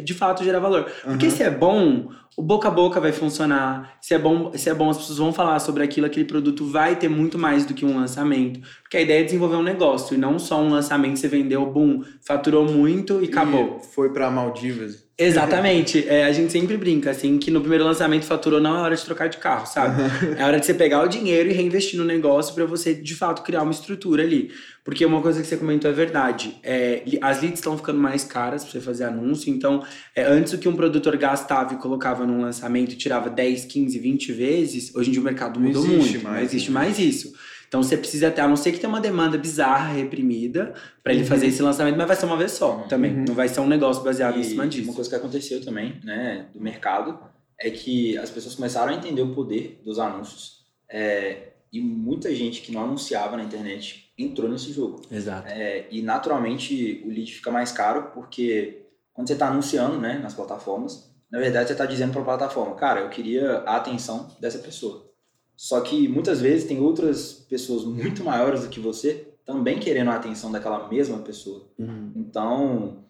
de 0.01 0.13
fato 0.13 0.43
gerar 0.43 0.59
valor. 0.59 0.85
Porque 1.03 1.25
uhum. 1.25 1.31
se 1.31 1.43
é 1.43 1.49
bom, 1.49 2.09
o 2.37 2.41
boca 2.41 2.67
a 2.67 2.71
boca 2.71 2.99
vai 2.99 3.11
funcionar. 3.11 3.97
Se 4.01 4.13
é 4.13 4.19
bom, 4.19 4.51
se 4.55 4.69
é 4.69 4.73
bom, 4.73 4.89
as 4.89 4.97
pessoas 4.97 5.17
vão 5.17 5.31
falar 5.31 5.59
sobre 5.59 5.83
aquilo, 5.83 6.05
aquele 6.05 6.25
produto 6.25 6.65
vai 6.65 6.95
ter 6.95 7.07
muito 7.07 7.37
mais 7.37 7.65
do 7.65 7.73
que 7.73 7.85
um 7.85 7.95
lançamento. 7.95 8.59
Porque 8.81 8.97
a 8.97 9.01
ideia 9.01 9.21
é 9.21 9.23
desenvolver 9.23 9.55
um 9.55 9.63
negócio 9.63 10.15
e 10.15 10.17
não 10.17 10.37
só 10.37 10.61
um 10.61 10.69
lançamento, 10.69 11.17
você 11.17 11.27
vendeu, 11.27 11.65
boom, 11.65 12.03
faturou 12.25 12.65
muito 12.65 13.21
e, 13.21 13.25
e 13.25 13.29
acabou. 13.29 13.79
Foi 13.79 14.11
para 14.11 14.29
Maldivas. 14.29 15.05
Exatamente. 15.17 16.05
É, 16.15 16.25
a 16.25 16.31
gente 16.31 16.51
sempre 16.51 16.77
brinca, 16.77 17.09
assim, 17.09 17.37
que 17.37 17.49
no 17.49 17.59
primeiro 17.59 17.83
lançamento 17.83 18.25
faturou 18.25 18.59
não 18.61 18.77
é 18.77 18.81
hora 18.81 18.95
de 18.95 19.03
trocar 19.03 19.27
de 19.27 19.37
carro, 19.37 19.65
sabe? 19.65 20.01
É 20.37 20.45
hora 20.45 20.59
de 20.59 20.65
você 20.65 20.73
pegar 20.73 21.03
o 21.03 21.07
dinheiro 21.07 21.49
e 21.49 21.53
reinvestir 21.53 21.97
no 21.97 22.05
negócio 22.05 22.53
para 22.53 22.65
você, 22.65 22.93
de 22.93 23.15
fato, 23.15 23.41
criar 23.41 23.63
uma 23.63 23.71
estrutura 23.71 24.23
ali. 24.23 24.51
Porque 24.83 25.03
uma 25.03 25.21
coisa 25.21 25.41
que 25.41 25.47
você 25.47 25.57
comentou 25.57 25.89
é 25.89 25.93
verdade. 25.93 26.57
É, 26.63 27.01
as 27.21 27.41
leads 27.41 27.59
estão 27.59 27.75
ficando 27.75 27.99
mais 27.99 28.23
caras 28.23 28.63
para 28.63 28.73
você 28.73 28.79
fazer 28.79 29.05
anúncio. 29.05 29.51
Então, 29.51 29.83
é, 30.15 30.23
antes 30.23 30.53
o 30.53 30.59
que 30.59 30.69
um 30.69 30.75
produtor 30.75 31.17
gastava 31.17 31.73
e 31.73 31.77
colocava 31.77 32.24
num 32.25 32.41
lançamento 32.41 32.93
e 32.93 32.95
tirava 32.95 33.29
10, 33.29 33.65
15, 33.65 33.99
20 33.99 34.31
vezes, 34.33 34.95
hoje 34.95 35.09
em 35.09 35.13
dia 35.13 35.21
o 35.21 35.25
mercado 35.25 35.59
mudou 35.59 35.85
muito. 35.85 36.23
Mais, 36.23 36.23
não 36.23 36.43
existe 36.43 36.69
né? 36.69 36.73
mais 36.73 36.99
isso. 36.99 37.33
Então 37.67 37.81
você 37.81 37.97
precisa 37.97 38.31
ter, 38.31 38.41
a 38.41 38.47
não 38.47 38.55
ser 38.55 38.71
que 38.71 38.79
tenha 38.79 38.89
uma 38.89 39.01
demanda 39.01 39.37
bizarra, 39.37 39.93
reprimida, 39.93 40.73
para 41.03 41.13
ele 41.13 41.23
uhum. 41.23 41.27
fazer 41.27 41.47
esse 41.47 41.61
lançamento, 41.61 41.97
mas 41.97 42.07
vai 42.07 42.15
ser 42.15 42.25
uma 42.25 42.37
vez 42.37 42.51
só 42.51 42.77
uhum. 42.77 42.87
também. 42.87 43.13
Não 43.13 43.33
vai 43.33 43.49
ser 43.49 43.59
um 43.59 43.67
negócio 43.67 44.03
baseado 44.03 44.37
e 44.37 44.41
em 44.41 44.43
cima 44.43 44.67
disso. 44.67 44.87
Uma 44.87 44.93
coisa 44.93 45.09
que 45.09 45.15
aconteceu 45.15 45.63
também, 45.63 45.99
né, 46.03 46.47
do 46.53 46.61
mercado, 46.61 47.19
é 47.59 47.69
que 47.69 48.17
as 48.17 48.29
pessoas 48.29 48.55
começaram 48.55 48.93
a 48.93 48.95
entender 48.95 49.21
o 49.21 49.33
poder 49.33 49.81
dos 49.83 49.99
anúncios. 49.99 50.63
É, 50.89 51.49
e 51.71 51.81
muita 51.81 52.33
gente 52.33 52.61
que 52.61 52.71
não 52.71 52.83
anunciava 52.83 53.35
na 53.35 53.43
internet 53.43 54.13
entrou 54.17 54.49
nesse 54.49 54.71
jogo. 54.71 55.01
Exato. 55.11 55.47
É, 55.49 55.87
e 55.91 56.01
naturalmente 56.01 57.03
o 57.05 57.09
lead 57.09 57.33
fica 57.33 57.51
mais 57.51 57.71
caro, 57.71 58.11
porque 58.13 58.85
quando 59.13 59.27
você 59.27 59.33
está 59.33 59.47
anunciando 59.47 59.97
né, 59.97 60.19
nas 60.19 60.33
plataformas, 60.33 61.13
na 61.35 61.41
verdade 61.41 61.67
você 61.67 61.73
está 61.73 61.85
dizendo 61.85 62.13
para 62.13 62.21
a 62.21 62.25
plataforma, 62.25 62.75
cara, 62.75 63.01
eu 63.01 63.09
queria 63.09 63.57
a 63.65 63.75
atenção 63.75 64.31
dessa 64.39 64.57
pessoa. 64.57 65.11
Só 65.53 65.81
que 65.81 66.07
muitas 66.07 66.39
vezes 66.39 66.65
tem 66.65 66.79
outras 66.79 67.33
pessoas 67.33 67.83
muito 67.83 68.23
maiores 68.23 68.61
do 68.61 68.69
que 68.69 68.79
você 68.79 69.27
também 69.45 69.77
querendo 69.77 70.11
a 70.11 70.15
atenção 70.15 70.49
daquela 70.49 70.87
mesma 70.87 71.17
pessoa. 71.19 71.67
Uhum. 71.77 72.13
Então, 72.15 73.03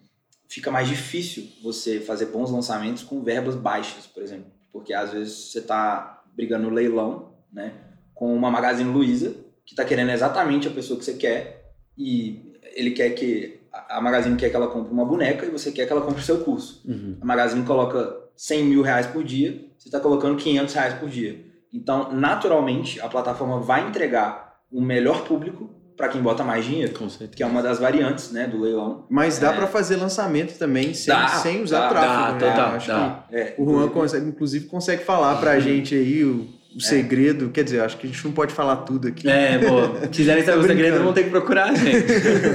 fica 0.48 0.72
mais 0.72 0.88
difícil 0.88 1.48
você 1.62 2.00
fazer 2.00 2.26
bons 2.26 2.50
lançamentos 2.50 3.04
com 3.04 3.22
verbas 3.22 3.54
baixas, 3.54 4.08
por 4.08 4.24
exemplo. 4.24 4.50
Porque 4.72 4.92
às 4.92 5.12
vezes 5.12 5.52
você 5.52 5.60
está 5.60 6.24
brigando 6.34 6.68
no 6.68 6.74
leilão, 6.74 7.32
né, 7.52 7.74
com 8.12 8.34
uma 8.34 8.50
Magazine 8.50 8.90
Luiza, 8.90 9.36
que 9.64 9.72
está 9.72 9.84
querendo 9.84 10.10
exatamente 10.10 10.66
a 10.66 10.72
pessoa 10.72 10.98
que 10.98 11.04
você 11.04 11.14
quer, 11.14 11.72
e 11.96 12.52
ele 12.74 12.90
quer 12.90 13.10
que. 13.10 13.60
A 13.88 14.00
Magazine 14.00 14.36
quer 14.36 14.50
que 14.50 14.56
ela 14.56 14.68
compre 14.68 14.92
uma 14.92 15.04
boneca 15.04 15.44
e 15.46 15.50
você 15.50 15.72
quer 15.72 15.86
que 15.86 15.92
ela 15.92 16.02
compre 16.02 16.20
o 16.20 16.24
seu 16.24 16.38
curso. 16.38 16.82
Uhum. 16.86 17.16
A 17.20 17.24
Magazine 17.24 17.64
coloca 17.64 18.16
100 18.36 18.64
mil 18.64 18.82
reais 18.82 19.06
por 19.06 19.24
dia, 19.24 19.64
você 19.78 19.88
está 19.88 20.00
colocando 20.00 20.36
500 20.36 20.74
reais 20.74 20.94
por 20.94 21.08
dia. 21.08 21.44
Então, 21.72 22.12
naturalmente, 22.12 23.00
a 23.00 23.08
plataforma 23.08 23.60
vai 23.60 23.88
entregar 23.88 24.56
o 24.70 24.80
melhor 24.80 25.24
público 25.24 25.70
para 25.96 26.08
quem 26.08 26.20
bota 26.20 26.44
mais 26.44 26.64
dinheiro, 26.64 26.92
que 27.34 27.42
é 27.42 27.46
uma 27.46 27.62
das 27.62 27.78
variantes 27.78 28.30
né, 28.30 28.46
do 28.46 28.60
leilão. 28.60 29.06
Mas 29.08 29.38
dá 29.38 29.52
é... 29.52 29.56
para 29.56 29.66
fazer 29.66 29.96
lançamento 29.96 30.58
também 30.58 30.92
sem, 30.92 31.14
dá, 31.14 31.28
sem 31.28 31.62
usar 31.62 31.80
dá, 31.80 31.88
tráfego. 31.88 32.38
Dá, 32.38 32.46
né? 32.46 32.52
total, 32.52 32.74
acho 32.74 32.88
dá. 32.88 33.24
que 33.28 33.36
é, 33.36 33.54
o 33.58 33.64
Juan, 33.64 33.88
consegue, 33.88 34.28
inclusive, 34.28 34.66
consegue 34.66 35.04
falar 35.04 35.36
para 35.36 35.52
a 35.52 35.60
gente 35.60 35.94
aí 35.94 36.22
o, 36.22 36.46
o 36.76 36.78
é. 36.78 36.82
segredo. 36.82 37.48
Quer 37.48 37.64
dizer, 37.64 37.80
acho 37.80 37.96
que 37.96 38.06
a 38.06 38.10
gente 38.10 38.22
não 38.24 38.32
pode 38.32 38.52
falar 38.52 38.76
tudo 38.76 39.08
aqui. 39.08 39.28
É, 39.28 39.58
pô, 39.58 40.06
quiserem 40.08 40.44
saber 40.44 40.58
o 40.58 40.66
segredo, 40.66 41.02
vão 41.02 41.12
ter 41.12 41.24
que 41.24 41.30
procurar 41.30 41.70
a 41.70 41.74
gente. 41.74 42.06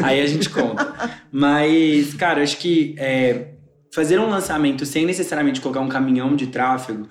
aí 0.04 0.22
a 0.22 0.28
gente 0.28 0.50
conta. 0.50 0.94
Mas, 1.32 2.14
cara, 2.14 2.44
acho 2.44 2.58
que 2.58 2.96
é, 2.98 3.48
fazer 3.92 4.20
um 4.20 4.30
lançamento 4.30 4.86
sem 4.86 5.06
necessariamente 5.06 5.60
colocar 5.60 5.82
um 5.82 5.90
caminhão 5.90 6.36
de 6.36 6.48
tráfego 6.48 7.10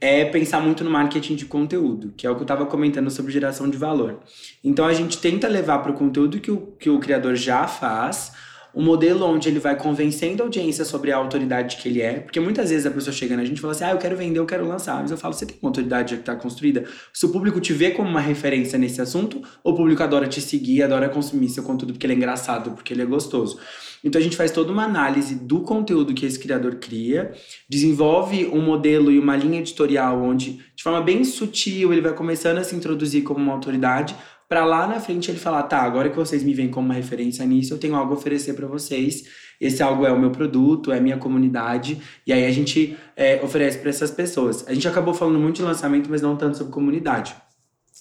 é 0.00 0.24
pensar 0.24 0.60
muito 0.60 0.82
no 0.82 0.90
marketing 0.90 1.36
de 1.36 1.44
conteúdo, 1.44 2.12
que 2.16 2.26
é 2.26 2.30
o 2.30 2.34
que 2.34 2.40
eu 2.40 2.44
estava 2.44 2.66
comentando 2.66 3.08
sobre 3.08 3.30
geração 3.32 3.70
de 3.70 3.76
valor. 3.76 4.18
Então 4.62 4.84
a 4.84 4.92
gente 4.92 5.18
tenta 5.18 5.46
levar 5.46 5.78
para 5.78 5.92
o 5.92 5.94
conteúdo 5.94 6.40
que 6.40 6.50
o, 6.50 6.58
que 6.78 6.90
o 6.90 6.98
criador 6.98 7.36
já 7.36 7.68
faz, 7.68 8.32
um 8.74 8.82
modelo 8.82 9.26
onde 9.26 9.48
ele 9.48 9.58
vai 9.58 9.76
convencendo 9.76 10.42
a 10.42 10.46
audiência 10.46 10.84
sobre 10.84 11.12
a 11.12 11.16
autoridade 11.16 11.76
que 11.76 11.88
ele 11.88 12.00
é, 12.00 12.20
porque 12.20 12.40
muitas 12.40 12.70
vezes 12.70 12.86
a 12.86 12.90
pessoa 12.90 13.12
chega 13.12 13.36
na 13.36 13.44
gente 13.44 13.58
e 13.58 13.60
fala 13.60 13.72
assim: 13.72 13.84
ah, 13.84 13.90
eu 13.90 13.98
quero 13.98 14.16
vender, 14.16 14.38
eu 14.38 14.46
quero 14.46 14.66
lançar. 14.66 15.00
Mas 15.00 15.10
eu 15.10 15.16
falo: 15.16 15.34
você 15.34 15.46
tem 15.46 15.56
uma 15.60 15.68
autoridade 15.68 16.14
que 16.14 16.20
está 16.20 16.34
construída? 16.34 16.84
Se 17.12 17.26
o 17.26 17.28
público 17.30 17.60
te 17.60 17.72
vê 17.72 17.90
como 17.90 18.08
uma 18.08 18.20
referência 18.20 18.78
nesse 18.78 19.00
assunto, 19.00 19.42
o 19.62 19.74
público 19.74 20.02
adora 20.02 20.26
te 20.26 20.40
seguir, 20.40 20.82
adora 20.82 21.08
consumir 21.08 21.48
seu 21.48 21.62
conteúdo 21.62 21.92
porque 21.92 22.06
ele 22.06 22.14
é 22.14 22.16
engraçado, 22.16 22.72
porque 22.72 22.92
ele 22.94 23.02
é 23.02 23.06
gostoso. 23.06 23.58
Então 24.04 24.20
a 24.20 24.22
gente 24.22 24.36
faz 24.36 24.50
toda 24.50 24.72
uma 24.72 24.84
análise 24.84 25.36
do 25.36 25.60
conteúdo 25.60 26.12
que 26.12 26.26
esse 26.26 26.38
criador 26.38 26.76
cria, 26.76 27.32
desenvolve 27.68 28.46
um 28.46 28.60
modelo 28.60 29.12
e 29.12 29.18
uma 29.18 29.36
linha 29.36 29.60
editorial 29.60 30.20
onde, 30.20 30.60
de 30.74 30.82
forma 30.82 31.00
bem 31.00 31.22
sutil, 31.22 31.92
ele 31.92 32.00
vai 32.00 32.12
começando 32.12 32.58
a 32.58 32.64
se 32.64 32.74
introduzir 32.74 33.22
como 33.22 33.38
uma 33.38 33.52
autoridade, 33.52 34.16
para 34.52 34.66
lá 34.66 34.86
na 34.86 35.00
frente 35.00 35.30
ele 35.30 35.38
falar: 35.38 35.62
tá, 35.62 35.78
agora 35.78 36.10
que 36.10 36.16
vocês 36.16 36.42
me 36.44 36.52
veem 36.52 36.68
como 36.68 36.84
uma 36.84 36.92
referência 36.92 37.42
nisso, 37.46 37.72
eu 37.72 37.78
tenho 37.78 37.96
algo 37.96 38.12
a 38.12 38.16
oferecer 38.18 38.52
para 38.52 38.66
vocês. 38.66 39.24
Esse 39.58 39.82
algo 39.82 40.04
é 40.04 40.12
o 40.12 40.20
meu 40.20 40.30
produto, 40.30 40.92
é 40.92 40.98
a 40.98 41.00
minha 41.00 41.16
comunidade, 41.16 41.98
e 42.26 42.32
aí 42.34 42.44
a 42.44 42.50
gente 42.50 42.94
é, 43.16 43.40
oferece 43.42 43.78
para 43.78 43.88
essas 43.88 44.10
pessoas. 44.10 44.68
A 44.68 44.74
gente 44.74 44.86
acabou 44.86 45.14
falando 45.14 45.38
muito 45.38 45.56
de 45.56 45.62
lançamento, 45.62 46.10
mas 46.10 46.20
não 46.20 46.36
tanto 46.36 46.58
sobre 46.58 46.70
comunidade. 46.70 47.34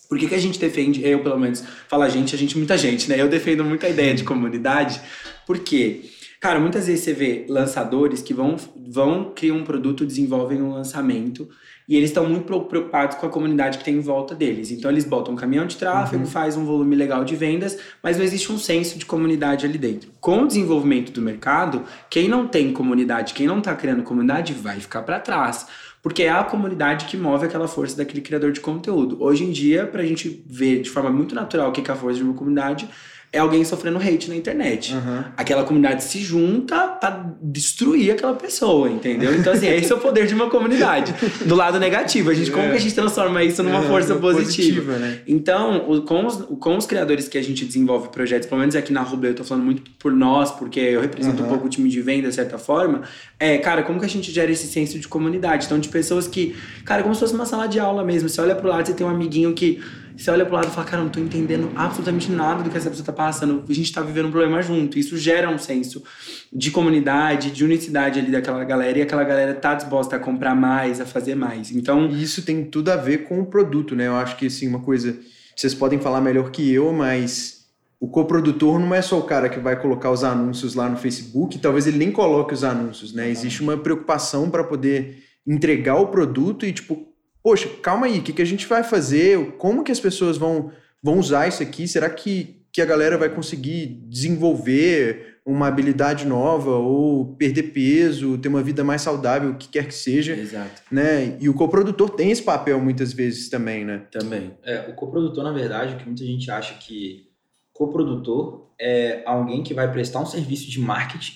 Por 0.09 0.19
que, 0.19 0.27
que 0.27 0.35
a 0.35 0.39
gente 0.39 0.59
defende, 0.59 1.07
eu 1.07 1.23
pelo 1.23 1.39
menos, 1.39 1.63
fala 1.87 2.09
gente, 2.09 2.35
a 2.35 2.37
gente, 2.37 2.57
muita 2.57 2.77
gente, 2.77 3.07
né? 3.07 3.21
Eu 3.21 3.29
defendo 3.29 3.63
muito 3.63 3.85
a 3.85 3.89
ideia 3.89 4.13
de 4.13 4.25
comunidade, 4.25 4.99
porque, 5.47 6.01
cara, 6.41 6.59
muitas 6.59 6.87
vezes 6.87 7.05
você 7.05 7.13
vê 7.13 7.45
lançadores 7.47 8.21
que 8.21 8.33
vão, 8.33 8.57
vão 8.89 9.31
criar 9.33 9.53
um 9.53 9.63
produto, 9.63 10.05
desenvolvem 10.05 10.61
um 10.61 10.73
lançamento, 10.73 11.47
e 11.87 11.95
eles 11.95 12.09
estão 12.09 12.27
muito 12.27 12.45
preocupados 12.65 13.17
com 13.17 13.25
a 13.25 13.29
comunidade 13.29 13.77
que 13.77 13.83
tem 13.83 13.95
em 13.95 14.01
volta 14.01 14.33
deles. 14.33 14.71
Então 14.71 14.89
eles 14.89 15.05
botam 15.05 15.33
um 15.33 15.37
caminhão 15.37 15.65
de 15.65 15.77
tráfego, 15.77 16.23
uhum. 16.23 16.29
faz 16.29 16.55
um 16.55 16.65
volume 16.65 16.95
legal 16.95 17.23
de 17.23 17.35
vendas, 17.35 17.77
mas 18.01 18.17
não 18.17 18.23
existe 18.23 18.51
um 18.51 18.57
senso 18.57 18.97
de 18.97 19.05
comunidade 19.05 19.65
ali 19.65 19.77
dentro. 19.77 20.11
Com 20.19 20.43
o 20.43 20.47
desenvolvimento 20.47 21.11
do 21.11 21.21
mercado, 21.21 21.83
quem 22.09 22.27
não 22.27 22.47
tem 22.47 22.71
comunidade, 22.71 23.33
quem 23.33 23.47
não 23.47 23.59
está 23.59 23.75
criando 23.75 24.03
comunidade, 24.03 24.53
vai 24.53 24.79
ficar 24.79 25.01
para 25.01 25.19
trás. 25.19 25.67
Porque 26.01 26.23
é 26.23 26.31
a 26.31 26.43
comunidade 26.43 27.05
que 27.05 27.15
move 27.15 27.45
aquela 27.45 27.67
força 27.67 27.95
daquele 27.95 28.21
criador 28.21 28.51
de 28.51 28.59
conteúdo. 28.59 29.21
Hoje 29.21 29.43
em 29.43 29.51
dia, 29.51 29.85
para 29.85 30.01
a 30.01 30.05
gente 30.05 30.43
ver 30.47 30.81
de 30.81 30.89
forma 30.89 31.11
muito 31.11 31.35
natural 31.35 31.69
o 31.69 31.71
que 31.71 31.89
é 31.89 31.93
a 31.93 31.97
força 31.97 32.17
de 32.17 32.23
uma 32.23 32.33
comunidade, 32.33 32.89
é 33.33 33.39
alguém 33.39 33.63
sofrendo 33.63 33.97
hate 33.97 34.27
na 34.27 34.35
internet. 34.35 34.93
Uhum. 34.93 35.23
Aquela 35.37 35.63
comunidade 35.63 36.03
se 36.03 36.19
junta 36.19 36.87
pra 36.87 37.33
destruir 37.41 38.11
aquela 38.11 38.33
pessoa, 38.33 38.89
entendeu? 38.89 39.33
Então, 39.33 39.53
assim, 39.53 39.67
esse 39.67 39.89
é 39.89 39.95
o 39.95 39.99
poder 39.99 40.27
de 40.27 40.35
uma 40.35 40.49
comunidade. 40.49 41.15
Do 41.45 41.55
lado 41.55 41.79
negativo, 41.79 42.29
a 42.29 42.33
gente, 42.33 42.51
como 42.51 42.69
que 42.69 42.75
a 42.75 42.79
gente 42.79 42.93
transforma 42.93 43.41
isso 43.41 43.63
numa 43.63 43.79
é, 43.85 43.87
força 43.87 44.15
positiva? 44.15 44.81
positiva 44.81 44.97
né? 44.97 45.19
Então, 45.25 46.03
com, 46.05 46.25
os, 46.25 46.35
com 46.59 46.75
os 46.75 46.85
criadores 46.85 47.29
que 47.29 47.37
a 47.37 47.43
gente 47.43 47.63
desenvolve 47.63 48.09
projetos, 48.09 48.49
pelo 48.49 48.59
menos 48.59 48.75
aqui 48.75 48.91
na 48.91 49.01
Rubler, 49.01 49.31
eu 49.31 49.35
tô 49.35 49.43
falando 49.45 49.63
muito 49.63 49.81
por 49.97 50.11
nós, 50.11 50.51
porque 50.51 50.81
eu 50.81 50.99
represento 50.99 51.41
uhum. 51.41 51.47
um 51.47 51.49
pouco 51.49 51.67
o 51.67 51.69
time 51.69 51.89
de 51.89 52.01
venda, 52.01 52.27
de 52.27 52.35
certa 52.35 52.57
forma, 52.57 53.03
é, 53.39 53.57
cara, 53.59 53.81
como 53.83 53.97
que 53.97 54.05
a 54.05 54.09
gente 54.09 54.29
gera 54.29 54.51
esse 54.51 54.67
senso 54.67 54.99
de 54.99 55.07
comunidade? 55.07 55.67
Então, 55.67 55.79
de 55.79 55.87
pessoas 55.87 56.27
que, 56.27 56.53
cara, 56.83 57.01
como 57.01 57.15
se 57.15 57.21
fosse 57.21 57.33
uma 57.33 57.45
sala 57.45 57.65
de 57.65 57.79
aula 57.79 58.03
mesmo. 58.03 58.27
Você 58.27 58.41
olha 58.41 58.55
pro 58.55 58.67
lado, 58.67 58.85
você 58.85 58.93
tem 58.93 59.07
um 59.07 59.09
amiguinho 59.09 59.53
que 59.53 59.79
você 60.15 60.31
olha 60.31 60.45
pro 60.45 60.55
lado 60.55 60.67
e 60.67 60.71
fala, 60.71 60.87
cara, 60.87 61.03
não 61.03 61.09
tô 61.09 61.19
entendendo 61.19 61.71
absolutamente 61.75 62.31
nada 62.31 62.63
do 62.63 62.69
que 62.69 62.77
essa 62.77 62.89
pessoa 62.89 63.05
tá 63.05 63.13
passando. 63.13 63.63
A 63.67 63.73
gente 63.73 63.91
tá 63.91 64.01
vivendo 64.01 64.27
um 64.27 64.31
problema 64.31 64.61
junto. 64.61 64.99
Isso 64.99 65.17
gera 65.17 65.49
um 65.49 65.57
senso 65.57 66.03
de 66.51 66.71
comunidade, 66.71 67.51
de 67.51 67.63
unicidade 67.63 68.19
ali 68.19 68.31
daquela 68.31 68.63
galera. 68.63 68.99
E 68.99 69.01
aquela 69.01 69.23
galera 69.23 69.53
tá 69.53 69.75
disposta 69.75 70.15
a 70.15 70.19
comprar 70.19 70.55
mais, 70.55 71.01
a 71.01 71.05
fazer 71.05 71.35
mais. 71.35 71.71
Então... 71.71 72.07
E 72.09 72.21
isso 72.21 72.43
tem 72.43 72.63
tudo 72.65 72.89
a 72.89 72.95
ver 72.95 73.25
com 73.27 73.39
o 73.39 73.45
produto, 73.45 73.95
né? 73.95 74.07
Eu 74.07 74.15
acho 74.15 74.35
que, 74.37 74.47
assim, 74.47 74.67
uma 74.67 74.79
coisa... 74.79 75.17
Vocês 75.55 75.73
podem 75.73 75.99
falar 75.99 76.21
melhor 76.21 76.49
que 76.51 76.71
eu, 76.71 76.91
mas 76.93 77.61
o 77.99 78.07
coprodutor 78.07 78.79
não 78.79 78.95
é 78.95 79.01
só 79.01 79.19
o 79.19 79.23
cara 79.23 79.47
que 79.47 79.59
vai 79.59 79.79
colocar 79.79 80.09
os 80.09 80.23
anúncios 80.23 80.73
lá 80.73 80.89
no 80.89 80.97
Facebook, 80.97 81.59
talvez 81.59 81.85
ele 81.85 81.99
nem 81.99 82.11
coloque 82.11 82.51
os 82.51 82.63
anúncios, 82.63 83.13
né? 83.13 83.29
Existe 83.29 83.61
uma 83.61 83.77
preocupação 83.77 84.49
para 84.49 84.63
poder 84.63 85.19
entregar 85.45 85.97
o 85.97 86.07
produto 86.07 86.65
e 86.65 86.73
tipo, 86.73 87.10
poxa, 87.43 87.69
calma 87.81 88.05
aí, 88.05 88.19
o 88.19 88.23
que, 88.23 88.33
que 88.33 88.41
a 88.41 88.45
gente 88.45 88.67
vai 88.67 88.83
fazer? 88.83 89.53
Como 89.57 89.83
que 89.83 89.91
as 89.91 89.99
pessoas 89.99 90.37
vão, 90.37 90.71
vão 91.01 91.19
usar 91.19 91.47
isso 91.47 91.61
aqui? 91.61 91.87
Será 91.87 92.09
que, 92.09 92.61
que 92.71 92.81
a 92.81 92.85
galera 92.85 93.17
vai 93.17 93.29
conseguir 93.29 93.87
desenvolver 94.07 95.31
uma 95.45 95.67
habilidade 95.67 96.25
nova 96.25 96.71
ou 96.71 97.35
perder 97.35 97.63
peso, 97.73 98.37
ter 98.37 98.47
uma 98.47 98.61
vida 98.61 98.83
mais 98.83 99.01
saudável, 99.01 99.51
o 99.51 99.55
que 99.55 99.67
quer 99.67 99.87
que 99.87 99.93
seja? 99.93 100.33
Exato. 100.33 100.83
Né? 100.91 101.35
E 101.39 101.49
o 101.49 101.53
coprodutor 101.53 102.11
tem 102.11 102.31
esse 102.31 102.43
papel 102.43 102.79
muitas 102.79 103.11
vezes 103.11 103.49
também, 103.49 103.83
né? 103.83 104.03
Também. 104.11 104.51
É, 104.63 104.87
o 104.89 104.93
coprodutor, 104.93 105.43
na 105.43 105.51
verdade, 105.51 105.95
o 105.95 105.97
que 105.97 106.05
muita 106.05 106.23
gente 106.23 106.49
acha 106.51 106.75
que 106.75 107.27
coprodutor 107.73 108.69
é 108.79 109.23
alguém 109.25 109.63
que 109.63 109.73
vai 109.73 109.91
prestar 109.91 110.19
um 110.19 110.25
serviço 110.25 110.69
de 110.69 110.79
marketing 110.79 111.33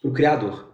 para 0.00 0.10
o 0.10 0.14
criador. 0.14 0.69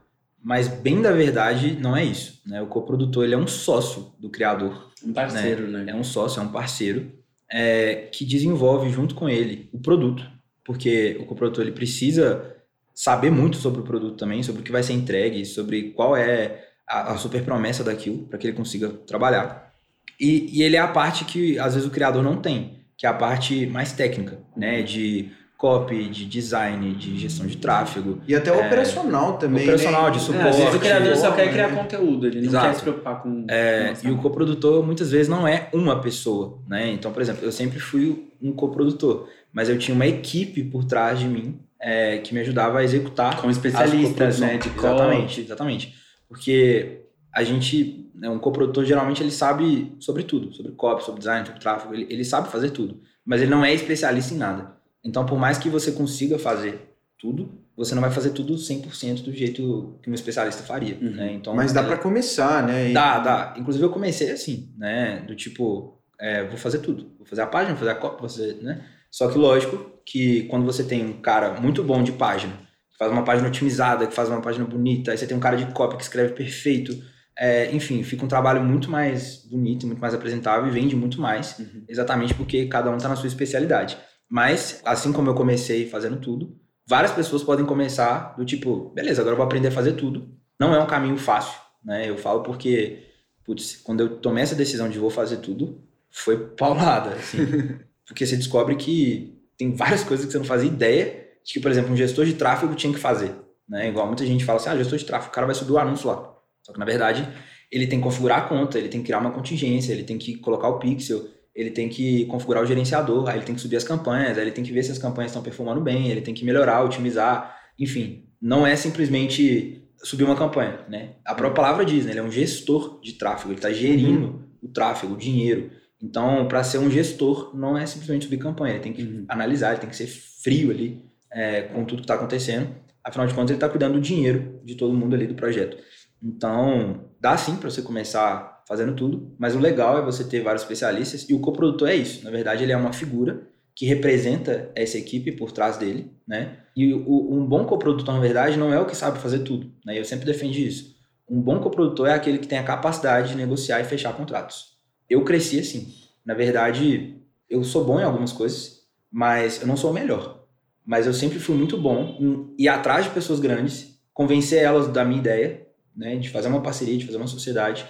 Mas, 0.46 0.68
bem 0.68 1.02
da 1.02 1.10
verdade, 1.10 1.76
não 1.80 1.96
é 1.96 2.04
isso. 2.04 2.40
Né? 2.46 2.62
O 2.62 2.68
coprodutor 2.68 3.24
ele 3.24 3.34
é 3.34 3.38
um 3.38 3.48
sócio 3.48 4.12
do 4.16 4.30
criador. 4.30 4.92
Um 5.04 5.12
parceiro, 5.12 5.66
né? 5.66 5.86
É 5.88 5.94
um 5.94 6.04
sócio, 6.04 6.38
é 6.38 6.42
um 6.44 6.52
parceiro 6.52 7.12
é, 7.50 8.08
que 8.12 8.24
desenvolve 8.24 8.88
junto 8.90 9.16
com 9.16 9.28
ele 9.28 9.68
o 9.72 9.80
produto. 9.80 10.24
Porque 10.64 11.16
o 11.20 11.26
coprodutor 11.26 11.64
ele 11.64 11.72
precisa 11.72 12.54
saber 12.94 13.30
muito 13.30 13.56
sobre 13.56 13.80
o 13.80 13.84
produto 13.84 14.16
também, 14.16 14.40
sobre 14.44 14.62
o 14.62 14.64
que 14.64 14.70
vai 14.70 14.84
ser 14.84 14.92
entregue, 14.92 15.44
sobre 15.44 15.90
qual 15.90 16.16
é 16.16 16.68
a, 16.88 17.14
a 17.14 17.18
super 17.18 17.42
promessa 17.44 17.82
daquilo, 17.82 18.28
para 18.28 18.38
que 18.38 18.46
ele 18.46 18.56
consiga 18.56 18.88
trabalhar. 18.88 19.74
E, 20.20 20.58
e 20.58 20.62
ele 20.62 20.76
é 20.76 20.80
a 20.80 20.86
parte 20.88 21.24
que, 21.24 21.58
às 21.58 21.74
vezes, 21.74 21.88
o 21.88 21.92
criador 21.92 22.22
não 22.22 22.36
tem 22.36 22.76
que 22.96 23.06
é 23.06 23.08
a 23.08 23.14
parte 23.14 23.66
mais 23.66 23.92
técnica, 23.92 24.38
né? 24.56 24.82
De 24.82 25.30
copy, 25.56 26.08
de 26.08 26.26
design, 26.26 26.94
de 26.94 27.18
gestão 27.18 27.46
de 27.46 27.56
tráfego. 27.56 28.20
E 28.28 28.34
até 28.34 28.50
é, 28.50 28.52
operacional 28.52 29.38
também. 29.38 29.62
Operacional, 29.62 30.04
né? 30.04 30.10
de 30.10 30.20
suporte. 30.20 30.46
É, 30.46 30.50
às 30.50 30.56
vezes 30.56 30.74
o 30.74 30.80
criador 30.80 31.16
só 31.16 31.32
quer 31.32 31.50
criar 31.50 31.74
conteúdo, 31.74 32.26
ele 32.26 32.40
Exato. 32.40 32.52
não 32.52 32.72
quer 32.72 32.76
se 32.76 32.82
preocupar 32.82 33.22
com. 33.22 33.46
É, 33.48 33.94
e 34.04 34.10
o 34.10 34.18
coprodutor 34.18 34.84
muitas 34.84 35.10
vezes 35.10 35.28
não 35.28 35.48
é 35.48 35.68
uma 35.72 36.00
pessoa, 36.00 36.58
né? 36.68 36.90
Então, 36.90 37.12
por 37.12 37.22
exemplo, 37.22 37.44
eu 37.44 37.52
sempre 37.52 37.78
fui 37.78 38.28
um 38.42 38.52
coprodutor, 38.52 39.28
mas 39.52 39.68
eu 39.68 39.78
tinha 39.78 39.94
uma 39.94 40.06
equipe 40.06 40.62
por 40.62 40.84
trás 40.84 41.18
de 41.18 41.26
mim 41.26 41.58
é, 41.80 42.18
que 42.18 42.34
me 42.34 42.40
ajudava 42.40 42.80
a 42.80 42.84
executar. 42.84 43.40
Com 43.40 43.50
especialistas, 43.50 44.40
né? 44.40 44.58
De 44.58 44.68
exatamente, 44.68 45.40
exatamente. 45.40 45.94
Porque 46.28 47.00
a 47.32 47.42
gente, 47.42 48.10
né, 48.14 48.28
um 48.28 48.38
coprodutor 48.38 48.84
geralmente 48.84 49.22
ele 49.22 49.30
sabe 49.30 49.94
sobre 50.00 50.22
tudo, 50.22 50.52
sobre 50.52 50.72
copy, 50.72 51.02
sobre 51.02 51.20
design, 51.20 51.46
sobre 51.46 51.60
tráfego, 51.60 51.94
ele, 51.94 52.06
ele 52.10 52.24
sabe 52.24 52.48
fazer 52.50 52.70
tudo, 52.70 53.00
mas 53.24 53.40
ele 53.40 53.50
não 53.50 53.64
é 53.64 53.72
especialista 53.72 54.34
em 54.34 54.38
nada. 54.38 54.75
Então, 55.06 55.24
por 55.24 55.38
mais 55.38 55.56
que 55.56 55.70
você 55.70 55.92
consiga 55.92 56.36
fazer 56.36 56.96
tudo, 57.16 57.62
você 57.76 57.94
não 57.94 58.02
vai 58.02 58.10
fazer 58.10 58.30
tudo 58.30 58.54
100% 58.56 59.22
do 59.22 59.32
jeito 59.32 59.98
que 60.02 60.10
um 60.10 60.14
especialista 60.14 60.64
faria, 60.64 60.98
uhum. 61.00 61.12
né? 61.12 61.32
Então, 61.32 61.54
mas 61.54 61.72
dá 61.72 61.82
para 61.82 61.96
começar, 61.96 62.66
né? 62.66 62.90
E... 62.90 62.92
Dá, 62.92 63.20
dá. 63.20 63.54
Inclusive 63.56 63.84
eu 63.84 63.90
comecei 63.90 64.30
assim, 64.30 64.74
né? 64.76 65.20
Do 65.20 65.36
tipo, 65.36 66.02
é, 66.18 66.44
vou 66.44 66.58
fazer 66.58 66.78
tudo. 66.78 67.12
Vou 67.16 67.26
fazer 67.26 67.42
a 67.42 67.46
página, 67.46 67.74
vou 67.74 67.78
fazer 67.78 67.92
a 67.92 67.94
cópia, 67.94 68.18
vou 68.18 68.28
fazer, 68.28 68.54
né? 68.62 68.84
Só 69.08 69.28
que 69.28 69.38
lógico 69.38 69.92
que 70.04 70.42
quando 70.44 70.66
você 70.66 70.82
tem 70.82 71.04
um 71.04 71.20
cara 71.20 71.60
muito 71.60 71.84
bom 71.84 72.02
de 72.02 72.12
página, 72.12 72.54
que 72.90 72.98
faz 72.98 73.12
uma 73.12 73.22
página 73.22 73.46
otimizada, 73.46 74.06
que 74.06 74.14
faz 74.14 74.28
uma 74.28 74.40
página 74.40 74.64
bonita, 74.64 75.12
aí 75.12 75.18
você 75.18 75.26
tem 75.26 75.36
um 75.36 75.40
cara 75.40 75.56
de 75.56 75.66
cópia 75.72 75.96
que 75.96 76.02
escreve 76.02 76.32
perfeito, 76.32 77.00
é, 77.38 77.70
enfim, 77.70 78.02
fica 78.02 78.24
um 78.24 78.28
trabalho 78.28 78.62
muito 78.62 78.90
mais 78.90 79.46
bonito, 79.48 79.86
muito 79.86 80.00
mais 80.00 80.14
apresentável 80.14 80.66
e 80.66 80.70
vende 80.70 80.96
muito 80.96 81.20
mais, 81.20 81.58
uhum. 81.58 81.84
exatamente 81.88 82.34
porque 82.34 82.66
cada 82.66 82.90
um 82.90 82.96
está 82.96 83.08
na 83.08 83.16
sua 83.16 83.28
especialidade. 83.28 83.96
Mas, 84.28 84.80
assim 84.84 85.12
como 85.12 85.30
eu 85.30 85.34
comecei 85.34 85.88
fazendo 85.88 86.18
tudo, 86.18 86.58
várias 86.86 87.12
pessoas 87.12 87.42
podem 87.42 87.64
começar 87.64 88.34
do 88.36 88.44
tipo, 88.44 88.90
beleza, 88.90 89.20
agora 89.20 89.34
eu 89.34 89.36
vou 89.36 89.46
aprender 89.46 89.68
a 89.68 89.72
fazer 89.72 89.92
tudo. 89.92 90.28
Não 90.58 90.74
é 90.74 90.80
um 90.80 90.86
caminho 90.86 91.16
fácil, 91.16 91.58
né? 91.84 92.08
Eu 92.08 92.16
falo 92.16 92.42
porque, 92.42 93.04
putz, 93.44 93.76
quando 93.76 94.00
eu 94.00 94.16
tomei 94.18 94.42
essa 94.42 94.54
decisão 94.54 94.88
de 94.88 94.98
vou 94.98 95.10
fazer 95.10 95.38
tudo, 95.38 95.80
foi 96.10 96.36
paulada, 96.48 97.10
assim. 97.10 97.38
porque 98.06 98.24
você 98.24 98.36
descobre 98.36 98.76
que 98.76 99.36
tem 99.56 99.74
várias 99.74 100.02
coisas 100.02 100.26
que 100.26 100.32
você 100.32 100.38
não 100.38 100.44
fazia 100.44 100.68
ideia 100.68 101.26
de 101.44 101.52
que, 101.52 101.60
por 101.60 101.70
exemplo, 101.70 101.92
um 101.92 101.96
gestor 101.96 102.24
de 102.24 102.34
tráfego 102.34 102.74
tinha 102.74 102.92
que 102.92 102.98
fazer, 102.98 103.34
né? 103.68 103.88
Igual 103.88 104.06
muita 104.06 104.26
gente 104.26 104.44
fala 104.44 104.58
assim, 104.58 104.68
ah, 104.68 104.76
gestor 104.76 104.98
de 104.98 105.04
tráfego, 105.04 105.30
o 105.30 105.34
cara 105.34 105.46
vai 105.46 105.54
subir 105.54 105.72
o 105.72 105.78
anúncio 105.78 106.08
lá. 106.08 106.34
Só 106.62 106.72
que, 106.72 106.78
na 106.78 106.84
verdade, 106.84 107.28
ele 107.70 107.86
tem 107.86 107.98
que 107.98 108.04
configurar 108.04 108.38
a 108.38 108.48
conta, 108.48 108.78
ele 108.78 108.88
tem 108.88 109.00
que 109.00 109.06
criar 109.06 109.18
uma 109.18 109.30
contingência, 109.30 109.92
ele 109.92 110.04
tem 110.04 110.18
que 110.18 110.36
colocar 110.38 110.68
o 110.68 110.78
pixel, 110.78 111.28
ele 111.56 111.70
tem 111.70 111.88
que 111.88 112.26
configurar 112.26 112.62
o 112.62 112.66
gerenciador, 112.66 113.28
aí 113.28 113.38
ele 113.38 113.46
tem 113.46 113.54
que 113.54 113.60
subir 113.62 113.76
as 113.76 113.84
campanhas, 113.84 114.36
aí 114.36 114.44
ele 114.44 114.52
tem 114.52 114.62
que 114.62 114.70
ver 114.70 114.82
se 114.82 114.92
as 114.92 114.98
campanhas 114.98 115.30
estão 115.30 115.42
performando 115.42 115.80
bem, 115.80 116.10
ele 116.10 116.20
tem 116.20 116.34
que 116.34 116.44
melhorar, 116.44 116.84
otimizar, 116.84 117.56
enfim. 117.78 118.28
Não 118.40 118.66
é 118.66 118.76
simplesmente 118.76 119.82
subir 120.02 120.24
uma 120.24 120.36
campanha, 120.36 120.80
né? 120.86 121.14
A 121.24 121.34
própria 121.34 121.56
palavra 121.56 121.84
diz, 121.84 122.04
né? 122.04 122.12
Ele 122.12 122.20
é 122.20 122.22
um 122.22 122.30
gestor 122.30 123.00
de 123.00 123.14
tráfego, 123.14 123.52
ele 123.52 123.58
está 123.58 123.72
gerindo 123.72 124.26
uhum. 124.26 124.42
o 124.64 124.68
tráfego, 124.68 125.14
o 125.14 125.16
dinheiro. 125.16 125.70
Então, 126.00 126.46
para 126.46 126.62
ser 126.62 126.76
um 126.76 126.90
gestor, 126.90 127.56
não 127.56 127.76
é 127.76 127.86
simplesmente 127.86 128.26
subir 128.26 128.36
campanha, 128.36 128.74
ele 128.74 128.82
tem 128.82 128.92
que 128.92 129.02
uhum. 129.02 129.24
analisar, 129.26 129.70
ele 129.70 129.80
tem 129.80 129.88
que 129.88 129.96
ser 129.96 130.08
frio 130.08 130.70
ali 130.70 131.02
é, 131.32 131.62
com 131.62 131.86
tudo 131.86 132.00
que 132.00 132.04
está 132.04 132.16
acontecendo. 132.16 132.68
Afinal 133.02 133.26
de 133.26 133.32
contas, 133.32 133.50
ele 133.50 133.56
está 133.56 133.68
cuidando 133.68 133.94
do 133.94 134.00
dinheiro 134.00 134.60
de 134.62 134.74
todo 134.74 134.92
mundo 134.92 135.14
ali 135.14 135.26
do 135.26 135.34
projeto. 135.34 135.78
Então, 136.22 137.08
dá 137.18 137.34
sim 137.38 137.56
para 137.56 137.70
você 137.70 137.80
começar 137.80 138.55
fazendo 138.66 138.94
tudo, 138.94 139.34
mas 139.38 139.54
o 139.54 139.60
legal 139.60 139.96
é 139.96 140.02
você 140.02 140.24
ter 140.24 140.40
vários 140.40 140.62
especialistas 140.62 141.28
e 141.28 141.34
o 141.34 141.40
coprodutor 141.40 141.88
é 141.88 141.94
isso. 141.94 142.24
Na 142.24 142.30
verdade, 142.30 142.64
ele 142.64 142.72
é 142.72 142.76
uma 142.76 142.92
figura 142.92 143.46
que 143.74 143.86
representa 143.86 144.70
essa 144.74 144.98
equipe 144.98 145.30
por 145.32 145.52
trás 145.52 145.76
dele, 145.76 146.10
né? 146.26 146.58
E 146.74 146.92
o, 146.92 147.34
um 147.34 147.46
bom 147.46 147.64
coprodutor, 147.64 148.14
na 148.14 148.20
verdade, 148.20 148.56
não 148.56 148.72
é 148.72 148.80
o 148.80 148.86
que 148.86 148.96
sabe 148.96 149.18
fazer 149.18 149.40
tudo, 149.40 149.70
né? 149.84 149.98
Eu 149.98 150.04
sempre 150.04 150.26
defendi 150.26 150.66
isso. 150.66 150.96
Um 151.28 151.40
bom 151.40 151.60
coprodutor 151.60 152.08
é 152.08 152.14
aquele 152.14 152.38
que 152.38 152.48
tem 152.48 152.58
a 152.58 152.64
capacidade 152.64 153.28
de 153.28 153.36
negociar 153.36 153.80
e 153.80 153.84
fechar 153.84 154.16
contratos. 154.16 154.76
Eu 155.08 155.24
cresci 155.24 155.60
assim. 155.60 155.94
Na 156.24 156.34
verdade, 156.34 157.20
eu 157.48 157.62
sou 157.62 157.84
bom 157.84 158.00
em 158.00 158.04
algumas 158.04 158.32
coisas, 158.32 158.80
mas 159.10 159.60
eu 159.60 159.66
não 159.66 159.76
sou 159.76 159.90
o 159.90 159.94
melhor. 159.94 160.44
Mas 160.84 161.06
eu 161.06 161.12
sempre 161.12 161.38
fui 161.38 161.54
muito 161.54 161.76
bom 161.76 162.16
em 162.20 162.54
ir 162.64 162.68
atrás 162.68 163.04
de 163.04 163.10
pessoas 163.10 163.40
grandes, 163.40 164.00
convencer 164.14 164.62
elas 164.62 164.88
da 164.88 165.04
minha 165.04 165.20
ideia 165.20 165.66
né, 165.96 166.16
de 166.16 166.28
fazer 166.30 166.48
uma 166.48 166.62
parceria, 166.62 166.96
de 166.96 167.06
fazer 167.06 167.18
uma 167.18 167.26
sociedade. 167.26 167.86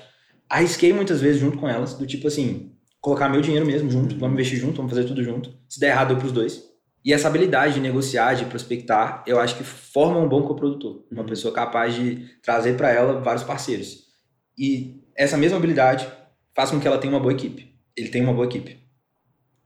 Arrisquei 0.49 0.93
muitas 0.93 1.21
vezes 1.21 1.41
junto 1.41 1.59
com 1.59 1.69
elas, 1.69 1.95
do 1.95 2.07
tipo 2.07 2.29
assim, 2.29 2.73
colocar 3.01 3.29
meu 3.29 3.41
dinheiro 3.41 3.67
mesmo 3.67 3.91
junto, 3.91 4.15
uhum. 4.15 4.21
vamos 4.21 4.35
investir 4.35 4.59
junto, 4.59 4.77
vamos 4.77 4.91
fazer 4.91 5.05
tudo 5.07 5.23
junto. 5.23 5.53
Se 5.69 5.79
der 5.79 5.91
errado, 5.91 6.13
eu 6.13 6.19
pros 6.19 6.33
dois. 6.33 6.63
E 7.05 7.13
essa 7.13 7.29
habilidade 7.29 7.75
de 7.75 7.81
negociar, 7.81 8.35
de 8.35 8.45
prospectar, 8.47 9.23
eu 9.27 9.39
acho 9.39 9.57
que 9.57 9.63
forma 9.63 10.19
um 10.19 10.29
bom 10.29 10.43
coprodutor. 10.43 11.05
Uma 11.11 11.23
uhum. 11.23 11.29
pessoa 11.29 11.55
capaz 11.55 11.95
de 11.95 12.29
trazer 12.43 12.77
para 12.77 12.91
ela 12.91 13.21
vários 13.21 13.45
parceiros. 13.45 14.07
E 14.59 15.05
essa 15.15 15.37
mesma 15.37 15.57
habilidade 15.57 16.09
faz 16.55 16.71
com 16.71 16.81
que 16.81 16.89
ela 16.89 16.99
tenha 16.99 17.13
uma 17.13 17.21
boa 17.21 17.33
equipe. 17.33 17.75
Ele 17.97 18.09
tem 18.09 18.23
uma 18.23 18.33
boa 18.33 18.47
equipe. 18.47 18.79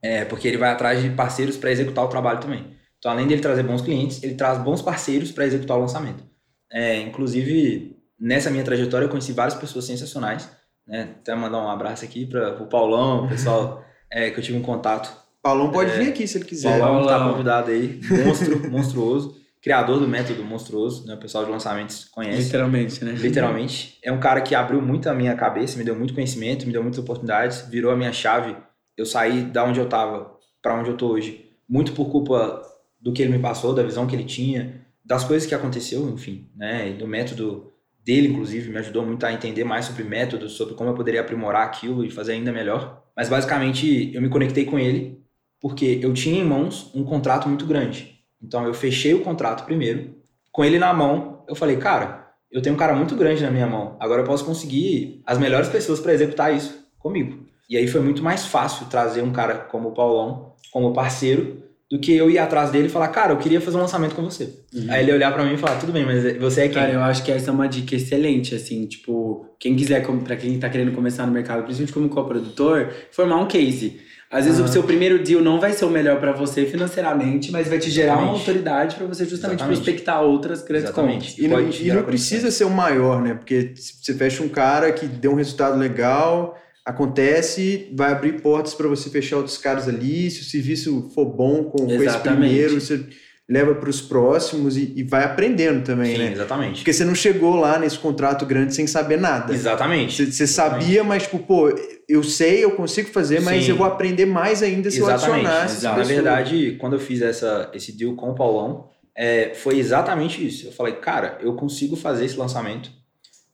É, 0.03 0.25
porque 0.25 0.47
ele 0.47 0.57
vai 0.57 0.69
atrás 0.69 1.01
de 1.01 1.09
parceiros 1.09 1.57
para 1.57 1.71
executar 1.71 2.05
o 2.05 2.09
trabalho 2.09 2.39
também. 2.39 2.65
Então, 2.97 3.11
além 3.11 3.27
dele 3.27 3.41
trazer 3.41 3.63
bons 3.63 3.81
clientes, 3.81 4.21
ele 4.21 4.35
traz 4.35 4.59
bons 4.59 4.81
parceiros 4.81 5.31
para 5.31 5.45
executar 5.45 5.77
o 5.77 5.81
lançamento. 5.81 6.23
É, 6.71 6.99
inclusive, 7.01 7.97
nessa 8.19 8.51
minha 8.51 8.63
trajetória 8.63 9.05
eu 9.05 9.09
conheci 9.09 9.33
várias 9.33 9.55
pessoas 9.55 9.85
sensacionais, 9.85 10.47
né? 10.87 11.15
Até 11.19 11.35
mandar 11.35 11.59
um 11.59 11.69
abraço 11.69 12.03
aqui 12.05 12.25
para 12.25 12.61
o 12.61 12.67
Paulão, 12.67 13.25
o 13.25 13.29
pessoal 13.29 13.83
é, 14.11 14.29
que 14.29 14.39
eu 14.39 14.43
tive 14.43 14.57
um 14.57 14.61
contato. 14.61 15.11
Paulão 15.41 15.71
pode 15.71 15.91
é, 15.91 15.99
vir 15.99 16.09
aqui 16.09 16.27
se 16.27 16.37
ele 16.37 16.45
quiser. 16.45 16.79
Paulão 16.79 17.01
está 17.01 17.19
convidado 17.27 17.71
aí, 17.71 17.99
monstro, 18.23 18.59
monstruoso, 18.69 19.35
criador 19.61 19.99
do 19.99 20.07
método 20.07 20.43
monstruoso, 20.43 21.07
né? 21.07 21.15
O 21.15 21.17
pessoal 21.17 21.45
de 21.45 21.51
lançamentos 21.51 22.05
conhece. 22.05 22.43
Literalmente, 22.43 23.03
né? 23.03 23.11
Literalmente. 23.13 23.97
É 24.03 24.11
um 24.11 24.19
cara 24.19 24.41
que 24.41 24.53
abriu 24.53 24.81
muito 24.81 25.09
a 25.09 25.13
minha 25.13 25.35
cabeça, 25.35 25.77
me 25.77 25.83
deu 25.83 25.95
muito 25.95 26.13
conhecimento, 26.13 26.65
me 26.65 26.73
deu 26.73 26.81
muitas 26.81 26.99
oportunidades, 26.99 27.67
virou 27.69 27.91
a 27.91 27.95
minha 27.95 28.13
chave. 28.13 28.55
Eu 28.95 29.05
saí 29.05 29.43
da 29.43 29.63
onde 29.63 29.79
eu 29.79 29.85
estava 29.85 30.31
para 30.61 30.75
onde 30.75 30.89
eu 30.89 30.97
tô 30.97 31.07
hoje, 31.07 31.49
muito 31.67 31.93
por 31.93 32.11
culpa 32.11 32.61
do 32.99 33.11
que 33.11 33.21
ele 33.21 33.31
me 33.31 33.39
passou, 33.39 33.73
da 33.73 33.81
visão 33.81 34.05
que 34.05 34.15
ele 34.15 34.25
tinha, 34.25 34.85
das 35.03 35.23
coisas 35.23 35.47
que 35.47 35.55
aconteceu, 35.55 36.07
enfim, 36.09 36.47
né? 36.55 36.89
E 36.89 36.93
do 36.93 37.07
método 37.07 37.70
dele, 38.03 38.27
inclusive, 38.27 38.69
me 38.69 38.77
ajudou 38.79 39.05
muito 39.05 39.25
a 39.25 39.33
entender 39.33 39.63
mais 39.63 39.85
sobre 39.85 40.03
métodos, 40.03 40.53
sobre 40.53 40.73
como 40.75 40.89
eu 40.89 40.93
poderia 40.93 41.21
aprimorar 41.21 41.65
aquilo 41.65 42.03
e 42.03 42.11
fazer 42.11 42.33
ainda 42.33 42.51
melhor. 42.51 43.03
Mas 43.15 43.29
basicamente 43.29 44.11
eu 44.13 44.21
me 44.21 44.29
conectei 44.29 44.65
com 44.65 44.79
ele 44.79 45.21
porque 45.59 45.99
eu 46.01 46.13
tinha 46.13 46.41
em 46.41 46.45
mãos 46.45 46.91
um 46.95 47.03
contrato 47.03 47.47
muito 47.47 47.65
grande. 47.65 48.19
Então 48.41 48.65
eu 48.65 48.73
fechei 48.73 49.13
o 49.13 49.21
contrato 49.21 49.63
primeiro, 49.65 50.15
com 50.51 50.65
ele 50.65 50.79
na 50.79 50.93
mão, 50.93 51.45
eu 51.47 51.55
falei, 51.55 51.77
cara, 51.77 52.27
eu 52.51 52.61
tenho 52.61 52.75
um 52.75 52.77
cara 52.77 52.95
muito 52.95 53.15
grande 53.15 53.43
na 53.43 53.51
minha 53.51 53.67
mão, 53.67 53.95
agora 53.99 54.21
eu 54.21 54.25
posso 54.25 54.43
conseguir 54.43 55.21
as 55.25 55.37
melhores 55.37 55.69
pessoas 55.69 55.99
para 55.99 56.13
executar 56.13 56.53
isso 56.53 56.85
comigo. 56.97 57.45
E 57.69 57.77
aí 57.77 57.87
foi 57.87 58.01
muito 58.01 58.23
mais 58.23 58.45
fácil 58.45 58.87
trazer 58.87 59.21
um 59.21 59.31
cara 59.31 59.55
como 59.55 59.89
o 59.89 59.93
Paulão 59.93 60.51
como 60.71 60.93
parceiro 60.93 61.63
do 61.91 61.99
que 61.99 62.15
eu 62.15 62.29
ir 62.29 62.39
atrás 62.39 62.71
dele 62.71 62.87
e 62.87 62.89
falar, 62.89 63.09
cara, 63.09 63.33
eu 63.33 63.37
queria 63.37 63.59
fazer 63.59 63.75
um 63.75 63.81
lançamento 63.81 64.15
com 64.15 64.23
você. 64.23 64.45
Uhum. 64.73 64.85
Aí 64.89 65.03
ele 65.03 65.11
olhar 65.11 65.33
para 65.33 65.43
mim 65.43 65.55
e 65.55 65.57
falar, 65.57 65.77
tudo 65.77 65.91
bem, 65.91 66.05
mas 66.05 66.37
você 66.37 66.61
é 66.61 66.63
quem? 66.69 66.81
Cara, 66.81 66.93
eu 66.93 67.01
acho 67.01 67.21
que 67.21 67.29
essa 67.29 67.51
é 67.51 67.53
uma 67.53 67.67
dica 67.67 67.93
excelente, 67.93 68.55
assim, 68.55 68.85
tipo, 68.85 69.45
quem 69.59 69.75
quiser, 69.75 70.01
para 70.23 70.37
quem 70.37 70.57
tá 70.57 70.69
querendo 70.69 70.93
começar 70.93 71.25
no 71.25 71.33
mercado, 71.33 71.63
principalmente 71.63 71.91
como 71.91 72.07
co-produtor, 72.07 72.89
formar 73.11 73.41
um 73.41 73.45
case. 73.45 73.99
Às 74.31 74.45
vezes 74.45 74.61
uhum. 74.61 74.65
o 74.65 74.69
seu 74.69 74.83
primeiro 74.83 75.21
deal 75.21 75.41
não 75.41 75.59
vai 75.59 75.73
ser 75.73 75.83
o 75.83 75.89
melhor 75.89 76.17
para 76.17 76.31
você 76.31 76.65
financeiramente, 76.65 77.51
mas 77.51 77.67
vai 77.67 77.77
te 77.77 77.91
gerar 77.91 78.13
Exatamente. 78.13 78.29
uma 78.29 78.39
autoridade 78.39 78.95
para 78.95 79.05
você 79.05 79.25
justamente 79.25 79.59
Exatamente. 79.59 79.83
prospectar 79.83 80.21
outras 80.21 80.63
grandes 80.63 80.85
Exatamente. 80.85 81.43
E, 81.43 81.47
não, 81.49 81.59
e 81.59 81.91
não 81.91 82.03
precisa 82.03 82.49
ser 82.49 82.63
o 82.63 82.69
maior, 82.69 83.21
né? 83.21 83.33
Porque 83.33 83.73
você 83.75 84.13
fecha 84.13 84.41
um 84.41 84.47
cara 84.47 84.93
que 84.93 85.05
deu 85.05 85.33
um 85.33 85.35
resultado 85.35 85.77
legal, 85.77 86.57
acontece, 86.91 87.89
vai 87.93 88.11
abrir 88.11 88.41
portas 88.41 88.73
para 88.73 88.87
você 88.87 89.09
fechar 89.09 89.37
outros 89.37 89.57
caras 89.57 89.87
ali. 89.87 90.29
Se 90.29 90.41
o 90.41 90.45
serviço 90.45 91.09
for 91.13 91.25
bom 91.25 91.65
com, 91.65 91.85
com 91.85 92.03
esse 92.03 92.17
primeiro, 92.19 92.79
você 92.79 93.05
leva 93.51 93.75
para 93.75 93.89
os 93.89 94.01
próximos 94.01 94.77
e, 94.77 94.93
e, 94.95 95.03
vai 95.03 95.25
aprendendo 95.25 95.83
também, 95.83 96.13
Sim, 96.13 96.17
né? 96.19 96.31
Exatamente. 96.31 96.75
Porque 96.77 96.93
você 96.93 97.03
não 97.03 97.13
chegou 97.13 97.55
lá 97.55 97.77
nesse 97.77 97.99
contrato 97.99 98.45
grande 98.45 98.73
sem 98.73 98.87
saber 98.87 99.19
nada. 99.19 99.53
Exatamente. 99.53 100.15
Você, 100.15 100.31
você 100.31 100.47
sabia, 100.47 101.03
mas 101.03 101.23
tipo, 101.23 101.39
pô, 101.39 101.69
eu 102.07 102.23
sei, 102.23 102.63
eu 102.63 102.71
consigo 102.71 103.09
fazer, 103.09 103.41
mas 103.41 103.65
Sim. 103.65 103.71
eu 103.71 103.75
vou 103.75 103.85
aprender 103.85 104.25
mais 104.25 104.63
ainda 104.63 104.89
se 104.89 104.99
exatamente. 104.99 105.45
eu 105.45 105.51
adicionar. 105.51 105.97
Na 105.97 106.03
verdade, 106.03 106.77
quando 106.79 106.93
eu 106.93 106.99
fiz 106.99 107.21
essa, 107.21 107.69
esse 107.73 107.91
deal 107.91 108.15
com 108.15 108.29
o 108.29 108.35
Paulão, 108.35 108.89
é, 109.13 109.53
foi 109.53 109.79
exatamente 109.79 110.45
isso. 110.45 110.67
Eu 110.67 110.71
falei, 110.71 110.93
cara, 110.93 111.37
eu 111.41 111.53
consigo 111.53 111.97
fazer 111.97 112.23
esse 112.23 112.37
lançamento, 112.37 112.89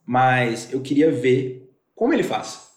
mas 0.06 0.72
eu 0.72 0.80
queria 0.80 1.10
ver 1.10 1.68
como 1.96 2.14
ele 2.14 2.22
faz. 2.22 2.67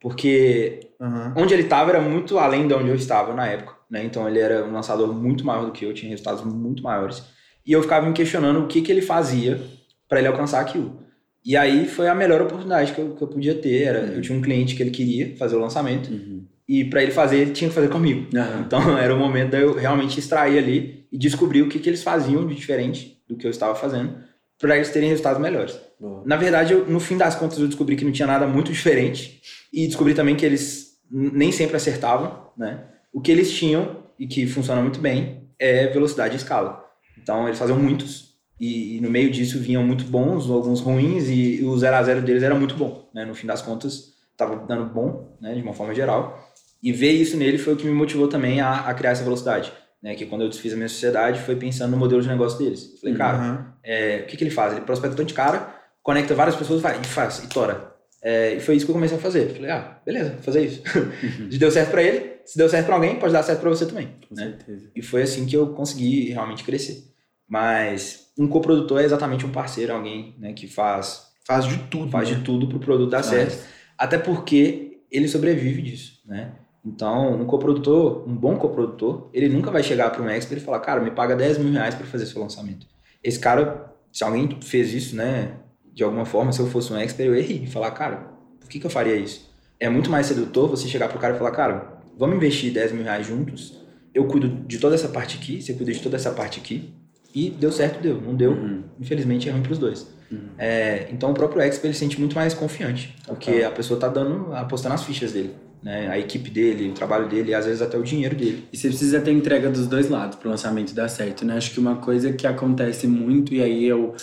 Porque 0.00 0.80
uhum. 1.00 1.32
onde 1.36 1.54
ele 1.54 1.64
estava 1.64 1.90
era 1.90 2.00
muito 2.00 2.38
além 2.38 2.68
de 2.68 2.74
onde 2.74 2.88
eu 2.88 2.94
estava 2.94 3.34
na 3.34 3.46
época 3.46 3.78
né? 3.90 4.04
Então 4.04 4.28
ele 4.28 4.38
era 4.38 4.64
um 4.64 4.72
lançador 4.72 5.12
muito 5.12 5.44
maior 5.44 5.66
do 5.66 5.72
que 5.72 5.84
eu, 5.84 5.94
tinha 5.94 6.10
resultados 6.10 6.44
muito 6.44 6.82
maiores. 6.82 7.22
E 7.66 7.72
eu 7.72 7.82
ficava 7.82 8.06
me 8.06 8.12
questionando 8.12 8.60
o 8.60 8.66
que, 8.66 8.82
que 8.82 8.90
ele 8.90 9.02
fazia 9.02 9.60
para 10.08 10.18
ele 10.18 10.28
alcançar 10.28 10.60
aquilo. 10.60 11.00
E 11.44 11.56
aí 11.56 11.86
foi 11.86 12.08
a 12.08 12.14
melhor 12.14 12.42
oportunidade 12.42 12.92
que 12.92 13.00
eu, 13.00 13.14
que 13.14 13.22
eu 13.22 13.28
podia 13.28 13.54
ter. 13.54 13.82
Era, 13.82 14.00
uhum. 14.00 14.12
Eu 14.14 14.22
tinha 14.22 14.38
um 14.38 14.42
cliente 14.42 14.74
que 14.74 14.82
ele 14.82 14.90
queria 14.90 15.36
fazer 15.36 15.56
o 15.56 15.60
lançamento. 15.60 16.10
Uhum. 16.10 16.44
E 16.68 16.84
para 16.84 17.02
ele 17.02 17.12
fazer, 17.12 17.38
ele 17.38 17.52
tinha 17.52 17.68
que 17.68 17.74
fazer 17.74 17.88
comigo. 17.88 18.26
Então 18.66 18.96
era 18.98 19.14
o 19.14 19.18
momento 19.18 19.50
de 19.50 19.62
eu 19.62 19.74
realmente 19.74 20.18
extrair 20.18 20.58
ali 20.58 21.06
e 21.10 21.16
descobrir 21.16 21.62
o 21.62 21.68
que, 21.68 21.78
que 21.78 21.88
eles 21.88 22.02
faziam 22.02 22.46
de 22.46 22.54
diferente 22.54 23.22
do 23.26 23.36
que 23.36 23.46
eu 23.46 23.50
estava 23.50 23.74
fazendo 23.74 24.14
para 24.58 24.76
eles 24.76 24.90
terem 24.90 25.08
resultados 25.08 25.40
melhores. 25.40 25.78
Boa. 26.00 26.22
Na 26.24 26.36
verdade, 26.36 26.72
eu, 26.72 26.86
no 26.86 27.00
fim 27.00 27.16
das 27.16 27.34
contas, 27.34 27.58
eu 27.58 27.66
descobri 27.66 27.96
que 27.96 28.04
não 28.04 28.12
tinha 28.12 28.26
nada 28.26 28.46
muito 28.46 28.72
diferente 28.72 29.40
e 29.72 29.86
descobri 29.86 30.14
também 30.14 30.36
que 30.36 30.46
eles 30.46 30.98
nem 31.10 31.50
sempre 31.50 31.76
acertavam, 31.76 32.50
né? 32.56 32.84
O 33.12 33.20
que 33.20 33.32
eles 33.32 33.52
tinham, 33.52 34.04
e 34.18 34.26
que 34.26 34.46
funciona 34.46 34.82
muito 34.82 35.00
bem, 35.00 35.48
é 35.58 35.88
velocidade 35.88 36.34
e 36.34 36.36
escala. 36.36 36.84
Então, 37.20 37.46
eles 37.46 37.58
faziam 37.58 37.78
muitos, 37.78 38.34
e, 38.60 38.96
e 38.96 39.00
no 39.00 39.10
meio 39.10 39.30
disso 39.30 39.58
vinham 39.58 39.82
muito 39.82 40.04
bons, 40.04 40.48
alguns 40.50 40.80
ruins, 40.80 41.28
e, 41.28 41.64
o 41.64 41.76
0 41.76 41.96
a 41.96 42.02
0 42.02 42.22
deles 42.22 42.42
era 42.42 42.54
muito 42.54 42.74
bom. 42.74 43.08
Né? 43.14 43.24
No 43.24 43.34
fim 43.34 43.46
das 43.46 43.62
contas, 43.62 44.14
estava 44.32 44.56
dando 44.66 44.84
bom, 44.92 45.36
né, 45.40 45.54
de 45.54 45.62
uma 45.62 45.72
forma 45.72 45.94
geral. 45.94 46.48
E 46.82 46.92
ver 46.92 47.10
isso 47.10 47.36
nele 47.36 47.58
foi 47.58 47.74
o 47.74 47.76
que 47.76 47.86
me 47.86 47.92
motivou 47.92 48.28
também 48.28 48.60
a, 48.60 48.80
a 48.80 48.94
criar 48.94 49.10
essa 49.10 49.24
velocidade. 49.24 49.72
Né, 50.00 50.14
que 50.14 50.26
quando 50.26 50.42
eu 50.42 50.48
desfiz 50.48 50.72
a 50.72 50.76
minha 50.76 50.88
sociedade 50.88 51.40
foi 51.40 51.56
pensando 51.56 51.90
no 51.90 51.96
modelo 51.96 52.22
de 52.22 52.28
negócio 52.28 52.56
deles. 52.58 53.00
Falei, 53.00 53.16
cara, 53.16 53.38
uhum. 53.38 53.64
é, 53.82 54.20
o 54.22 54.26
que, 54.26 54.36
que 54.36 54.44
ele 54.44 54.50
faz? 54.50 54.72
Ele 54.72 54.82
prospecta 54.82 55.16
tanto 55.16 55.26
de 55.26 55.34
cara, 55.34 55.74
conecta 56.08 56.34
várias 56.34 56.56
pessoas 56.56 56.80
vai, 56.80 56.98
e 56.98 57.04
faz, 57.06 57.44
e 57.44 57.48
tora. 57.48 57.94
É, 58.22 58.54
e 58.54 58.60
foi 58.60 58.76
isso 58.76 58.86
que 58.86 58.90
eu 58.90 58.94
comecei 58.94 59.18
a 59.18 59.20
fazer. 59.20 59.52
Falei, 59.52 59.70
ah, 59.70 60.00
beleza, 60.06 60.30
vou 60.30 60.42
fazer 60.42 60.64
isso. 60.64 60.82
Uhum. 60.96 61.50
deu 61.50 61.70
certo 61.70 61.90
para 61.90 62.02
ele, 62.02 62.36
se 62.46 62.56
deu 62.56 62.66
certo 62.66 62.86
para 62.86 62.94
alguém, 62.94 63.18
pode 63.18 63.34
dar 63.34 63.42
certo 63.42 63.60
para 63.60 63.68
você 63.68 63.84
também. 63.84 64.08
Com 64.26 64.34
né? 64.34 64.44
certeza. 64.44 64.90
E 64.96 65.02
foi 65.02 65.20
assim 65.20 65.44
que 65.44 65.54
eu 65.54 65.74
consegui 65.74 66.30
realmente 66.30 66.64
crescer. 66.64 67.04
Mas 67.46 68.30
um 68.38 68.48
coprodutor 68.48 69.02
é 69.02 69.04
exatamente 69.04 69.44
um 69.44 69.52
parceiro, 69.52 69.92
alguém 69.92 70.34
né, 70.38 70.54
que 70.54 70.66
faz. 70.66 71.26
Faz 71.46 71.66
de 71.66 71.76
tudo. 71.90 72.10
Faz 72.10 72.30
né? 72.30 72.36
de 72.36 72.42
tudo 72.42 72.66
para 72.68 72.78
o 72.78 72.80
produto 72.80 73.10
dar 73.10 73.22
certo. 73.22 73.62
Até 73.98 74.16
porque 74.16 75.02
ele 75.10 75.28
sobrevive 75.28 75.82
disso. 75.82 76.22
Né? 76.24 76.52
Então, 76.82 77.38
um 77.38 77.44
coprodutor, 77.44 78.26
um 78.26 78.34
bom 78.34 78.56
coprodutor, 78.56 79.28
ele 79.34 79.50
nunca 79.50 79.70
vai 79.70 79.82
chegar 79.82 80.08
para 80.08 80.22
um 80.22 80.30
expert 80.30 80.62
e 80.62 80.64
falar, 80.64 80.80
cara, 80.80 81.02
me 81.02 81.10
paga 81.10 81.36
10 81.36 81.58
mil 81.58 81.72
reais 81.74 81.94
para 81.94 82.06
fazer 82.06 82.24
seu 82.24 82.40
lançamento. 82.40 82.86
Esse 83.22 83.38
cara, 83.38 83.92
se 84.10 84.24
alguém 84.24 84.58
fez 84.62 84.94
isso, 84.94 85.14
né, 85.14 85.67
de 85.98 86.04
alguma 86.04 86.24
forma, 86.24 86.52
se 86.52 86.60
eu 86.60 86.68
fosse 86.68 86.92
um 86.92 86.96
expert, 86.96 87.26
eu 87.26 87.34
ia 87.34 87.42
rir 87.42 87.64
e 87.64 87.66
falar, 87.66 87.90
cara, 87.90 88.28
por 88.60 88.68
que, 88.68 88.78
que 88.78 88.86
eu 88.86 88.90
faria 88.90 89.16
isso? 89.16 89.50
É 89.80 89.88
muito 89.88 90.08
mais 90.08 90.26
sedutor 90.26 90.68
você 90.68 90.86
chegar 90.86 91.08
pro 91.08 91.18
cara 91.18 91.34
e 91.34 91.38
falar, 91.38 91.50
cara, 91.50 91.98
vamos 92.16 92.36
investir 92.36 92.72
10 92.72 92.92
mil 92.92 93.02
reais 93.02 93.26
juntos, 93.26 93.76
eu 94.14 94.24
cuido 94.26 94.48
de 94.48 94.78
toda 94.78 94.94
essa 94.94 95.08
parte 95.08 95.36
aqui, 95.38 95.60
você 95.60 95.72
cuida 95.72 95.90
de 95.90 95.98
toda 95.98 96.14
essa 96.14 96.30
parte 96.30 96.60
aqui, 96.60 96.94
e 97.34 97.50
deu 97.50 97.72
certo, 97.72 98.00
deu. 98.00 98.20
Não 98.20 98.32
deu, 98.32 98.52
uhum. 98.52 98.84
infelizmente 99.00 99.48
é 99.48 99.52
ruim 99.52 99.62
pros 99.62 99.76
dois. 99.76 100.06
Uhum. 100.30 100.38
É, 100.56 101.08
então 101.10 101.32
o 101.32 101.34
próprio 101.34 101.60
expert 101.62 101.86
ele 101.86 101.94
se 101.94 101.98
sente 101.98 102.20
muito 102.20 102.36
mais 102.36 102.54
confiante, 102.54 103.16
porque 103.26 103.64
a 103.64 103.70
pessoa 103.72 103.98
tá 103.98 104.06
dando, 104.06 104.54
apostando 104.54 104.94
as 104.94 105.02
fichas 105.02 105.32
dele. 105.32 105.50
Né, 105.82 106.08
a 106.08 106.18
equipe 106.18 106.48
dele, 106.48 106.90
o 106.90 106.92
trabalho 106.92 107.28
dele, 107.28 107.50
e 107.50 107.54
às 107.54 107.64
vezes 107.64 107.82
até 107.82 107.98
o 107.98 108.02
dinheiro 108.04 108.36
dele. 108.36 108.68
E 108.72 108.76
você 108.76 108.88
precisa 108.88 109.20
ter 109.20 109.32
entrega 109.32 109.68
dos 109.68 109.88
dois 109.88 110.08
lados 110.08 110.36
para 110.36 110.46
o 110.46 110.50
lançamento 110.50 110.92
dar 110.92 111.08
certo, 111.08 111.44
né? 111.44 111.56
Acho 111.56 111.72
que 111.72 111.78
uma 111.80 111.96
coisa 111.96 112.32
que 112.32 112.46
acontece 112.46 113.06
muito, 113.06 113.52
e 113.52 113.62
aí 113.62 113.84
eu 113.84 114.14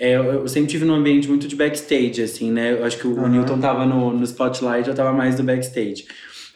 é, 0.00 0.16
eu 0.16 0.48
sempre 0.48 0.70
tive 0.70 0.86
num 0.86 0.94
ambiente 0.94 1.28
muito 1.28 1.46
de 1.46 1.54
backstage, 1.54 2.22
assim, 2.22 2.50
né? 2.50 2.72
Eu 2.72 2.84
acho 2.86 2.96
que 2.96 3.06
o, 3.06 3.10
uhum. 3.10 3.28
Newton 3.28 3.60
tava 3.60 3.84
no, 3.84 4.14
no 4.14 4.24
spotlight, 4.24 4.88
eu 4.88 4.94
tava 4.94 5.12
mais 5.12 5.38
no 5.38 5.44
backstage. 5.44 6.06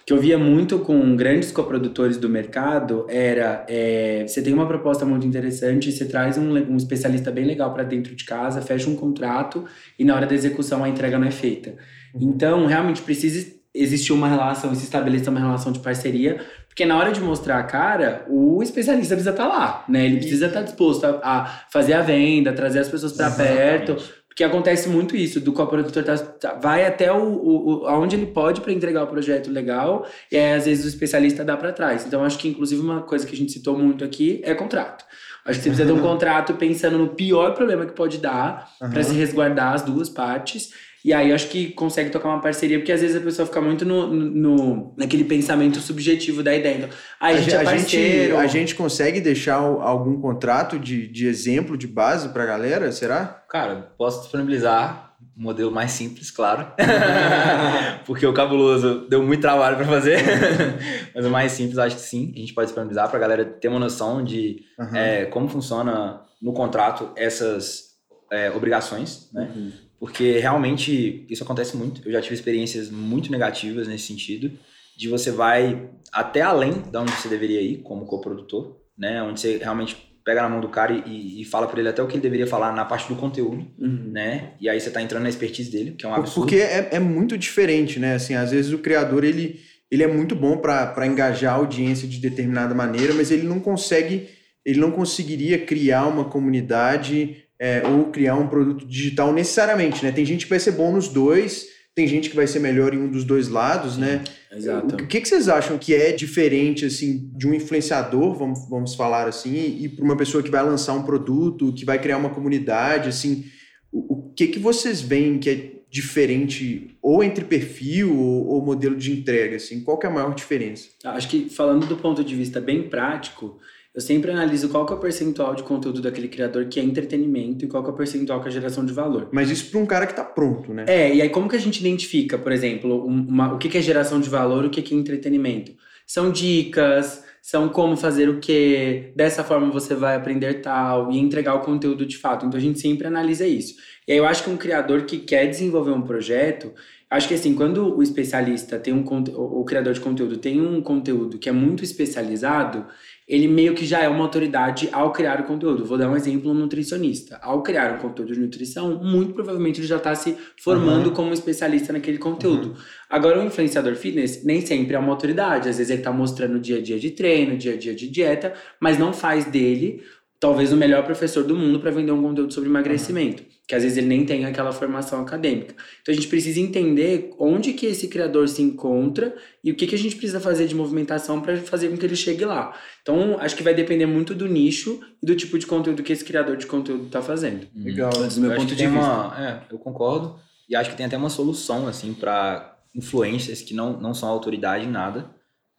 O 0.00 0.06
que 0.06 0.14
eu 0.14 0.18
via 0.18 0.38
muito 0.38 0.78
com 0.78 1.14
grandes 1.14 1.52
coprodutores 1.52 2.16
do 2.16 2.26
mercado 2.26 3.04
era: 3.06 3.66
é, 3.68 4.24
você 4.26 4.40
tem 4.40 4.54
uma 4.54 4.66
proposta 4.66 5.04
muito 5.04 5.26
interessante, 5.26 5.92
você 5.92 6.06
traz 6.06 6.38
um, 6.38 6.54
um 6.54 6.76
especialista 6.78 7.30
bem 7.30 7.44
legal 7.44 7.74
para 7.74 7.82
dentro 7.82 8.14
de 8.14 8.24
casa, 8.24 8.62
fecha 8.62 8.88
um 8.88 8.96
contrato 8.96 9.66
e 9.98 10.04
na 10.04 10.14
hora 10.16 10.26
da 10.26 10.34
execução 10.34 10.82
a 10.82 10.88
entrega 10.88 11.18
não 11.18 11.26
é 11.26 11.30
feita. 11.30 11.76
Uhum. 12.14 12.30
Então, 12.30 12.64
realmente 12.64 13.02
precisa 13.02 13.46
existir 13.74 14.12
uma 14.12 14.28
relação, 14.28 14.74
se 14.74 14.84
estabelecer 14.84 15.28
uma 15.28 15.40
relação 15.40 15.70
de 15.70 15.80
parceria, 15.80 16.40
porque 16.74 16.84
na 16.84 16.98
hora 16.98 17.12
de 17.12 17.20
mostrar 17.20 17.60
a 17.60 17.62
cara, 17.62 18.26
o 18.28 18.60
especialista 18.60 19.14
precisa 19.14 19.30
estar 19.30 19.48
tá 19.48 19.48
lá, 19.48 19.84
né? 19.88 20.06
Ele 20.06 20.16
precisa 20.16 20.46
estar 20.46 20.58
tá 20.58 20.64
disposto 20.64 21.04
a, 21.04 21.20
a, 21.22 21.46
fazer 21.70 21.92
a 21.92 22.02
venda, 22.02 22.52
trazer 22.52 22.80
as 22.80 22.88
pessoas 22.88 23.12
para 23.12 23.30
perto. 23.30 23.96
Porque 24.26 24.42
acontece 24.42 24.88
muito 24.88 25.14
isso, 25.14 25.40
do 25.40 25.52
coprodutor 25.52 26.02
tá, 26.02 26.18
tá, 26.18 26.54
vai 26.54 26.84
até 26.84 27.12
o, 27.12 27.22
o, 27.22 27.86
aonde 27.86 28.16
ele 28.16 28.26
pode 28.26 28.60
para 28.60 28.72
entregar 28.72 29.04
o 29.04 29.06
projeto 29.06 29.48
legal, 29.48 30.04
e 30.32 30.36
aí 30.36 30.54
às 30.54 30.64
vezes 30.64 30.84
o 30.84 30.88
especialista 30.88 31.44
dá 31.44 31.56
para 31.56 31.72
trás. 31.72 32.04
Então 32.04 32.24
acho 32.24 32.38
que 32.38 32.48
inclusive 32.48 32.82
uma 32.82 33.02
coisa 33.02 33.24
que 33.24 33.32
a 33.32 33.38
gente 33.38 33.52
citou 33.52 33.78
muito 33.78 34.02
aqui 34.02 34.40
é 34.42 34.52
contrato. 34.52 35.04
Acho 35.44 35.60
que 35.60 35.62
você 35.62 35.70
precisa 35.70 35.86
ter 35.86 35.92
um 35.92 36.02
contrato 36.02 36.54
pensando 36.54 36.98
no 36.98 37.10
pior 37.10 37.54
problema 37.54 37.86
que 37.86 37.92
pode 37.92 38.18
dar, 38.18 38.68
uhum. 38.82 38.90
para 38.90 39.04
se 39.04 39.14
resguardar 39.14 39.74
as 39.74 39.82
duas 39.82 40.08
partes. 40.08 40.70
E 41.04 41.12
aí 41.12 41.30
acho 41.32 41.48
que 41.48 41.68
consegue 41.68 42.08
tocar 42.08 42.30
uma 42.30 42.40
parceria, 42.40 42.78
porque 42.78 42.90
às 42.90 43.02
vezes 43.02 43.14
a 43.14 43.20
pessoa 43.20 43.44
fica 43.44 43.60
muito 43.60 43.84
no, 43.84 44.06
no 44.06 44.94
naquele 44.96 45.24
pensamento 45.24 45.78
subjetivo 45.78 46.42
da 46.42 46.54
ideia. 46.54 46.76
Então, 46.78 46.88
ah, 47.20 47.26
a, 47.26 47.36
gente, 47.36 47.54
é 47.54 47.56
a, 47.58 47.76
gente, 47.76 48.32
a 48.32 48.46
gente 48.46 48.74
consegue 48.74 49.20
deixar 49.20 49.56
algum 49.56 50.18
contrato 50.18 50.78
de, 50.78 51.06
de 51.06 51.26
exemplo, 51.26 51.76
de 51.76 51.86
base 51.86 52.30
pra 52.30 52.46
galera, 52.46 52.90
será? 52.90 53.44
Cara, 53.50 53.92
posso 53.98 54.22
disponibilizar 54.22 55.14
um 55.36 55.42
modelo 55.42 55.70
mais 55.70 55.90
simples, 55.90 56.30
claro. 56.30 56.68
porque 58.06 58.26
o 58.26 58.32
cabuloso 58.32 59.06
deu 59.06 59.22
muito 59.22 59.42
trabalho 59.42 59.76
para 59.76 59.84
fazer. 59.84 60.20
Mas 61.14 61.26
o 61.26 61.30
mais 61.30 61.52
simples, 61.52 61.76
acho 61.76 61.96
que 61.96 62.02
sim. 62.02 62.32
A 62.34 62.38
gente 62.38 62.54
pode 62.54 62.68
disponibilizar 62.68 63.10
para 63.10 63.18
a 63.18 63.20
galera 63.20 63.44
ter 63.44 63.68
uma 63.68 63.78
noção 63.78 64.24
de 64.24 64.62
uhum. 64.78 64.96
é, 64.96 65.26
como 65.26 65.48
funciona 65.48 66.22
no 66.40 66.54
contrato 66.54 67.10
essas 67.14 67.90
é, 68.32 68.50
obrigações, 68.50 69.28
né? 69.34 69.52
Uhum 69.54 69.83
porque 70.04 70.38
realmente 70.38 71.24
isso 71.30 71.42
acontece 71.42 71.74
muito. 71.78 72.06
Eu 72.06 72.12
já 72.12 72.20
tive 72.20 72.34
experiências 72.34 72.90
muito 72.90 73.32
negativas 73.32 73.88
nesse 73.88 74.06
sentido, 74.06 74.50
de 74.94 75.08
você 75.08 75.30
vai 75.30 75.88
até 76.12 76.42
além 76.42 76.72
da 76.92 77.00
onde 77.00 77.12
você 77.12 77.26
deveria 77.26 77.62
ir 77.62 77.78
como 77.78 78.04
coprodutor, 78.04 78.82
né? 78.98 79.22
Onde 79.22 79.40
você 79.40 79.56
realmente 79.56 79.96
pega 80.22 80.42
na 80.42 80.48
mão 80.50 80.60
do 80.60 80.68
cara 80.68 80.92
e, 81.06 81.40
e 81.40 81.44
fala 81.46 81.66
para 81.66 81.80
ele 81.80 81.88
até 81.88 82.02
o 82.02 82.06
que 82.06 82.16
ele 82.16 82.20
deveria 82.20 82.46
falar 82.46 82.70
na 82.74 82.84
parte 82.84 83.08
do 83.08 83.16
conteúdo, 83.16 83.66
uhum. 83.78 84.10
né? 84.12 84.52
E 84.60 84.68
aí 84.68 84.78
você 84.78 84.90
tá 84.90 85.00
entrando 85.00 85.22
na 85.22 85.30
expertise 85.30 85.70
dele, 85.70 85.92
que 85.92 86.04
é 86.04 86.08
um 86.10 86.14
absurdo. 86.14 86.48
Porque 86.48 86.60
é, 86.60 86.90
é 86.92 87.00
muito 87.00 87.38
diferente, 87.38 87.98
né? 87.98 88.16
Assim, 88.16 88.34
às 88.34 88.50
vezes 88.50 88.74
o 88.74 88.78
criador, 88.80 89.24
ele, 89.24 89.58
ele 89.90 90.02
é 90.02 90.06
muito 90.06 90.36
bom 90.36 90.58
para 90.58 91.06
engajar 91.06 91.54
a 91.54 91.56
audiência 91.56 92.06
de 92.06 92.20
determinada 92.20 92.74
maneira, 92.74 93.14
mas 93.14 93.30
ele 93.30 93.44
não 93.44 93.58
consegue, 93.58 94.28
ele 94.66 94.78
não 94.78 94.90
conseguiria 94.90 95.64
criar 95.64 96.06
uma 96.08 96.26
comunidade 96.26 97.43
é, 97.58 97.82
ou 97.86 98.06
criar 98.06 98.36
um 98.36 98.48
produto 98.48 98.86
digital 98.86 99.32
necessariamente, 99.32 100.04
né? 100.04 100.12
Tem 100.12 100.24
gente 100.24 100.44
que 100.44 100.50
vai 100.50 100.58
ser 100.58 100.72
bom 100.72 100.92
nos 100.92 101.08
dois, 101.08 101.66
tem 101.94 102.08
gente 102.08 102.28
que 102.28 102.36
vai 102.36 102.46
ser 102.46 102.58
melhor 102.58 102.92
em 102.92 102.98
um 102.98 103.08
dos 103.08 103.24
dois 103.24 103.48
lados, 103.48 103.96
né? 103.96 104.22
Exato. 104.52 104.96
O 104.96 105.06
que, 105.06 105.20
que 105.20 105.28
vocês 105.28 105.48
acham 105.48 105.78
que 105.78 105.94
é 105.94 106.12
diferente, 106.12 106.84
assim, 106.84 107.30
de 107.36 107.46
um 107.46 107.54
influenciador, 107.54 108.34
vamos, 108.34 108.68
vamos 108.68 108.94
falar 108.94 109.28
assim, 109.28 109.78
e 109.80 109.88
para 109.88 110.04
uma 110.04 110.16
pessoa 110.16 110.42
que 110.42 110.50
vai 110.50 110.62
lançar 110.64 110.94
um 110.94 111.04
produto, 111.04 111.72
que 111.72 111.84
vai 111.84 112.00
criar 112.00 112.18
uma 112.18 112.30
comunidade, 112.30 113.08
assim, 113.08 113.44
o, 113.92 114.14
o 114.14 114.34
que 114.34 114.48
que 114.48 114.58
vocês 114.58 115.00
veem 115.00 115.38
que 115.38 115.50
é 115.50 115.74
diferente 115.88 116.96
ou 117.00 117.22
entre 117.22 117.44
perfil 117.44 118.18
ou, 118.18 118.48
ou 118.48 118.64
modelo 118.64 118.96
de 118.96 119.12
entrega, 119.12 119.54
assim? 119.54 119.80
Qual 119.80 119.96
que 119.96 120.06
é 120.06 120.10
a 120.10 120.12
maior 120.12 120.34
diferença? 120.34 120.88
Acho 121.04 121.28
que 121.28 121.48
falando 121.48 121.86
do 121.86 121.96
ponto 121.96 122.24
de 122.24 122.34
vista 122.34 122.60
bem 122.60 122.88
prático, 122.88 123.60
eu 123.94 124.00
sempre 124.00 124.32
analiso 124.32 124.68
qual 124.68 124.84
que 124.84 124.92
é 124.92 124.96
o 124.96 124.98
percentual 124.98 125.54
de 125.54 125.62
conteúdo 125.62 126.02
daquele 126.02 126.26
criador 126.26 126.66
que 126.66 126.80
é 126.80 126.82
entretenimento 126.82 127.64
e 127.64 127.68
qual 127.68 127.82
que 127.82 127.90
é 127.90 127.92
o 127.92 127.96
percentual 127.96 128.42
que 128.42 128.48
é 128.48 128.50
geração 128.50 128.84
de 128.84 128.92
valor. 128.92 129.28
Mas 129.30 129.50
isso 129.50 129.70
para 129.70 129.78
um 129.78 129.86
cara 129.86 130.04
que 130.04 130.12
está 130.12 130.24
pronto, 130.24 130.74
né? 130.74 130.84
É, 130.88 131.14
e 131.14 131.22
aí 131.22 131.28
como 131.28 131.48
que 131.48 131.54
a 131.54 131.60
gente 131.60 131.78
identifica, 131.78 132.36
por 132.36 132.50
exemplo, 132.50 133.06
uma, 133.06 133.54
o 133.54 133.58
que, 133.58 133.68
que 133.68 133.78
é 133.78 133.82
geração 133.82 134.20
de 134.20 134.28
valor 134.28 134.64
e 134.64 134.66
o 134.66 134.70
que, 134.70 134.82
que 134.82 134.94
é 134.94 134.98
entretenimento? 134.98 135.72
São 136.06 136.32
dicas, 136.32 137.24
são 137.40 137.68
como 137.68 137.94
fazer 137.94 138.28
o 138.28 138.40
quê, 138.40 139.12
dessa 139.14 139.44
forma 139.44 139.70
você 139.70 139.94
vai 139.94 140.16
aprender 140.16 140.54
tal, 140.62 141.12
e 141.12 141.18
entregar 141.18 141.54
o 141.54 141.60
conteúdo 141.60 142.04
de 142.04 142.16
fato. 142.16 142.46
Então 142.46 142.58
a 142.58 142.62
gente 142.62 142.80
sempre 142.80 143.06
analisa 143.06 143.46
isso. 143.46 143.76
E 144.08 144.12
aí 144.12 144.18
eu 144.18 144.26
acho 144.26 144.42
que 144.42 144.50
um 144.50 144.56
criador 144.56 145.02
que 145.02 145.18
quer 145.18 145.46
desenvolver 145.46 145.92
um 145.92 146.02
projeto, 146.02 146.72
acho 147.08 147.28
que 147.28 147.34
assim, 147.34 147.54
quando 147.54 147.96
o 147.96 148.02
especialista 148.02 148.78
tem 148.78 148.92
um 148.92 149.04
o 149.36 149.62
criador 149.64 149.92
de 149.92 150.00
conteúdo 150.00 150.38
tem 150.38 150.60
um 150.60 150.80
conteúdo 150.80 151.38
que 151.38 151.48
é 151.48 151.52
muito 151.52 151.84
especializado, 151.84 152.86
ele 153.26 153.48
meio 153.48 153.74
que 153.74 153.86
já 153.86 154.02
é 154.02 154.08
uma 154.08 154.22
autoridade 154.22 154.88
ao 154.92 155.10
criar 155.10 155.40
o 155.40 155.44
conteúdo. 155.44 155.84
Vou 155.84 155.96
dar 155.96 156.10
um 156.10 156.16
exemplo, 156.16 156.50
um 156.50 156.54
nutricionista. 156.54 157.38
Ao 157.42 157.62
criar 157.62 157.94
um 157.94 157.98
conteúdo 157.98 158.34
de 158.34 158.40
nutrição, 158.40 159.02
muito 159.02 159.32
provavelmente 159.32 159.80
ele 159.80 159.86
já 159.86 159.96
está 159.96 160.14
se 160.14 160.36
formando 160.60 161.06
uhum. 161.08 161.14
como 161.14 161.32
especialista 161.32 161.92
naquele 161.92 162.18
conteúdo. 162.18 162.68
Uhum. 162.68 162.74
Agora, 163.08 163.40
o 163.40 163.44
influenciador 163.44 163.94
fitness 163.94 164.44
nem 164.44 164.60
sempre 164.60 164.94
é 164.94 164.98
uma 164.98 165.12
autoridade. 165.12 165.70
Às 165.70 165.78
vezes 165.78 165.90
ele 165.90 166.00
está 166.00 166.12
mostrando 166.12 166.56
o 166.56 166.60
dia 166.60 166.78
a 166.78 166.82
dia 166.82 166.98
de 166.98 167.12
treino, 167.12 167.56
dia 167.56 167.72
a 167.72 167.76
dia 167.78 167.94
de 167.94 168.08
dieta, 168.08 168.52
mas 168.78 168.98
não 168.98 169.12
faz 169.12 169.46
dele 169.46 170.02
talvez 170.46 170.72
o 170.72 170.76
melhor 170.76 171.04
professor 171.04 171.42
do 171.42 171.54
mundo 171.54 171.80
para 171.80 171.90
vender 171.90 172.12
um 172.12 172.22
conteúdo 172.22 172.52
sobre 172.52 172.68
emagrecimento. 172.68 173.42
Uhum 173.42 173.54
que 173.66 173.74
às 173.74 173.82
vezes 173.82 173.96
ele 173.96 174.06
nem 174.06 174.26
tem 174.26 174.44
aquela 174.44 174.72
formação 174.72 175.22
acadêmica. 175.22 175.74
Então 176.02 176.12
a 176.12 176.14
gente 176.14 176.28
precisa 176.28 176.60
entender 176.60 177.30
onde 177.38 177.72
que 177.72 177.86
esse 177.86 178.08
criador 178.08 178.46
se 178.46 178.60
encontra 178.60 179.34
e 179.62 179.70
o 179.70 179.74
que, 179.74 179.86
que 179.86 179.94
a 179.94 179.98
gente 179.98 180.16
precisa 180.16 180.38
fazer 180.38 180.66
de 180.66 180.74
movimentação 180.74 181.40
para 181.40 181.56
fazer 181.56 181.88
com 181.88 181.96
que 181.96 182.04
ele 182.04 182.16
chegue 182.16 182.44
lá. 182.44 182.76
Então 183.00 183.38
acho 183.40 183.56
que 183.56 183.62
vai 183.62 183.74
depender 183.74 184.04
muito 184.04 184.34
do 184.34 184.46
nicho 184.46 185.00
e 185.22 185.26
do 185.26 185.34
tipo 185.34 185.58
de 185.58 185.66
conteúdo 185.66 186.02
que 186.02 186.12
esse 186.12 186.24
criador 186.24 186.58
de 186.58 186.66
conteúdo 186.66 187.06
está 187.06 187.22
fazendo. 187.22 187.66
Uhum. 187.74 187.84
Legal, 187.84 188.10
do 188.10 188.40
meu 188.40 188.50
eu 188.50 188.56
ponto 188.56 188.74
de 188.74 188.86
vista. 188.86 188.90
Uma, 188.90 189.34
é, 189.38 189.72
eu 189.72 189.78
concordo 189.78 190.38
e 190.68 190.76
acho 190.76 190.90
que 190.90 190.96
tem 190.96 191.06
até 191.06 191.16
uma 191.16 191.30
solução 191.30 191.88
assim 191.88 192.12
para 192.12 192.78
influências 192.94 193.62
que 193.62 193.72
não, 193.72 193.98
não 193.98 194.12
são 194.12 194.28
autoridade 194.28 194.84
em 194.84 194.90
nada, 194.90 195.30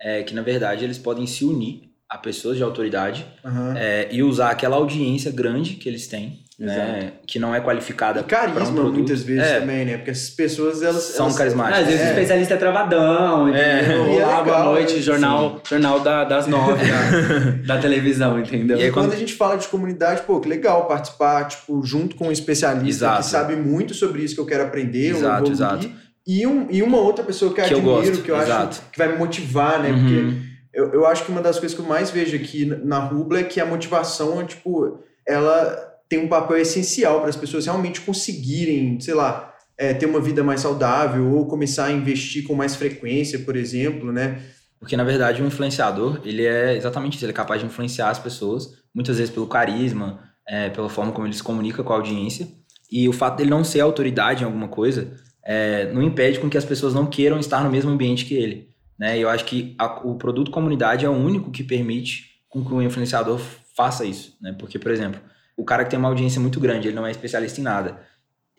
é, 0.01 0.24
que 0.24 0.34
na 0.34 0.41
verdade 0.41 0.84
eles 0.84 0.97
podem 0.97 1.28
se 1.28 1.45
unir 1.45 1.91
a 2.10 2.18
pessoas 2.18 2.58
de 2.58 2.64
autoridade 2.64 3.26
uhum. 3.43 3.76
é, 3.76 4.08
e 4.12 4.22
usar 4.22 4.51
aquela 4.51 4.76
audiência 4.76 5.32
grande 5.32 5.76
que 5.76 5.89
eles 5.89 6.08
têm 6.08 6.45
né? 6.58 7.12
Que 7.28 7.38
não 7.38 7.53
é 7.53 7.60
qualificada. 7.60 8.22
E 8.22 8.24
carisma 8.24 8.82
um 8.82 8.91
muitas 8.91 9.24
vezes 9.24 9.43
é. 9.43 9.60
também, 9.60 9.86
né? 9.86 9.97
Porque 9.97 10.12
essas 10.12 10.30
pessoas 10.30 10.82
elas 10.82 11.03
são 11.03 11.26
elas... 11.26 11.38
carismáticas. 11.38 11.82
Às 11.82 11.88
vezes 11.88 12.01
é. 12.01 12.06
o 12.06 12.10
especialista 12.10 12.53
é 12.53 12.58
travadão, 12.58 13.49
entendeu? 13.49 14.06
É. 14.06 14.24
Olá, 14.24 14.39
é 14.39 14.43
boa 14.43 14.64
noite, 14.64 15.01
jornal, 15.01 15.62
jornal 15.68 15.99
da, 15.99 16.24
das 16.24 16.47
nove 16.47 16.86
da, 16.86 17.76
da, 17.76 17.82
televisão, 17.82 18.39
entendeu? 18.39 18.78
E 18.78 18.84
aí, 18.84 18.91
quando 18.91 19.12
a 19.12 19.18
gente 19.18 19.34
fala 19.34 19.58
de 19.58 19.68
comunidade, 19.68 20.22
pô, 20.22 20.39
que 20.39 20.47
legal 20.47 20.88
participar, 20.88 21.45
tipo, 21.45 21.84
junto 21.84 22.16
com 22.16 22.30
um 22.30 22.32
especialista 22.32 23.06
exato. 23.06 23.24
que 23.24 23.30
sabe 23.30 23.56
muito 23.58 23.93
sobre 23.93 24.24
isso 24.24 24.36
que 24.36 24.41
eu 24.41 24.45
quero 24.45 24.64
aprender, 24.64 25.10
exato, 25.10 25.51
exato. 25.51 25.91
E, 26.26 26.47
um, 26.47 26.68
e 26.72 26.82
uma 26.82 26.97
outra 26.97 27.24
pessoa 27.24 27.53
que, 27.53 27.62
que 27.62 27.74
eu 27.74 27.97
admiro, 27.97 28.22
que 28.22 28.32
eu 28.32 28.41
exato. 28.41 28.70
acho 28.70 28.82
que 28.91 28.97
vai 28.97 29.10
me 29.10 29.18
motivar, 29.18 29.80
né? 29.84 29.89
Uhum. 29.91 29.99
Porque 29.99 30.55
eu, 30.76 30.92
eu 30.94 31.06
acho 31.06 31.24
que 31.24 31.32
uma 31.32 31.42
das 31.42 31.58
coisas 31.58 31.76
que 31.76 31.82
eu 31.82 31.88
mais 31.88 32.12
vejo 32.12 32.36
aqui 32.36 32.66
na 32.66 33.00
Rubla 33.00 33.40
é 33.40 33.44
que 33.44 33.62
a 33.62 33.66
motivação, 33.66 34.46
tipo, 34.46 35.00
ela 35.26 35.96
tem 36.10 36.20
um 36.20 36.28
papel 36.28 36.58
essencial 36.58 37.22
para 37.22 37.30
as 37.30 37.36
pessoas 37.36 37.66
realmente 37.66 38.02
conseguirem, 38.02 39.00
sei 39.00 39.14
lá, 39.14 39.54
é, 39.78 39.94
ter 39.94 40.06
uma 40.06 40.20
vida 40.20 40.44
mais 40.44 40.62
saudável 40.62 41.34
ou 41.34 41.48
começar 41.48 41.86
a 41.86 41.92
investir 41.92 42.44
com 42.44 42.54
mais 42.54 42.76
frequência, 42.76 43.40
por 43.40 43.56
exemplo, 43.56 44.12
né? 44.12 44.42
Porque, 44.78 44.98
na 44.98 45.04
verdade, 45.04 45.42
o 45.42 45.46
um 45.46 45.48
influenciador, 45.48 46.20
ele 46.26 46.46
é 46.46 46.76
exatamente 46.76 47.16
isso, 47.16 47.26
ele 47.26 47.32
é 47.32 47.36
capaz 47.36 47.62
de 47.62 47.68
influenciar 47.68 48.10
as 48.10 48.20
pessoas, 48.20 48.68
muitas 48.94 49.18
vezes 49.18 49.34
pelo 49.34 49.48
carisma, 49.48 50.20
é, 50.48 50.70
pela 50.70 50.90
forma 50.90 51.12
como 51.12 51.26
ele 51.26 51.34
se 51.34 51.42
comunica 51.42 51.84
com 51.84 51.94
a 51.94 51.96
audiência, 51.96 52.48
e 52.92 53.10
o 53.10 53.14
fato 53.14 53.38
dele 53.38 53.50
não 53.50 53.64
ser 53.64 53.80
autoridade 53.80 54.44
em 54.44 54.46
alguma 54.46 54.68
coisa 54.68 55.12
é, 55.44 55.92
não 55.92 56.04
impede 56.04 56.40
com 56.40 56.50
que 56.50 56.58
as 56.58 56.66
pessoas 56.66 56.94
não 56.94 57.06
queiram 57.06 57.40
estar 57.40 57.64
no 57.64 57.72
mesmo 57.72 57.90
ambiente 57.92 58.26
que 58.26 58.36
ele. 58.36 58.75
Né? 58.98 59.18
Eu 59.18 59.30
acho 59.30 59.46
que 59.46 59.76
a, 59.78 60.08
o 60.08 60.16
produto 60.16 60.52
comunidade 60.52 61.06
é 61.06 61.10
o 61.10 61.14
único 61.14 61.52
que 61.52 61.64
permite 61.64 62.32
com 62.50 62.64
que 62.64 62.74
o 62.74 62.82
influenciador 62.82 63.39
faça 63.76 64.06
isso. 64.06 64.38
Né? 64.41 64.56
Porque, 64.58 64.80
por 64.80 64.91
exemplo, 64.91 65.20
o 65.58 65.64
cara 65.64 65.84
que 65.84 65.89
tem 65.89 66.00
uma 66.00 66.08
audiência 66.08 66.39
muito 66.39 66.60
grande, 66.60 66.88
ele 66.88 66.96
não 66.96 67.06
é 67.06 67.12
especialista 67.12 67.60
em 67.60 67.64
nada, 67.64 68.00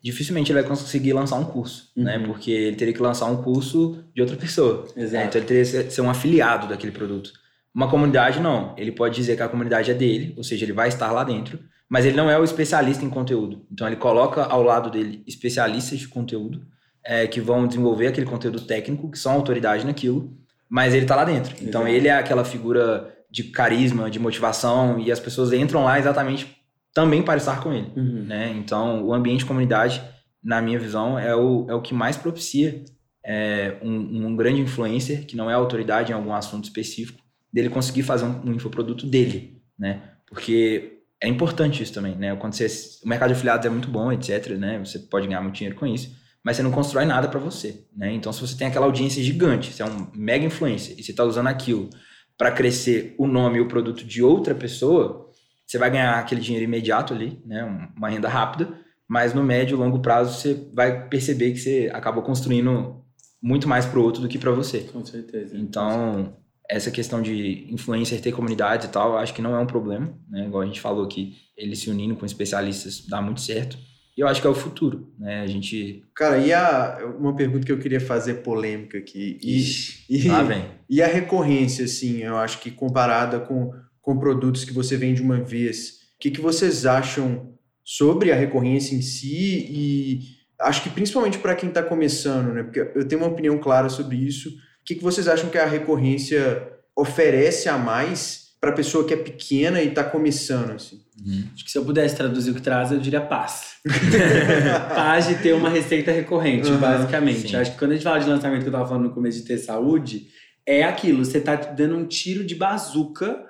dificilmente 0.01 0.51
ele 0.51 0.61
vai 0.61 0.69
conseguir 0.69 1.13
lançar 1.13 1.37
um 1.37 1.45
curso, 1.45 1.91
né? 1.95 2.15
uhum. 2.15 2.21
né? 2.21 2.27
Porque 2.27 2.51
ele 2.51 2.75
teria 2.75 2.93
que 2.93 3.01
lançar 3.01 3.25
um 3.25 3.41
curso 3.41 4.03
de 4.13 4.21
outra 4.21 4.37
pessoa. 4.37 4.87
Exato. 4.95 5.25
Então 5.27 5.41
ele 5.41 5.47
teria 5.47 5.83
que 5.83 5.91
ser 5.91 6.01
um 6.01 6.09
afiliado 6.09 6.67
daquele 6.67 6.91
produto. 6.91 7.31
Uma 7.73 7.89
comunidade, 7.89 8.39
não. 8.39 8.73
Ele 8.77 8.91
pode 8.91 9.15
dizer 9.15 9.35
que 9.35 9.43
a 9.43 9.49
comunidade 9.49 9.91
é 9.91 9.93
dele, 9.93 10.33
ou 10.37 10.43
seja, 10.43 10.65
ele 10.65 10.73
vai 10.73 10.87
estar 10.87 11.11
lá 11.11 11.23
dentro, 11.23 11.59
mas 11.89 12.05
ele 12.05 12.15
não 12.15 12.29
é 12.29 12.37
o 12.37 12.43
especialista 12.43 13.05
em 13.05 13.09
conteúdo. 13.09 13.65
Então 13.71 13.85
ele 13.85 13.95
coloca 13.95 14.43
ao 14.43 14.63
lado 14.63 14.89
dele 14.89 15.23
especialistas 15.27 15.99
de 15.99 16.07
conteúdo 16.07 16.65
é, 17.07 17.25
que 17.25 17.39
vão 17.39 17.65
desenvolver 17.65 18.07
aquele 18.07 18.25
conteúdo 18.25 18.59
técnico, 18.59 19.09
que 19.09 19.17
são 19.17 19.31
autoridade 19.31 19.85
naquilo, 19.85 20.37
mas 20.69 20.93
ele 20.93 21.05
está 21.05 21.15
lá 21.15 21.23
dentro. 21.23 21.55
Então 21.61 21.81
Exato. 21.83 21.95
ele 21.95 22.07
é 22.09 22.11
aquela 22.11 22.43
figura 22.43 23.15
de 23.31 23.45
carisma, 23.45 24.11
de 24.11 24.19
motivação, 24.19 24.99
e 24.99 25.09
as 25.09 25.19
pessoas 25.19 25.53
entram 25.53 25.85
lá 25.85 25.97
exatamente 25.97 26.57
também 26.93 27.23
para 27.23 27.37
estar 27.37 27.61
com 27.63 27.71
ele. 27.71 27.91
Uhum. 27.95 28.25
Né? 28.25 28.53
Então, 28.57 29.05
o 29.05 29.13
ambiente 29.13 29.39
de 29.39 29.45
comunidade, 29.45 30.01
na 30.43 30.61
minha 30.61 30.77
visão, 30.77 31.17
é 31.17 31.33
o, 31.33 31.65
é 31.69 31.73
o 31.73 31.81
que 31.81 31.93
mais 31.93 32.17
propicia 32.17 32.83
é, 33.25 33.77
um, 33.81 34.27
um, 34.27 34.35
grande 34.35 34.59
influencer, 34.59 35.25
que 35.25 35.37
não 35.37 35.49
é 35.49 35.53
autoridade 35.53 36.11
em 36.11 36.15
algum 36.15 36.33
assunto 36.33 36.65
específico, 36.65 37.21
dele 37.53 37.69
conseguir 37.69 38.03
fazer 38.03 38.25
um, 38.25 38.49
um 38.49 38.53
infoproduto 38.53 39.05
dele. 39.05 39.61
Né? 39.79 40.01
Porque 40.27 41.03
é 41.21 41.27
importante 41.27 41.81
isso 41.81 41.93
também. 41.93 42.15
Né? 42.15 42.35
Quando 42.35 42.53
você, 42.53 42.67
o 43.03 43.07
mercado 43.07 43.29
de 43.29 43.35
afiliados 43.35 43.65
é 43.65 43.69
muito 43.69 43.89
bom, 43.89 44.11
etc. 44.11 44.49
Né? 44.57 44.79
Você 44.79 44.99
pode 44.99 45.27
ganhar 45.27 45.41
muito 45.41 45.55
dinheiro 45.55 45.77
com 45.77 45.85
isso, 45.85 46.15
mas 46.47 46.55
você 46.55 46.63
não 46.63 46.71
constrói 46.71 47.03
nada 47.03 47.27
para 47.27 47.41
você. 47.41 47.83
Né? 47.93 48.13
Então, 48.13 48.31
se 48.31 48.39
você 48.39 48.55
tem 48.55 48.67
aquela 48.67 48.85
audiência 48.85 49.21
gigante, 49.21 49.73
você 49.73 49.83
é 49.83 49.85
um 49.85 50.07
mega 50.15 50.45
influencer 50.45 50.97
e 50.97 51.03
você 51.03 51.11
está 51.11 51.25
usando 51.25 51.47
aquilo 51.47 51.89
para 52.37 52.49
crescer 52.51 53.13
o 53.17 53.27
nome 53.27 53.57
e 53.57 53.59
o 53.59 53.67
produto 53.67 54.05
de 54.05 54.23
outra 54.23 54.55
pessoa, 54.55 55.29
você 55.65 55.77
vai 55.77 55.91
ganhar 55.91 56.17
aquele 56.17 56.39
dinheiro 56.39 56.63
imediato 56.63 57.13
ali, 57.13 57.41
né? 57.45 57.89
Uma 57.97 58.07
renda 58.07 58.29
rápida, 58.29 58.79
mas 59.09 59.33
no 59.33 59.43
médio 59.43 59.75
e 59.75 59.77
longo 59.77 59.99
prazo 59.99 60.39
você 60.39 60.69
vai 60.73 61.09
perceber 61.09 61.51
que 61.51 61.59
você 61.59 61.91
acabou 61.93 62.23
construindo 62.23 63.03
muito 63.43 63.67
mais 63.67 63.85
para 63.85 63.99
o 63.99 64.03
outro 64.03 64.21
do 64.21 64.29
que 64.29 64.39
para 64.39 64.51
você. 64.51 64.79
Com 64.93 65.03
certeza. 65.03 65.57
Então, 65.57 66.33
essa 66.69 66.89
questão 66.89 67.21
de 67.21 67.67
influencer 67.69 68.21
ter 68.21 68.31
comunidades 68.31 68.87
e 68.87 68.89
tal, 68.89 69.17
acho 69.17 69.33
que 69.33 69.41
não 69.41 69.53
é 69.53 69.59
um 69.59 69.67
problema, 69.67 70.17
né? 70.29 70.45
Igual 70.45 70.63
a 70.63 70.65
gente 70.65 70.79
falou 70.79 71.03
aqui, 71.03 71.35
eles 71.57 71.79
se 71.79 71.89
unindo 71.89 72.15
com 72.15 72.25
especialistas 72.25 73.05
dá 73.05 73.21
muito 73.21 73.41
certo. 73.41 73.77
E 74.17 74.21
eu 74.21 74.27
acho 74.27 74.41
que 74.41 74.47
é 74.47 74.49
o 74.49 74.55
futuro, 74.55 75.13
né? 75.19 75.41
A 75.41 75.47
gente. 75.47 76.03
Cara, 76.15 76.39
e 76.39 76.51
a, 76.51 76.97
uma 77.19 77.35
pergunta 77.35 77.65
que 77.65 77.71
eu 77.71 77.77
queria 77.77 78.01
fazer 78.01 78.35
polêmica 78.35 78.97
aqui. 78.97 79.37
E, 79.43 79.59
Ixi, 79.59 80.05
e, 80.09 80.27
lá 80.27 80.41
vem. 80.41 80.65
E 80.89 81.01
a 81.01 81.07
recorrência, 81.07 81.83
assim, 81.83 82.23
eu 82.23 82.37
acho 82.37 82.59
que 82.59 82.71
comparada 82.71 83.41
com 83.41 83.73
com 84.07 84.17
produtos 84.17 84.63
que 84.63 84.71
você 84.71 84.95
vende 84.95 85.21
uma 85.21 85.41
vez. 85.41 85.89
O 86.15 86.19
que, 86.21 86.31
que 86.31 86.39
vocês 86.39 86.85
acham 86.85 87.53
sobre 87.83 88.31
a 88.31 88.35
recorrência 88.37 88.95
em 88.95 89.01
si 89.01 89.67
e 89.69 90.21
acho 90.61 90.81
que 90.81 90.89
principalmente 90.89 91.39
para 91.39 91.53
quem 91.53 91.67
está 91.67 91.83
começando, 91.83 92.53
né? 92.53 92.63
Porque 92.63 92.79
eu 92.79 93.05
tenho 93.05 93.21
uma 93.21 93.29
opinião 93.29 93.57
clara 93.57 93.89
sobre 93.89 94.15
isso. 94.15 94.47
O 94.47 94.53
que, 94.85 94.95
que 94.95 95.03
vocês 95.03 95.27
acham 95.27 95.49
que 95.49 95.57
a 95.57 95.65
recorrência 95.65 96.71
oferece 96.95 97.67
a 97.67 97.77
mais 97.77 98.46
para 98.59 98.71
a 98.71 98.73
pessoa 98.73 99.05
que 99.05 99.13
é 99.13 99.17
pequena 99.17 99.81
e 99.81 99.89
está 99.89 100.03
começando, 100.03 100.71
assim? 100.71 101.01
Uhum. 101.23 101.43
Acho 101.53 101.65
que 101.65 101.71
se 101.71 101.77
eu 101.77 101.85
pudesse 101.85 102.15
traduzir 102.15 102.51
o 102.51 102.55
que 102.55 102.61
traz, 102.61 102.91
eu 102.91 102.99
diria 102.99 103.21
paz. 103.21 103.77
paz 104.93 105.27
de 105.27 105.35
ter 105.35 105.53
uma 105.53 105.69
receita 105.69 106.11
recorrente, 106.11 106.69
uhum, 106.69 106.77
basicamente. 106.77 107.49
Sim. 107.49 107.55
Acho 107.55 107.71
que 107.71 107.77
quando 107.77 107.91
a 107.91 107.93
gente 107.95 108.03
fala 108.03 108.19
de 108.19 108.29
lançamento 108.29 108.61
que 108.61 108.67
eu 108.67 108.71
estava 108.71 108.87
falando 108.87 109.05
no 109.05 109.13
começo 109.13 109.39
de 109.39 109.45
ter 109.45 109.57
saúde, 109.57 110.27
é 110.65 110.83
aquilo, 110.83 111.23
você 111.23 111.37
está 111.37 111.55
dando 111.55 111.95
um 111.95 112.05
tiro 112.05 112.43
de 112.43 112.55
bazuca 112.55 113.46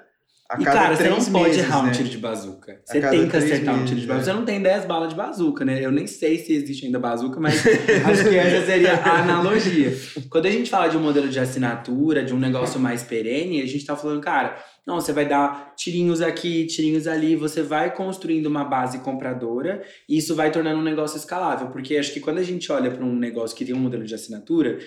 a 0.49 0.61
e, 0.61 0.63
cara, 0.63 0.95
você 0.95 1.09
não 1.09 1.17
pode 1.17 1.49
meses, 1.49 1.57
errar 1.57 1.83
né? 1.83 1.89
um 1.89 1.91
tiro 1.91 2.07
de 2.07 2.17
bazuca. 2.17 2.79
Você 2.85 3.01
tem 3.01 3.27
que 3.27 3.35
acertar 3.35 3.75
meses, 3.75 3.81
um 3.81 3.85
tiro 3.85 3.99
de 3.99 4.07
bazuca. 4.07 4.21
É. 4.21 4.25
Você 4.25 4.39
não 4.39 4.45
tem 4.45 4.61
10 4.61 4.85
balas 4.85 5.09
de 5.09 5.15
bazuca, 5.15 5.65
né? 5.65 5.83
Eu 5.83 5.91
nem 5.91 6.07
sei 6.07 6.37
se 6.37 6.53
existe 6.53 6.85
ainda 6.85 6.99
bazuca, 6.99 7.37
mas 7.39 7.55
acho 8.05 8.29
que 8.29 8.35
essa 8.35 8.65
seria 8.65 8.95
a 8.95 9.19
analogia. 9.23 9.93
Quando 10.29 10.45
a 10.45 10.51
gente 10.51 10.69
fala 10.69 10.87
de 10.87 10.95
um 10.95 11.01
modelo 11.01 11.27
de 11.27 11.37
assinatura, 11.37 12.23
de 12.23 12.33
um 12.33 12.39
negócio 12.39 12.79
mais 12.79 13.03
perene, 13.03 13.61
a 13.61 13.67
gente 13.67 13.85
tá 13.85 13.95
falando, 13.95 14.21
cara, 14.21 14.57
não, 14.85 15.01
você 15.01 15.11
vai 15.11 15.27
dar 15.27 15.73
tirinhos 15.75 16.21
aqui, 16.21 16.65
tirinhos 16.65 17.07
ali, 17.07 17.35
você 17.35 17.61
vai 17.61 17.93
construindo 17.93 18.45
uma 18.45 18.63
base 18.63 18.99
compradora 18.99 19.83
e 20.07 20.17
isso 20.17 20.33
vai 20.33 20.49
tornando 20.49 20.79
um 20.79 20.83
negócio 20.83 21.17
escalável. 21.17 21.67
Porque 21.67 21.97
acho 21.97 22.13
que 22.13 22.21
quando 22.21 22.37
a 22.37 22.43
gente 22.43 22.71
olha 22.71 22.89
para 22.89 23.03
um 23.03 23.13
negócio 23.13 23.53
que 23.53 23.65
tem 23.65 23.75
um 23.75 23.79
modelo 23.79 24.05
de 24.05 24.15
assinatura, 24.15 24.79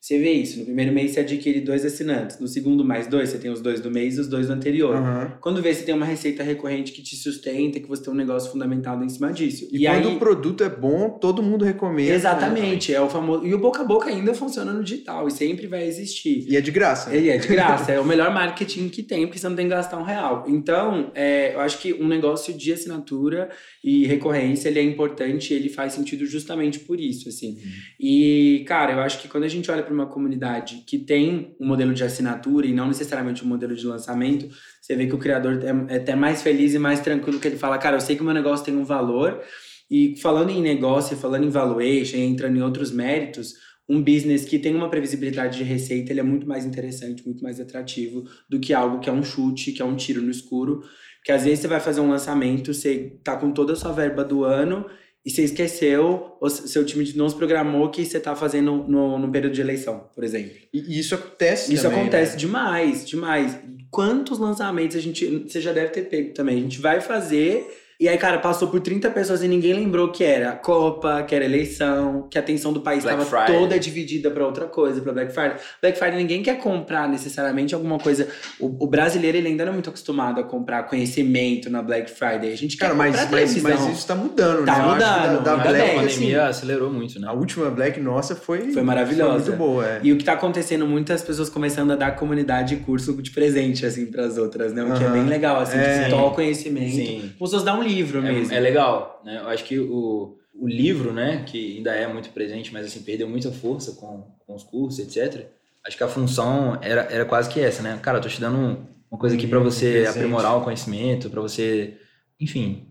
você 0.00 0.16
vê 0.16 0.32
isso, 0.32 0.60
no 0.60 0.64
primeiro 0.64 0.92
mês 0.92 1.10
você 1.10 1.20
adquire 1.20 1.60
dois 1.60 1.84
assinantes, 1.84 2.38
no 2.38 2.46
segundo 2.46 2.84
mais 2.84 3.08
dois, 3.08 3.30
você 3.30 3.38
tem 3.38 3.50
os 3.50 3.60
dois 3.60 3.80
do 3.80 3.90
mês 3.90 4.16
e 4.16 4.20
os 4.20 4.28
dois 4.28 4.46
do 4.46 4.52
anterior. 4.52 4.94
Uhum. 4.94 5.32
Quando 5.40 5.60
vê, 5.60 5.74
você 5.74 5.82
tem 5.82 5.94
uma 5.94 6.06
receita 6.06 6.42
recorrente 6.44 6.92
que 6.92 7.02
te 7.02 7.16
sustenta, 7.16 7.80
que 7.80 7.88
você 7.88 8.04
tem 8.04 8.12
um 8.12 8.16
negócio 8.16 8.50
fundamentado 8.50 9.04
em 9.04 9.08
cima 9.08 9.32
disso. 9.32 9.68
E, 9.72 9.84
e 9.84 9.88
quando 9.88 10.08
aí... 10.08 10.14
o 10.14 10.18
produto 10.18 10.62
é 10.62 10.68
bom, 10.68 11.10
todo 11.10 11.42
mundo 11.42 11.64
recomenda. 11.64 12.12
Exatamente, 12.12 12.92
né? 12.92 12.98
é 12.98 13.00
o 13.00 13.10
famoso. 13.10 13.44
E 13.44 13.52
o 13.52 13.58
boca 13.58 13.82
a 13.82 13.84
boca 13.84 14.08
ainda 14.08 14.32
funciona 14.34 14.72
no 14.72 14.84
digital 14.84 15.26
e 15.26 15.32
sempre 15.32 15.66
vai 15.66 15.84
existir. 15.86 16.46
E 16.48 16.56
é 16.56 16.60
de 16.60 16.70
graça. 16.70 17.14
E 17.14 17.28
é 17.28 17.36
de 17.36 17.48
graça, 17.48 17.90
é 17.90 17.98
o 17.98 18.04
melhor 18.04 18.32
marketing 18.32 18.88
que 18.88 19.02
tem, 19.02 19.26
porque 19.26 19.38
você 19.38 19.48
não 19.48 19.56
tem 19.56 19.66
que 19.66 19.74
gastar 19.74 19.98
um 19.98 20.04
real. 20.04 20.44
Então, 20.46 21.10
é, 21.14 21.54
eu 21.54 21.60
acho 21.60 21.78
que 21.78 21.92
um 21.92 22.06
negócio 22.06 22.54
de 22.54 22.72
assinatura 22.72 23.50
e 23.82 24.06
recorrência, 24.06 24.68
ele 24.68 24.78
é 24.78 24.82
importante, 24.82 25.52
ele 25.52 25.68
faz 25.68 25.92
sentido 25.92 26.24
justamente 26.24 26.78
por 26.80 27.00
isso, 27.00 27.28
assim. 27.28 27.50
Uhum. 27.50 27.70
E, 27.98 28.64
cara, 28.66 28.92
eu 28.92 29.00
acho 29.00 29.20
que 29.20 29.28
quando 29.28 29.44
a 29.44 29.48
gente 29.48 29.70
olha 29.70 29.82
para 29.82 29.97
numa 29.98 30.06
comunidade 30.06 30.84
que 30.86 30.96
tem 30.96 31.56
um 31.60 31.66
modelo 31.66 31.92
de 31.92 32.04
assinatura 32.04 32.66
e 32.66 32.72
não 32.72 32.86
necessariamente 32.86 33.44
um 33.44 33.48
modelo 33.48 33.74
de 33.74 33.84
lançamento, 33.84 34.48
você 34.80 34.94
vê 34.94 35.06
que 35.06 35.14
o 35.14 35.18
criador 35.18 35.60
é, 35.62 35.94
é 35.94 35.96
até 35.96 36.14
mais 36.14 36.40
feliz 36.40 36.72
e 36.74 36.78
mais 36.78 37.00
tranquilo 37.00 37.40
que 37.40 37.48
ele 37.48 37.56
fala, 37.56 37.76
cara, 37.76 37.96
eu 37.96 38.00
sei 38.00 38.14
que 38.14 38.22
o 38.22 38.24
meu 38.24 38.34
negócio 38.34 38.64
tem 38.64 38.76
um 38.76 38.84
valor. 38.84 39.42
E 39.90 40.14
falando 40.20 40.50
em 40.50 40.62
negócio, 40.62 41.16
falando 41.16 41.44
em 41.44 41.50
valuation, 41.50 42.16
entrando 42.18 42.56
em 42.56 42.62
outros 42.62 42.92
méritos, 42.92 43.54
um 43.88 44.02
business 44.02 44.44
que 44.44 44.58
tem 44.58 44.74
uma 44.74 44.90
previsibilidade 44.90 45.58
de 45.58 45.64
receita, 45.64 46.12
ele 46.12 46.20
é 46.20 46.22
muito 46.22 46.46
mais 46.46 46.64
interessante, 46.64 47.24
muito 47.26 47.42
mais 47.42 47.58
atrativo 47.58 48.24
do 48.48 48.60
que 48.60 48.74
algo 48.74 49.00
que 49.00 49.08
é 49.08 49.12
um 49.12 49.22
chute, 49.22 49.72
que 49.72 49.82
é 49.82 49.84
um 49.84 49.96
tiro 49.96 50.20
no 50.20 50.30
escuro. 50.30 50.82
Porque 51.18 51.32
às 51.32 51.44
vezes 51.44 51.60
você 51.60 51.68
vai 51.68 51.80
fazer 51.80 52.00
um 52.00 52.10
lançamento, 52.10 52.72
você 52.72 53.18
tá 53.24 53.36
com 53.36 53.50
toda 53.50 53.72
a 53.72 53.76
sua 53.76 53.92
verba 53.92 54.22
do 54.22 54.44
ano 54.44 54.86
e 55.28 55.30
você 55.30 55.42
esqueceu, 55.42 56.38
ou 56.40 56.48
seu 56.48 56.86
time 56.86 57.12
não 57.14 57.28
se 57.28 57.36
programou 57.36 57.90
que 57.90 58.02
você 58.02 58.18
tá 58.18 58.34
fazendo 58.34 58.82
no, 58.88 59.18
no 59.18 59.30
período 59.30 59.52
de 59.52 59.60
eleição, 59.60 60.08
por 60.14 60.24
exemplo. 60.24 60.56
E 60.72 60.98
isso 60.98 61.14
acontece 61.14 61.74
Isso 61.74 61.82
também, 61.82 62.00
acontece 62.00 62.32
né? 62.32 62.38
demais, 62.38 63.06
demais. 63.06 63.58
Quantos 63.90 64.38
lançamentos 64.38 64.96
a 64.96 65.00
gente. 65.00 65.26
Você 65.46 65.60
já 65.60 65.70
deve 65.70 65.90
ter 65.90 66.08
pego 66.08 66.32
também. 66.32 66.56
A 66.56 66.60
gente 66.62 66.80
vai 66.80 67.02
fazer. 67.02 67.66
E 68.00 68.08
aí, 68.08 68.16
cara, 68.16 68.38
passou 68.38 68.68
por 68.68 68.78
30 68.78 69.10
pessoas 69.10 69.42
e 69.42 69.48
ninguém 69.48 69.72
lembrou 69.72 70.12
que 70.12 70.22
era 70.22 70.52
Copa, 70.52 71.24
que 71.24 71.34
era 71.34 71.44
eleição, 71.44 72.28
que 72.30 72.38
a 72.38 72.40
atenção 72.40 72.72
do 72.72 72.80
país 72.80 73.04
estava 73.04 73.24
toda 73.44 73.76
dividida 73.76 74.30
para 74.30 74.46
outra 74.46 74.66
coisa, 74.66 75.00
para 75.00 75.12
Black 75.12 75.32
Friday. 75.32 75.56
Black 75.82 75.98
Friday 75.98 76.16
ninguém 76.16 76.40
quer 76.40 76.58
comprar 76.58 77.08
necessariamente 77.08 77.74
alguma 77.74 77.98
coisa. 77.98 78.28
O, 78.60 78.84
o 78.84 78.86
brasileiro 78.86 79.36
ele 79.36 79.48
ainda 79.48 79.64
não 79.64 79.72
é 79.72 79.74
muito 79.74 79.88
acostumado 79.90 80.40
a 80.40 80.44
comprar 80.44 80.84
conhecimento 80.84 81.68
na 81.68 81.82
Black 81.82 82.08
Friday. 82.10 82.52
A 82.52 82.56
gente 82.56 82.76
Cara, 82.76 82.92
quer 82.92 82.96
mas, 82.98 83.16
comprar 83.20 83.40
mas, 83.40 83.62
mas 83.62 83.88
isso 83.88 84.06
tá 84.06 84.14
mudando, 84.14 84.64
Tá 84.64 84.78
né? 84.78 84.82
Que 84.84 84.88
mudando, 84.94 85.42
Da, 85.42 85.56
da 85.56 85.62
a 85.62 85.66
Black, 85.66 85.72
bem, 85.78 85.98
assim, 85.98 86.14
pandemia 86.14 86.46
acelerou 86.46 86.92
muito, 86.92 87.18
né? 87.18 87.26
a 87.26 87.32
última 87.32 87.68
Black 87.68 87.98
nossa 87.98 88.36
foi, 88.36 88.70
Foi 88.70 88.82
maravilhosa. 88.82 89.40
Foi 89.44 89.56
muito 89.56 89.58
boa, 89.58 89.84
é. 89.86 90.00
E 90.04 90.12
o 90.12 90.16
que 90.16 90.22
tá 90.24 90.34
acontecendo, 90.34 90.86
muitas 90.86 91.20
pessoas 91.22 91.48
começando 91.48 91.90
a 91.90 91.96
dar 91.96 92.12
comunidade 92.14 92.76
curso 92.76 93.12
de 93.20 93.32
presente, 93.32 93.84
assim, 93.84 94.06
pras 94.06 94.38
outras, 94.38 94.72
né? 94.72 94.84
O 94.84 94.94
que 94.96 95.02
é 95.02 95.08
bem 95.08 95.24
legal, 95.24 95.60
assim, 95.60 95.76
É. 95.78 96.04
de 96.04 96.10
se 96.10 96.14
o 96.14 96.30
conhecimento. 96.30 96.90
Sim. 96.92 97.22
Se 97.32 97.38
fosse 97.38 97.64
dar 97.64 97.76
um 97.76 97.87
livro 97.88 98.22
mesmo. 98.22 98.52
É, 98.52 98.56
é 98.56 98.60
legal, 98.60 99.20
né? 99.24 99.38
Eu 99.42 99.48
acho 99.48 99.64
que 99.64 99.78
o, 99.78 100.36
o 100.54 100.68
livro, 100.68 101.12
né, 101.12 101.44
que 101.46 101.76
ainda 101.78 101.92
é 101.92 102.06
muito 102.06 102.30
presente, 102.30 102.72
mas 102.72 102.86
assim, 102.86 103.02
perdeu 103.02 103.28
muita 103.28 103.50
força 103.50 103.92
com, 103.92 104.24
com 104.46 104.54
os 104.54 104.62
cursos, 104.64 104.98
etc. 105.00 105.46
Acho 105.86 105.96
que 105.96 106.04
a 106.04 106.08
função 106.08 106.78
era, 106.82 107.02
era 107.10 107.24
quase 107.24 107.48
que 107.48 107.60
essa, 107.60 107.82
né? 107.82 107.98
Cara, 108.02 108.18
eu 108.18 108.22
tô 108.22 108.28
te 108.28 108.40
dando 108.40 108.56
um- 108.58 108.76
uma 109.10 109.18
coisa 109.18 109.34
aqui 109.36 109.46
pra 109.46 109.58
você 109.58 109.90
presente. 109.92 110.08
aprimorar 110.18 110.56
o 110.58 110.60
conhecimento, 110.62 111.30
pra 111.30 111.40
você, 111.40 111.94
enfim, 112.38 112.88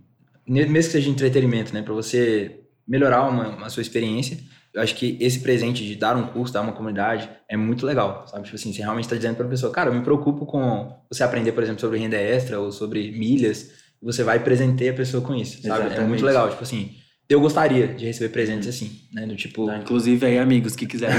mesmo 0.48 0.74
que 0.74 0.84
seja 0.84 1.10
entretenimento, 1.10 1.74
né, 1.74 1.82
Pra 1.84 1.94
você 1.94 2.62
melhorar 2.88 3.24
uma, 3.30 3.50
uma 3.50 3.70
sua 3.70 3.82
experiência. 3.82 4.38
Eu 4.74 4.82
acho 4.82 4.96
que 4.96 5.18
esse 5.20 5.40
presente 5.42 5.84
de 5.86 5.96
dar 5.96 6.16
um 6.16 6.28
curso, 6.28 6.54
dar 6.54 6.62
uma 6.62 6.72
comunidade, 6.72 7.30
é 7.50 7.58
muito 7.58 7.86
legal, 7.86 8.28
sabe? 8.28 8.44
Tipo 8.44 8.56
assim, 8.56 8.72
você 8.72 8.82
realmente 8.82 9.08
tá 9.10 9.16
dizendo 9.16 9.36
pra 9.36 9.48
pessoa, 9.48 9.72
cara, 9.72 9.90
eu 9.90 9.94
me 9.94 10.02
preocupo 10.02 10.46
com 10.46 10.96
você 11.12 11.24
aprender, 11.24 11.52
por 11.52 11.64
exemplo, 11.64 11.82
sobre 11.82 11.98
renda 12.00 12.16
extra 12.18 12.60
ou 12.60 12.72
sobre 12.72 13.12
milhas, 13.12 13.72
você 14.02 14.24
vai 14.24 14.40
presentear 14.40 14.94
a 14.94 14.98
pessoa 14.98 15.24
com 15.24 15.36
isso, 15.36 15.62
sabe? 15.62 15.84
É 15.84 15.86
Exatamente. 15.88 16.10
muito 16.10 16.26
legal, 16.26 16.50
tipo 16.50 16.64
assim, 16.64 16.96
eu 17.30 17.42
gostaria 17.42 17.88
de 17.90 18.06
receber 18.06 18.30
presentes 18.30 18.70
assim, 18.70 19.02
né? 19.14 19.26
Do 19.26 19.36
tipo, 19.36 19.66
Tá, 19.66 19.78
inclusive 19.78 20.26
aí, 20.26 20.38
amigos 20.40 20.76
que 20.76 20.86
quiserem. 20.86 21.18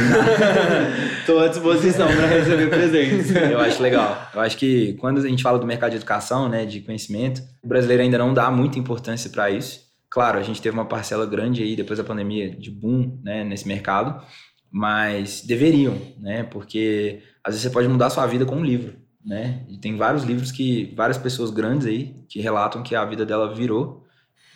Tô 1.27 1.39
à 1.39 1.49
disposição 1.49 2.09
pra 2.09 2.27
receber 2.27 2.71
presentes. 2.71 3.31
eu 3.37 3.61
acho 3.61 3.83
legal. 3.83 4.31
Eu 4.33 4.41
acho 4.41 4.57
que 4.57 4.95
quando 4.95 5.19
a 5.19 5.29
gente 5.29 5.43
fala 5.43 5.59
do 5.59 5.67
mercado 5.67 5.91
de 5.91 5.97
educação, 5.97 6.49
né, 6.49 6.65
de 6.65 6.81
conhecimento, 6.81 7.43
o 7.63 7.69
brasileiro 7.69 8.03
ainda 8.03 8.17
não 8.17 8.33
dá 8.33 8.51
muita 8.51 8.79
importância 8.79 9.29
para 9.29 9.51
isso. 9.51 9.87
Claro, 10.11 10.39
a 10.39 10.43
gente 10.43 10.63
teve 10.63 10.75
uma 10.75 10.87
parcela 10.87 11.27
grande 11.27 11.63
aí 11.63 11.77
depois 11.77 11.99
da 11.99 12.05
pandemia 12.05 12.51
de 12.51 12.71
boom, 12.71 13.21
né, 13.23 13.45
nesse 13.45 13.69
mercado, 13.69 14.23
mas 14.71 15.43
deveriam, 15.43 15.99
né? 16.19 16.45
Porque 16.45 17.21
às 17.45 17.53
vezes 17.53 17.63
você 17.63 17.71
pode 17.71 17.87
mudar 17.87 18.07
a 18.07 18.11
sua 18.11 18.27
vida 18.27 18.47
com 18.47 18.57
um 18.57 18.65
livro, 18.65 18.97
né? 19.29 19.61
E 19.69 19.77
tem 19.77 19.95
vários 19.97 20.25
livros 20.25 20.51
que 20.51 20.93
várias 20.97 21.19
pessoas 21.19 21.51
grandes 21.51 21.87
aí 21.87 22.15
que 22.29 22.41
relatam 22.41 22.83
que 22.83 22.95
a 22.95 23.05
vida 23.05 23.27
dela 23.27 23.55
virou 23.55 24.05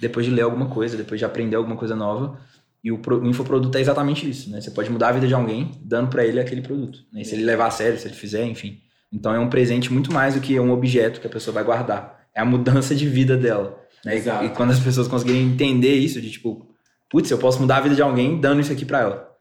depois 0.00 0.24
de 0.24 0.32
ler 0.32 0.42
alguma 0.42 0.66
coisa, 0.66 0.96
depois 0.96 1.20
de 1.20 1.24
aprender 1.26 1.56
alguma 1.56 1.76
coisa 1.76 1.94
nova. 1.94 2.40
E 2.82 2.90
o, 2.90 2.98
pro- 2.98 3.20
o 3.20 3.26
infoproduto 3.28 3.76
é 3.78 3.80
exatamente 3.80 4.28
isso, 4.28 4.50
né? 4.50 4.60
Você 4.60 4.70
pode 4.70 4.90
mudar 4.90 5.10
a 5.10 5.12
vida 5.12 5.28
de 5.28 5.34
alguém 5.34 5.70
dando 5.84 6.08
para 6.08 6.24
ele 6.24 6.40
aquele 6.40 6.62
produto, 6.62 7.00
né? 7.12 7.20
E 7.20 7.24
se 7.24 7.34
ele 7.34 7.44
levar 7.44 7.66
a 7.66 7.70
sério, 7.70 7.98
se 7.98 8.08
ele 8.08 8.14
fizer, 8.14 8.44
enfim. 8.46 8.80
Então 9.12 9.32
é 9.34 9.38
um 9.38 9.48
presente 9.50 9.92
muito 9.92 10.12
mais 10.12 10.34
do 10.34 10.40
que 10.40 10.58
um 10.58 10.72
objeto 10.72 11.20
que 11.20 11.26
a 11.26 11.30
pessoa 11.30 11.54
vai 11.54 11.62
guardar. 11.62 12.26
É 12.34 12.40
a 12.40 12.44
mudança 12.44 12.94
de 12.94 13.06
vida 13.06 13.36
dela. 13.36 13.78
Né? 14.04 14.16
E-. 14.16 14.46
E 14.46 14.48
quando 14.50 14.70
as 14.70 14.80
pessoas 14.80 15.06
conseguirem 15.06 15.42
entender 15.42 15.94
isso, 15.94 16.20
de 16.20 16.30
tipo, 16.30 16.66
putz, 17.10 17.30
eu 17.30 17.38
posso 17.38 17.60
mudar 17.60 17.76
a 17.76 17.80
vida 17.82 17.94
de 17.94 18.02
alguém 18.02 18.40
dando 18.40 18.60
isso 18.60 18.72
aqui 18.72 18.84
para 18.86 19.00
ela. 19.00 19.31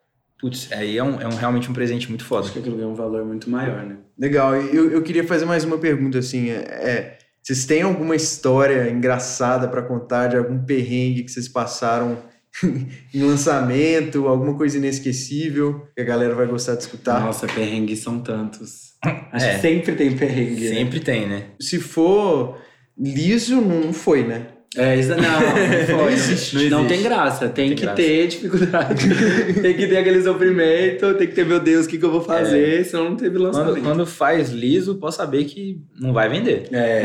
Putz, 0.42 0.70
aí 0.72 0.98
é, 0.98 1.04
um, 1.04 1.22
é 1.22 1.28
um, 1.28 1.36
realmente 1.36 1.70
um 1.70 1.74
presente 1.74 2.10
muito 2.10 2.26
foda. 2.26 2.46
Acho 2.46 2.54
que 2.54 2.60
aquilo 2.60 2.76
ganha 2.76 2.88
um 2.88 2.96
valor 2.96 3.24
muito 3.24 3.48
maior, 3.50 3.86
né? 3.86 3.98
Legal. 4.18 4.56
Eu, 4.56 4.92
eu 4.92 5.02
queria 5.04 5.24
fazer 5.24 5.46
mais 5.46 5.64
uma 5.64 5.78
pergunta, 5.78 6.18
assim. 6.18 6.50
É, 6.50 6.56
é, 6.56 7.18
vocês 7.44 7.66
têm 7.66 7.84
alguma 7.84 8.16
história 8.16 8.89
engraçada 8.89 9.68
pra 9.68 9.82
contar 9.84 10.28
de 10.28 10.38
algum 10.38 10.58
perrengue 10.64 11.24
que 11.24 11.32
vocês 11.32 11.48
passaram 11.48 12.18
em 13.14 13.22
lançamento, 13.24 14.28
alguma 14.28 14.56
coisa 14.56 14.78
inesquecível 14.78 15.88
que 15.96 16.02
a 16.02 16.06
galera 16.06 16.34
vai 16.34 16.48
gostar 16.48 16.74
de 16.76 16.82
escutar? 16.82 17.22
Nossa, 17.22 17.46
perrengues 17.48 18.00
são 18.00 18.20
tantos. 18.20 18.92
Acho 19.32 19.46
É. 19.46 19.56
que 19.56 19.62
sempre 19.62 19.96
tem 19.96 20.16
perrengue. 20.18 20.70
né? 20.70 20.76
Sempre 20.76 21.00
tem, 21.00 21.28
né? 21.28 21.44
Se 21.60 21.80
for 21.80 22.58
liso, 22.98 23.62
não 23.62 23.94
foi, 23.94 24.24
né? 24.24 24.48
É, 24.78 24.95
isso 24.97 25.09
não, 25.09 25.17
não, 25.17 25.86
foi. 25.86 25.95
Não 25.95 26.09
existe. 26.09 26.55
Não, 26.55 26.61
Não 26.80 26.86
existe. 26.86 26.88
tem 26.88 27.03
graça, 27.03 27.49
tem, 27.49 27.67
Tem 27.67 27.76
que 27.76 27.82
graça. 27.82 27.95
ter 27.97 28.28
dificuldade. 28.28 29.09
tem 29.61 29.74
que 29.76 29.88
ter 29.88 29.97
aquele 29.97 30.24
sofrimento, 30.24 31.13
tem 31.15 31.28
que 31.28 31.34
ter, 31.36 31.45
meu 31.45 31.59
Deus, 31.59 31.86
o 31.86 31.89
que, 31.89 31.97
que 31.97 32.05
eu 32.05 32.11
vou 32.11 32.22
fazer, 32.22 32.86
senão 32.86 33.09
não 33.09 33.15
teve 33.17 33.38
lançamento. 33.38 33.74
Quando, 33.74 33.84
quando 33.84 34.05
faz 34.05 34.49
liso, 34.49 34.95
pode 34.95 35.15
saber 35.15 35.43
que 35.43 35.82
não 35.99 36.13
vai 36.13 36.30
vender. 36.30 36.69
É, 36.72 37.03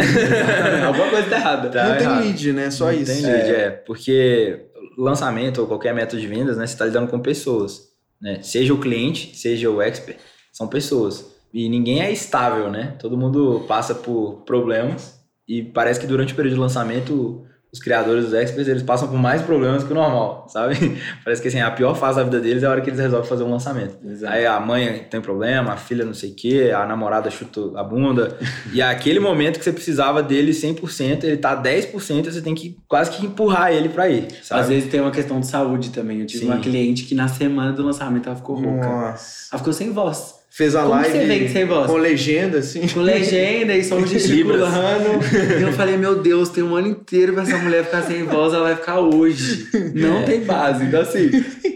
alguma 0.86 1.08
coisa 1.10 1.28
tá 1.28 1.36
errada. 1.36 1.68
Tá 1.68 1.88
não 1.88 1.96
tem 1.96 2.06
errado. 2.06 2.24
lead, 2.24 2.52
né? 2.52 2.70
Só 2.70 2.86
Não 2.86 2.92
isso. 2.92 3.12
Tem 3.12 3.22
lead, 3.22 3.50
é. 3.50 3.70
Porque 3.70 4.60
lançamento 4.96 5.60
ou 5.60 5.66
qualquer 5.66 5.92
método 5.92 6.20
de 6.22 6.28
vendas, 6.28 6.56
né? 6.56 6.66
Você 6.66 6.72
está 6.74 6.84
lidando 6.84 7.08
com 7.08 7.18
pessoas. 7.18 7.88
Né? 8.20 8.38
Seja 8.42 8.72
o 8.72 8.78
cliente, 8.78 9.36
seja 9.36 9.68
o 9.70 9.82
expert, 9.82 10.16
são 10.52 10.68
pessoas. 10.68 11.34
E 11.52 11.68
ninguém 11.68 12.00
é 12.00 12.12
estável, 12.12 12.70
né? 12.70 12.94
Todo 12.98 13.16
mundo 13.16 13.64
passa 13.66 13.94
por 13.94 14.42
problemas. 14.46 15.16
E 15.48 15.62
parece 15.62 16.00
que 16.00 16.06
durante 16.06 16.32
o 16.32 16.36
período 16.36 16.54
de 16.54 16.60
lançamento, 16.60 17.44
os 17.72 17.80
criadores, 17.80 18.26
os 18.26 18.32
experts, 18.32 18.68
eles 18.68 18.82
passam 18.82 19.08
por 19.08 19.18
mais 19.18 19.42
problemas 19.42 19.84
que 19.84 19.92
o 19.92 19.94
normal, 19.94 20.46
sabe? 20.48 20.76
Parece 21.24 21.42
que 21.42 21.48
assim, 21.48 21.60
a 21.60 21.70
pior 21.70 21.94
fase 21.94 22.18
da 22.18 22.24
vida 22.24 22.40
deles 22.40 22.62
é 22.62 22.66
a 22.66 22.70
hora 22.70 22.80
que 22.80 22.88
eles 22.88 23.00
resolvem 23.00 23.28
fazer 23.28 23.44
um 23.44 23.50
lançamento. 23.50 23.96
Exato. 24.04 24.32
Aí 24.32 24.46
a 24.46 24.58
mãe 24.58 25.06
tem 25.10 25.20
problema, 25.20 25.72
a 25.72 25.76
filha 25.76 26.04
não 26.04 26.14
sei 26.14 26.30
o 26.30 26.34
quê, 26.34 26.72
a 26.74 26.86
namorada 26.86 27.30
chuta 27.30 27.60
a 27.78 27.84
bunda. 27.84 28.38
e 28.72 28.80
é 28.80 28.84
aquele 28.84 29.20
momento 29.20 29.58
que 29.58 29.64
você 29.64 29.72
precisava 29.72 30.22
dele 30.22 30.52
100%, 30.52 31.24
ele 31.24 31.36
tá 31.36 31.60
10%, 31.60 32.24
você 32.24 32.40
tem 32.40 32.54
que 32.54 32.78
quase 32.88 33.10
que 33.10 33.26
empurrar 33.26 33.72
ele 33.72 33.88
pra 33.88 34.08
ir, 34.08 34.28
sabe? 34.42 34.60
Às 34.60 34.68
vezes 34.68 34.90
tem 34.90 35.00
uma 35.00 35.10
questão 35.10 35.40
de 35.40 35.46
saúde 35.46 35.90
também. 35.90 36.20
Eu 36.20 36.26
tive 36.26 36.44
Sim. 36.44 36.50
uma 36.50 36.58
cliente 36.58 37.04
que 37.04 37.14
na 37.14 37.28
semana 37.28 37.72
do 37.72 37.82
lançamento 37.82 38.26
ela 38.26 38.36
ficou 38.36 38.56
rouca. 38.56 38.86
Nossa. 38.86 39.48
Ela 39.52 39.58
ficou 39.58 39.72
sem 39.72 39.92
voz. 39.92 40.45
Fez 40.56 40.74
a 40.74 40.80
Como 40.84 40.94
live 40.94 41.18
vende 41.26 41.52
com 41.86 41.96
legenda, 41.98 42.58
assim. 42.60 42.88
Com 42.88 43.00
legenda 43.00 43.74
e 43.74 43.84
som 43.84 44.00
gesticulando. 44.06 45.20
e 45.58 45.62
eu 45.62 45.70
falei, 45.74 45.98
meu 45.98 46.22
Deus, 46.22 46.48
tem 46.48 46.64
um 46.64 46.74
ano 46.74 46.88
inteiro 46.88 47.34
pra 47.34 47.42
essa 47.42 47.58
mulher 47.58 47.84
ficar 47.84 48.00
sem 48.04 48.22
voz, 48.24 48.54
ela 48.54 48.62
vai 48.62 48.76
ficar 48.76 49.00
hoje. 49.00 49.68
Não 49.94 50.20
É. 50.20 50.22
tem 50.22 50.40
base. 50.40 50.84
Então, 50.86 51.02
assim, 51.02 51.28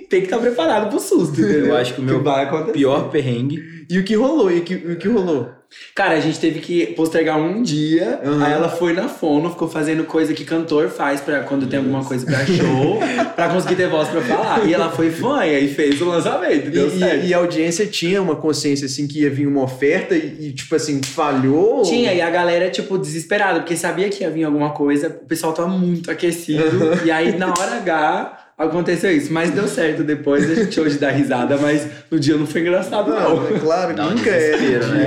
tem 0.09 0.21
que 0.21 0.27
estar 0.27 0.39
preparado 0.39 0.89
pro 0.89 0.99
susto, 0.99 1.39
entendeu? 1.43 1.67
Eu 1.67 1.77
acho 1.77 1.93
que 1.93 2.01
o 2.01 2.05
meu 2.05 2.27
acontecer. 2.27 2.73
pior 2.73 3.11
perrengue. 3.11 3.63
E 3.91 3.99
o 3.99 4.03
que 4.05 4.15
rolou? 4.15 4.51
E 4.51 4.61
o 4.61 4.63
que, 4.63 4.73
e 4.73 4.93
o 4.93 4.97
que 4.97 5.09
rolou? 5.09 5.51
Cara, 5.95 6.15
a 6.15 6.21
gente 6.21 6.39
teve 6.41 6.61
que 6.61 6.87
postergar 6.89 7.39
um 7.39 7.63
dia. 7.63 8.21
Uhum. 8.25 8.43
Aí 8.45 8.53
ela 8.53 8.69
foi 8.69 8.93
na 8.93 9.09
fono, 9.09 9.51
ficou 9.51 9.69
fazendo 9.69 10.05
coisa 10.05 10.35
que 10.35 10.45
cantor 10.45 10.89
faz 10.89 11.21
pra 11.21 11.41
quando 11.41 11.67
tem 11.69 11.79
alguma 11.79 12.05
coisa 12.05 12.27
pra 12.27 12.45
show, 12.45 12.99
pra 13.37 13.49
conseguir 13.51 13.77
ter 13.77 13.89
voz 13.89 14.09
pra 14.09 14.21
falar. 14.21 14.67
E 14.67 14.75
ela 14.75 14.91
foi 14.91 15.11
fã 15.11 15.45
e 15.47 15.55
aí 15.55 15.69
fez 15.73 16.01
o 16.01 16.07
lançamento, 16.07 16.71
deu 16.71 16.89
E, 16.89 16.99
certo. 16.99 17.25
e- 17.25 17.29
e 17.29 17.35
a 17.35 17.39
audiência 17.39 17.87
tinha 17.87 18.21
uma 18.21 18.37
consciência, 18.37 18.87
assim, 18.87 19.07
que 19.07 19.21
ia 19.21 19.31
vir 19.31 19.47
uma 19.47 19.63
oferta 19.63 20.15
e, 20.15 20.49
e, 20.49 20.53
tipo 20.53 20.75
assim, 20.75 21.01
falhou? 21.03 21.83
Tinha, 21.83 22.13
e 22.13 22.21
a 22.21 22.31
galera, 22.31 22.69
tipo, 22.71 22.99
desesperada, 22.99 23.61
porque 23.61 23.77
sabia 23.77 24.09
que 24.09 24.23
ia 24.25 24.31
vir 24.31 24.45
alguma 24.45 24.71
coisa, 24.71 25.09
o 25.09 25.27
pessoal 25.27 25.53
tava 25.53 25.69
muito 25.69 26.11
aquecido. 26.11 26.99
e 27.05 27.11
aí, 27.11 27.37
na 27.39 27.49
hora 27.49 27.77
H, 27.77 28.39
aconteceu 28.59 29.11
isso. 29.17 29.33
Mas 29.33 29.51
deu 29.51 29.67
certo 29.69 30.03
depois, 30.03 30.51
a 30.51 30.55
gente 30.55 30.79
hoje 30.81 30.99
dá 30.99 31.11
risada, 31.11 31.57
mas 31.57 31.87
no 32.11 32.19
dia 32.19 32.37
não 32.37 32.47
foi 32.47 32.61
engraçado, 32.61 33.09
não. 33.11 33.37
Não, 33.37 33.57
é 33.57 33.59
claro, 33.61 33.93
um 34.03 34.11
nunca 34.11 34.31
é. 34.31 34.57
né? 34.57 34.79
né? 34.79 35.03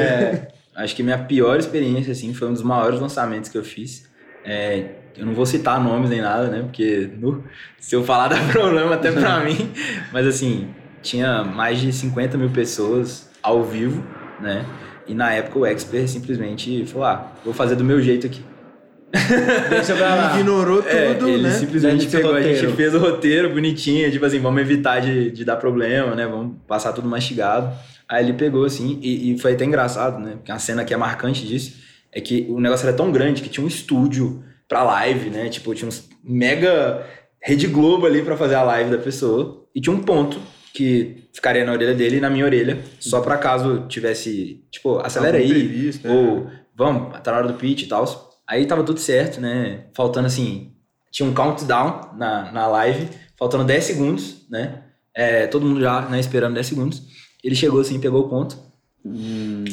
É. 0.50 0.53
Acho 0.76 0.96
que 0.96 1.04
minha 1.04 1.18
pior 1.20 1.58
experiência, 1.60 2.12
assim, 2.12 2.34
foi 2.34 2.48
um 2.48 2.54
dos 2.54 2.64
maiores 2.64 3.00
lançamentos 3.00 3.50
que 3.50 3.58
eu 3.58 3.64
fiz. 3.64 4.10
É, 4.44 4.86
eu 5.18 5.26
não 5.26 5.34
vou 5.34 5.46
citar 5.46 5.82
nomes 5.82 6.10
nem 6.10 6.20
nada, 6.22 6.48
né? 6.48 6.62
Porque 6.64 7.10
nu, 7.20 7.44
se 7.80 7.96
eu 7.96 8.04
falar 8.04 8.28
dá 8.34 8.38
problema 8.52 8.96
até 8.96 9.12
pra 9.12 9.40
mim. 9.42 9.72
Mas 10.12 10.26
assim, 10.28 10.70
tinha 11.02 11.44
mais 11.44 11.80
de 11.80 11.94
50 11.94 12.38
mil 12.38 12.50
pessoas 12.50 13.30
ao 13.42 13.64
vivo, 13.64 14.04
né? 14.42 14.66
E 15.08 15.14
na 15.14 15.32
época 15.34 15.60
o 15.60 15.66
expert 15.66 16.08
simplesmente 16.08 16.86
falou: 16.86 17.06
ah, 17.06 17.32
vou 17.46 17.54
fazer 17.54 17.76
do 17.76 17.84
meu 17.84 18.02
jeito 18.02 18.26
aqui. 18.26 18.42
Deixa 19.70 19.96
pra 19.96 20.16
lá. 20.16 20.34
Ignorou 20.40 20.78
tudo, 20.82 20.90
É, 20.90 21.12
ele 21.12 21.44
né? 21.44 21.52
simplesmente 21.52 22.08
pegou, 22.08 22.34
a 22.34 22.42
gente 22.42 22.56
roteiro. 22.56 22.76
fez 22.76 22.96
o 22.96 23.00
roteiro 23.00 23.50
bonitinho, 23.52 24.10
tipo 24.12 24.26
assim, 24.26 24.40
vamos 24.40 24.60
evitar 24.62 25.00
de, 25.02 25.30
de 25.30 25.46
dar 25.46 25.58
problema, 25.58 26.16
né? 26.16 26.26
Vamos 26.26 26.56
passar 26.68 26.94
tudo 26.94 27.08
mastigado. 27.08 27.72
Aí 28.08 28.24
ele 28.24 28.34
pegou 28.34 28.66
assim, 28.66 29.00
e, 29.02 29.32
e 29.32 29.40
foi 29.40 29.54
até 29.54 29.66
engraçado, 29.66 30.20
né? 30.20 30.34
Porque 30.34 30.52
a 30.52 30.60
cena 30.60 30.84
que 30.84 30.94
é 30.94 30.98
marcante 30.98 31.46
disso 31.46 31.82
é 32.12 32.22
que 32.22 32.46
o 32.50 32.60
negócio 32.60 32.88
era 32.88 32.96
tão 32.96 33.12
grande 33.12 33.42
que 33.42 33.50
tinha 33.50 33.64
um 33.64 33.68
estúdio 33.68 34.44
pra 34.68 34.84
live, 34.84 35.30
né? 35.30 35.50
Tipo, 35.50 35.74
tinha 35.74 35.88
uns 35.88 36.10
mega 36.24 37.06
Rede 37.42 37.68
Globo 37.68 38.06
ali 38.06 38.22
para 38.22 38.38
fazer 38.38 38.56
a 38.56 38.64
live 38.64 38.92
da 38.92 38.98
pessoa. 38.98 39.68
E 39.76 39.82
tinha 39.82 39.96
um 39.96 40.02
ponto 40.02 40.40
que 40.74 41.28
ficaria 41.34 41.66
na 41.66 41.72
orelha 41.72 41.94
dele 41.94 42.18
e 42.18 42.22
na 42.22 42.30
minha 42.30 42.46
orelha, 42.46 42.80
só 43.00 43.22
para 43.22 43.38
caso 43.38 43.86
tivesse, 43.88 44.64
tipo, 44.72 44.98
acelera 45.00 45.38
aí, 45.38 45.48
previsto, 45.48 46.08
ou 46.08 46.48
é. 46.48 46.62
vamos, 46.76 47.20
tá 47.22 47.32
na 47.32 47.38
hora 47.40 47.48
do 47.48 47.54
pitch 47.56 47.84
e 47.84 47.88
tal. 47.88 48.32
Aí 48.48 48.66
tava 48.66 48.84
tudo 48.84 49.00
certo, 49.00 49.40
né? 49.40 49.86
Faltando 49.94 50.28
assim, 50.28 50.74
tinha 51.12 51.28
um 51.28 51.34
countdown 51.34 52.16
na, 52.18 52.52
na 52.52 52.68
live, 52.68 53.08
faltando 53.38 53.64
10 53.64 53.84
segundos, 53.84 54.48
né? 54.50 54.84
É, 55.16 55.46
todo 55.46 55.66
mundo 55.66 55.80
já 55.80 56.02
né, 56.10 56.20
esperando 56.20 56.56
10 56.56 56.66
segundos. 56.66 57.04
Ele 57.44 57.56
chegou 57.56 57.82
assim, 57.82 58.00
pegou 58.00 58.26
o 58.26 58.30
ponto. 58.30 58.58
Hum. 59.06 59.66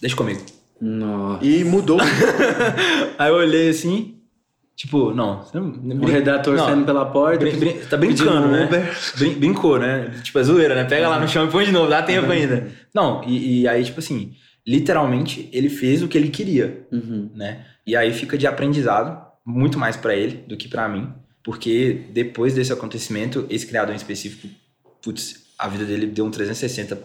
Deixa 0.00 0.16
comigo. 0.16 0.40
Nossa. 0.80 1.44
E 1.44 1.62
mudou. 1.62 1.98
Aí 3.18 3.30
eu 3.30 3.34
olhei 3.34 3.68
assim, 3.68 4.16
tipo, 4.74 5.12
não. 5.12 5.44
O 6.00 6.06
redator 6.06 6.56
não, 6.56 6.64
saindo 6.64 6.86
pela 6.86 7.04
porta. 7.04 7.38
Brin, 7.38 7.58
brin, 7.58 7.74
tá 7.88 7.96
brincando, 7.98 8.48
né? 8.48 8.68
Brin, 9.18 9.34
brincou, 9.34 9.78
né? 9.78 10.10
Tipo, 10.22 10.38
é 10.38 10.42
zoeira, 10.42 10.74
né? 10.74 10.84
Pega 10.84 11.08
lá 11.08 11.20
no 11.20 11.28
chão 11.28 11.46
e 11.46 11.50
põe 11.50 11.66
de 11.66 11.72
novo, 11.72 11.90
dá 11.90 12.02
tempo 12.02 12.32
ainda. 12.32 12.68
Não, 12.94 13.22
e, 13.24 13.60
e 13.60 13.68
aí, 13.68 13.84
tipo 13.84 14.00
assim, 14.00 14.32
literalmente, 14.66 15.50
ele 15.52 15.68
fez 15.68 16.02
o 16.02 16.08
que 16.08 16.16
ele 16.16 16.30
queria, 16.30 16.86
uhum. 16.90 17.30
né? 17.34 17.66
E 17.86 17.94
aí 17.94 18.12
fica 18.14 18.38
de 18.38 18.46
aprendizado, 18.46 19.20
muito 19.44 19.78
mais 19.78 19.96
para 19.96 20.14
ele 20.14 20.44
do 20.46 20.56
que 20.56 20.68
para 20.68 20.88
mim, 20.88 21.12
porque 21.42 22.06
depois 22.12 22.54
desse 22.54 22.72
acontecimento, 22.72 23.46
esse 23.50 23.66
criador 23.66 23.92
em 23.92 23.96
específico, 23.96 24.48
putz, 25.02 25.49
a 25.60 25.68
vida 25.68 25.84
dele 25.84 26.06
deu 26.06 26.24
um 26.24 26.30
360 26.30 26.98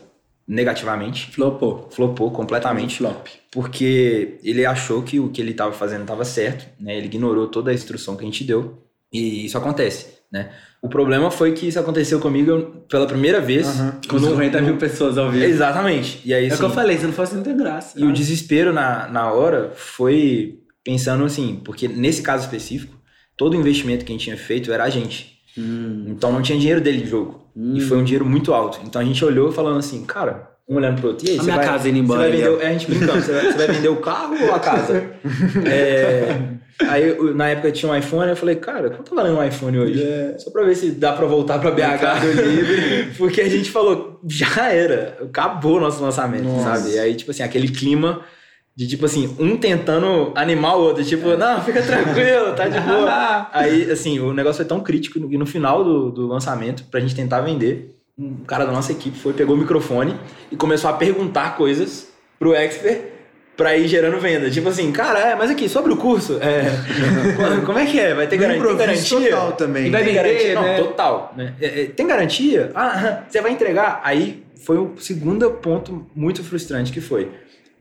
negativamente. 0.47 1.31
Flopou. 1.31 1.89
Flopou 1.91 2.31
completamente. 2.31 2.97
Flop. 2.97 3.27
Porque 3.51 4.37
ele 4.43 4.65
achou 4.65 5.03
que 5.03 5.19
o 5.19 5.29
que 5.29 5.41
ele 5.41 5.51
estava 5.51 5.73
fazendo 5.73 6.01
estava 6.01 6.23
certo, 6.23 6.65
né? 6.79 6.97
Ele 6.97 7.07
ignorou 7.07 7.47
toda 7.47 7.71
a 7.71 7.73
instrução 7.73 8.15
que 8.15 8.23
a 8.23 8.25
gente 8.25 8.43
deu. 8.43 8.81
E 9.11 9.45
isso 9.45 9.57
acontece, 9.57 10.07
né? 10.31 10.51
O 10.81 10.87
problema 10.87 11.31
foi 11.31 11.53
que 11.53 11.67
isso 11.67 11.79
aconteceu 11.79 12.19
comigo 12.19 12.83
pela 12.87 13.07
primeira 13.07 13.41
vez. 13.41 13.67
Uhum. 13.79 13.91
Com 14.07 14.19
50 14.19 14.61
mil 14.61 14.77
pessoas 14.77 15.17
ao 15.17 15.31
vivo. 15.31 15.45
Exatamente. 15.45 16.21
E 16.23 16.33
aí, 16.33 16.47
é 16.47 16.53
o 16.53 16.57
que 16.57 16.61
eu 16.61 16.67
assim, 16.67 16.75
falei, 16.75 16.97
se 16.97 17.05
não 17.05 17.13
fosse, 17.13 17.35
não 17.35 17.43
tem 17.43 17.57
graça. 17.57 17.99
E 17.99 18.05
o 18.05 18.13
desespero 18.13 18.71
na, 18.71 19.07
na 19.07 19.31
hora 19.31 19.71
foi 19.75 20.59
pensando 20.83 21.25
assim, 21.25 21.59
porque 21.63 21.87
nesse 21.87 22.21
caso 22.21 22.43
específico, 22.43 22.95
todo 23.35 23.53
o 23.53 23.59
investimento 23.59 24.05
que 24.05 24.11
a 24.11 24.15
gente 24.15 24.25
tinha 24.25 24.37
feito 24.37 24.71
era 24.71 24.83
a 24.83 24.89
gente. 24.89 25.34
Hum. 25.57 26.05
Então 26.07 26.31
não 26.31 26.41
tinha 26.41 26.57
dinheiro 26.57 26.81
dele 26.81 27.01
de 27.01 27.09
jogo. 27.09 27.45
Hum. 27.55 27.75
E 27.75 27.81
foi 27.81 27.97
um 27.97 28.03
dinheiro 28.03 28.25
muito 28.25 28.53
alto. 28.53 28.79
Então 28.83 29.01
a 29.01 29.05
gente 29.05 29.23
olhou 29.23 29.51
falando 29.51 29.79
assim, 29.79 30.03
cara, 30.03 30.55
um 30.67 30.75
olhando 30.75 30.99
pro 30.99 31.09
outro. 31.09 31.27
E 31.27 31.31
aí, 31.31 31.39
a 31.39 31.43
minha 31.43 31.55
vai, 31.55 31.65
casa 31.65 31.89
indo 31.89 31.99
embora. 31.99 32.23
Você 32.23 32.29
vai 32.29 32.37
vender, 32.37 32.63
é, 32.63 32.67
a 32.67 32.73
gente 32.73 32.87
brincando, 32.87 33.21
você 33.21 33.31
vai, 33.31 33.45
você 33.45 33.57
vai, 33.57 33.67
vender 33.67 33.87
o 33.87 33.97
carro 33.97 34.35
ou 34.43 34.53
a 34.53 34.59
casa? 34.59 35.11
é, 35.65 36.41
aí 36.87 37.33
na 37.35 37.49
época 37.49 37.71
tinha 37.71 37.91
um 37.91 37.95
iPhone, 37.95 38.29
eu 38.29 38.35
falei, 38.35 38.55
cara, 38.55 38.89
quanto 38.89 39.09
tá 39.09 39.15
valendo 39.15 39.37
um 39.37 39.43
iPhone 39.43 39.77
hoje? 39.77 39.99
Yeah. 40.01 40.39
Só 40.39 40.51
pra 40.51 40.63
ver 40.63 40.75
se 40.75 40.91
dá 40.91 41.13
pra 41.13 41.25
voltar 41.27 41.59
pra 41.59 41.71
BH 41.71 42.19
do 42.21 42.41
livre. 42.41 43.11
Porque 43.17 43.41
a 43.41 43.49
gente 43.49 43.69
falou, 43.71 44.19
já 44.27 44.71
era, 44.71 45.17
acabou 45.21 45.77
o 45.77 45.79
nosso 45.79 46.01
lançamento, 46.03 46.43
Nossa. 46.43 46.77
sabe? 46.77 46.95
E 46.95 46.99
aí, 46.99 47.15
tipo 47.15 47.31
assim, 47.31 47.43
aquele 47.43 47.67
clima 47.67 48.21
de 48.75 48.87
tipo 48.87 49.05
assim, 49.05 49.33
um 49.39 49.55
tentando 49.55 50.33
animar 50.35 50.75
o 50.75 50.81
outro, 50.81 51.03
tipo, 51.03 51.29
é. 51.29 51.37
não, 51.37 51.63
fica 51.63 51.81
tranquilo, 51.81 52.53
tá 52.53 52.67
de 52.67 52.79
boa. 52.81 53.47
Aí, 53.53 53.89
assim, 53.89 54.19
o 54.19 54.33
negócio 54.33 54.57
foi 54.57 54.65
tão 54.65 54.81
crítico 54.81 55.29
que 55.29 55.37
no 55.37 55.45
final 55.45 55.83
do, 55.83 56.11
do 56.11 56.27
lançamento, 56.27 56.83
pra 56.91 56.99
gente 56.99 57.15
tentar 57.15 57.39
vender, 57.39 57.95
um 58.17 58.43
cara 58.45 58.65
da 58.65 58.73
nossa 58.73 58.91
equipe 58.91 59.17
foi, 59.17 59.31
pegou 59.31 59.55
o 59.55 59.57
microfone 59.57 60.15
e 60.51 60.57
começou 60.57 60.89
a 60.89 60.93
perguntar 60.93 61.55
coisas 61.55 62.09
pro 62.37 62.53
expert 62.53 63.15
pra 63.55 63.77
ir 63.77 63.87
gerando 63.87 64.19
venda. 64.19 64.49
Tipo 64.49 64.67
assim, 64.67 64.91
cara, 64.91 65.19
é, 65.19 65.35
mas 65.35 65.49
aqui, 65.49 65.69
sobre 65.69 65.93
o 65.93 65.97
curso, 65.97 66.37
é, 66.41 66.65
como 67.65 67.79
é 67.79 67.85
que 67.85 67.97
é? 67.97 68.13
Vai 68.13 68.27
ter 68.27 68.35
garantia? 68.35 68.67
Tem 68.67 68.77
garantia? 68.77 69.29
total 69.29 69.51
também. 69.53 69.89
Vai 69.91 70.03
tem 70.03 70.13
garantia? 70.13 70.61
Né? 70.61 70.77
Não, 70.77 70.85
total. 70.85 71.33
Né? 71.37 71.53
É, 71.61 71.81
é, 71.81 71.85
tem 71.85 72.05
garantia? 72.05 72.71
Ah, 72.75 73.23
você 73.27 73.39
vai 73.39 73.51
entregar? 73.51 74.01
Aí 74.03 74.43
foi 74.65 74.77
o 74.77 74.95
segundo 74.97 75.49
ponto 75.51 76.05
muito 76.13 76.43
frustrante 76.43 76.91
que 76.91 76.99
foi 76.99 77.31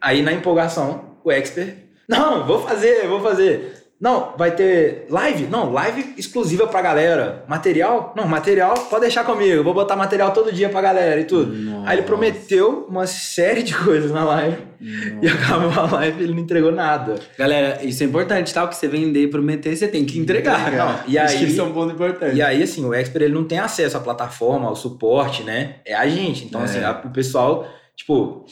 Aí 0.04 0.20
na 0.20 0.34
empolgação, 0.34 1.16
o 1.24 1.32
expert, 1.32 1.76
não, 2.06 2.46
vou 2.46 2.60
fazer, 2.60 3.08
vou 3.08 3.22
fazer. 3.22 3.72
Não, 3.98 4.34
vai 4.36 4.54
ter 4.54 5.06
live? 5.08 5.46
Não, 5.46 5.72
live 5.72 6.14
exclusiva 6.18 6.66
pra 6.66 6.82
galera. 6.82 7.42
Material? 7.48 8.12
Não, 8.14 8.28
material 8.28 8.74
pode 8.90 9.02
deixar 9.02 9.24
comigo. 9.24 9.64
Vou 9.64 9.72
botar 9.72 9.96
material 9.96 10.30
todo 10.30 10.52
dia 10.52 10.68
pra 10.68 10.82
galera 10.82 11.18
e 11.20 11.24
tudo. 11.24 11.54
Nossa. 11.54 11.88
Aí 11.88 11.96
ele 11.96 12.02
prometeu 12.02 12.86
uma 12.86 13.06
série 13.06 13.62
de 13.62 13.74
coisas 13.74 14.10
na 14.10 14.24
live. 14.24 14.58
Nossa. 14.78 15.14
E 15.24 15.28
acabou 15.28 15.70
a 15.70 15.90
live 15.96 16.20
e 16.20 16.24
ele 16.24 16.34
não 16.34 16.42
entregou 16.42 16.70
nada. 16.70 17.14
Galera, 17.38 17.82
isso 17.82 18.02
é 18.02 18.06
importante, 18.06 18.52
tá? 18.52 18.64
O 18.64 18.68
que 18.68 18.76
você 18.76 18.86
vender 18.86 19.22
e 19.22 19.28
prometer, 19.28 19.74
você 19.74 19.88
tem 19.88 20.04
que 20.04 20.18
entregar. 20.18 20.70
Não, 20.70 21.00
e 21.08 21.16
aí, 21.16 21.46
isso 21.46 21.58
é 21.58 21.64
um 21.64 21.72
ponto 21.72 21.94
importante. 21.94 22.36
E 22.36 22.42
aí, 22.42 22.62
assim, 22.62 22.84
o 22.84 22.92
expert 22.92 23.24
ele 23.24 23.32
não 23.32 23.44
tem 23.44 23.58
acesso 23.58 23.96
à 23.96 24.00
plataforma, 24.00 24.68
ao 24.68 24.76
suporte, 24.76 25.42
né? 25.42 25.76
É 25.86 25.94
a 25.94 26.06
gente. 26.06 26.44
Então, 26.44 26.60
é. 26.60 26.64
assim, 26.64 26.80
a, 26.80 27.00
o 27.02 27.10
pessoal, 27.10 27.66
tipo, 27.96 28.44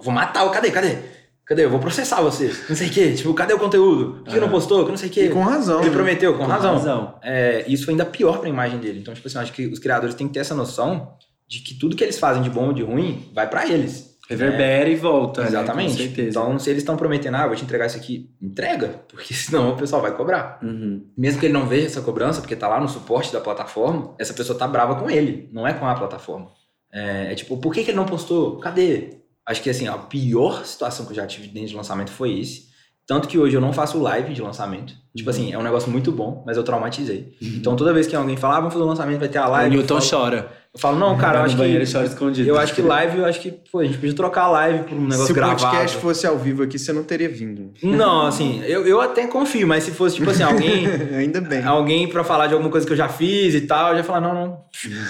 vou 0.00 0.12
matar 0.12 0.44
o. 0.44 0.50
Cadê? 0.50 0.70
Cadê? 0.70 0.98
Cadê? 1.44 1.64
Eu 1.64 1.70
vou 1.70 1.80
processar 1.80 2.20
vocês. 2.20 2.68
Não 2.68 2.76
sei 2.76 2.88
o 2.88 2.90
quê. 2.90 3.12
Tipo, 3.12 3.34
cadê 3.34 3.52
o 3.52 3.58
conteúdo? 3.58 4.22
Por 4.24 4.32
que 4.32 4.40
não 4.40 4.48
postou? 4.48 4.84
Que 4.84 4.90
não 4.90 4.96
sei 4.96 5.08
o 5.08 5.12
quê. 5.12 5.24
E 5.26 5.30
com 5.30 5.42
razão. 5.42 5.80
Ele 5.80 5.90
prometeu, 5.90 6.32
com, 6.34 6.44
com 6.44 6.46
razão. 6.46 6.74
razão. 6.74 7.14
É, 7.22 7.64
isso 7.66 7.84
foi 7.84 7.94
ainda 7.94 8.04
pior 8.04 8.38
pra 8.38 8.48
imagem 8.48 8.78
dele. 8.78 9.00
Então, 9.00 9.12
tipo 9.12 9.26
assim, 9.26 9.36
eu 9.36 9.42
acho 9.42 9.52
que 9.52 9.66
os 9.66 9.78
criadores 9.78 10.14
têm 10.14 10.28
que 10.28 10.34
ter 10.34 10.40
essa 10.40 10.54
noção 10.54 11.14
de 11.48 11.58
que 11.58 11.74
tudo 11.74 11.96
que 11.96 12.04
eles 12.04 12.18
fazem 12.18 12.42
de 12.42 12.48
bom 12.48 12.68
ou 12.68 12.72
de 12.72 12.82
ruim 12.82 13.28
vai 13.34 13.50
para 13.50 13.68
eles. 13.68 14.10
Reverbera 14.30 14.84
né? 14.84 14.92
e 14.92 14.94
volta. 14.94 15.42
Né? 15.42 15.48
Exatamente. 15.48 16.08
Né? 16.08 16.28
Então, 16.28 16.56
se 16.56 16.70
eles 16.70 16.82
estão 16.82 16.96
prometendo, 16.96 17.34
ah, 17.34 17.48
vou 17.48 17.56
te 17.56 17.64
entregar 17.64 17.86
isso 17.86 17.96
aqui, 17.96 18.30
entrega, 18.40 19.02
porque 19.08 19.34
senão 19.34 19.72
o 19.72 19.76
pessoal 19.76 20.00
vai 20.00 20.16
cobrar. 20.16 20.60
Uhum. 20.62 21.04
Mesmo 21.18 21.40
que 21.40 21.46
ele 21.46 21.52
não 21.52 21.66
veja 21.66 21.86
essa 21.86 22.00
cobrança, 22.00 22.40
porque 22.40 22.54
tá 22.54 22.68
lá 22.68 22.80
no 22.80 22.88
suporte 22.88 23.32
da 23.32 23.40
plataforma, 23.40 24.14
essa 24.20 24.32
pessoa 24.32 24.56
tá 24.56 24.68
brava 24.68 24.94
com 24.94 25.10
ele, 25.10 25.50
não 25.52 25.66
é 25.66 25.72
com 25.72 25.84
a 25.84 25.96
plataforma. 25.96 26.52
É, 26.92 27.32
é 27.32 27.34
tipo, 27.34 27.56
por 27.56 27.74
que, 27.74 27.82
que 27.82 27.90
ele 27.90 27.96
não 27.96 28.06
postou? 28.06 28.60
Cadê? 28.60 29.19
Acho 29.50 29.62
que 29.62 29.68
assim, 29.68 29.88
a 29.88 29.98
pior 29.98 30.64
situação 30.64 31.04
que 31.04 31.10
eu 31.10 31.16
já 31.16 31.26
tive 31.26 31.48
dentro 31.48 31.70
de 31.70 31.74
lançamento 31.74 32.12
foi 32.12 32.38
esse. 32.38 32.70
Tanto 33.04 33.26
que 33.26 33.36
hoje 33.36 33.56
eu 33.56 33.60
não 33.60 33.72
faço 33.72 34.00
live 34.00 34.32
de 34.32 34.40
lançamento. 34.40 34.92
Tipo 34.92 35.00
uhum. 35.00 35.16
Tipo 35.16 35.30
assim, 35.30 35.52
é 35.52 35.58
um 35.58 35.62
negócio 35.64 35.90
muito 35.90 36.12
bom, 36.12 36.44
mas 36.46 36.56
eu 36.56 36.62
traumatizei. 36.62 37.36
Uhum. 37.42 37.54
Então 37.56 37.74
toda 37.74 37.92
vez 37.92 38.06
que 38.06 38.14
alguém 38.14 38.36
fala, 38.36 38.54
ah, 38.54 38.60
vamos 38.60 38.74
fazer 38.74 38.84
um 38.84 38.88
lançamento, 38.88 39.18
vai 39.18 39.28
ter 39.28 39.38
a 39.38 39.48
live. 39.48 39.74
O 39.74 39.78
Newton 39.78 40.00
falo, 40.00 40.08
chora. 40.08 40.52
Eu 40.72 40.78
falo, 40.78 40.98
não, 41.00 41.18
cara, 41.18 41.40
eu 41.40 41.42
acho 41.42 41.56
que. 41.56 41.92
Chora 41.92 42.06
escondido. 42.06 42.48
Eu 42.48 42.56
acho 42.56 42.72
que 42.72 42.80
live, 42.80 43.18
eu 43.18 43.24
acho 43.24 43.40
que, 43.40 43.50
pô, 43.50 43.80
a 43.80 43.84
gente 43.84 43.98
podia 43.98 44.14
trocar 44.14 44.42
a 44.42 44.48
live 44.50 44.84
por 44.84 44.96
um 44.96 45.08
negócio 45.08 45.34
gravado. 45.34 45.58
Se 45.58 45.66
o 45.66 45.68
podcast 45.68 45.96
fosse 45.96 46.24
ao 46.28 46.38
vivo 46.38 46.62
aqui, 46.62 46.78
você 46.78 46.92
não 46.92 47.02
teria 47.02 47.28
vindo. 47.28 47.72
Não, 47.82 48.26
assim, 48.26 48.62
eu, 48.62 48.86
eu 48.86 49.00
até 49.00 49.26
confio, 49.26 49.66
mas 49.66 49.82
se 49.82 49.90
fosse, 49.90 50.14
tipo 50.14 50.30
assim, 50.30 50.44
alguém. 50.44 50.86
Ainda 51.18 51.40
bem. 51.40 51.64
Alguém 51.64 52.08
pra 52.08 52.22
falar 52.22 52.46
de 52.46 52.54
alguma 52.54 52.70
coisa 52.70 52.86
que 52.86 52.92
eu 52.92 52.96
já 52.96 53.08
fiz 53.08 53.52
e 53.56 53.62
tal, 53.62 53.90
eu 53.90 53.96
já 53.96 54.04
falar, 54.04 54.20
não, 54.20 54.32
não, 54.32 54.64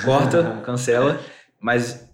corta, 0.06 0.58
cancela. 0.64 1.20
Mas 1.60 2.08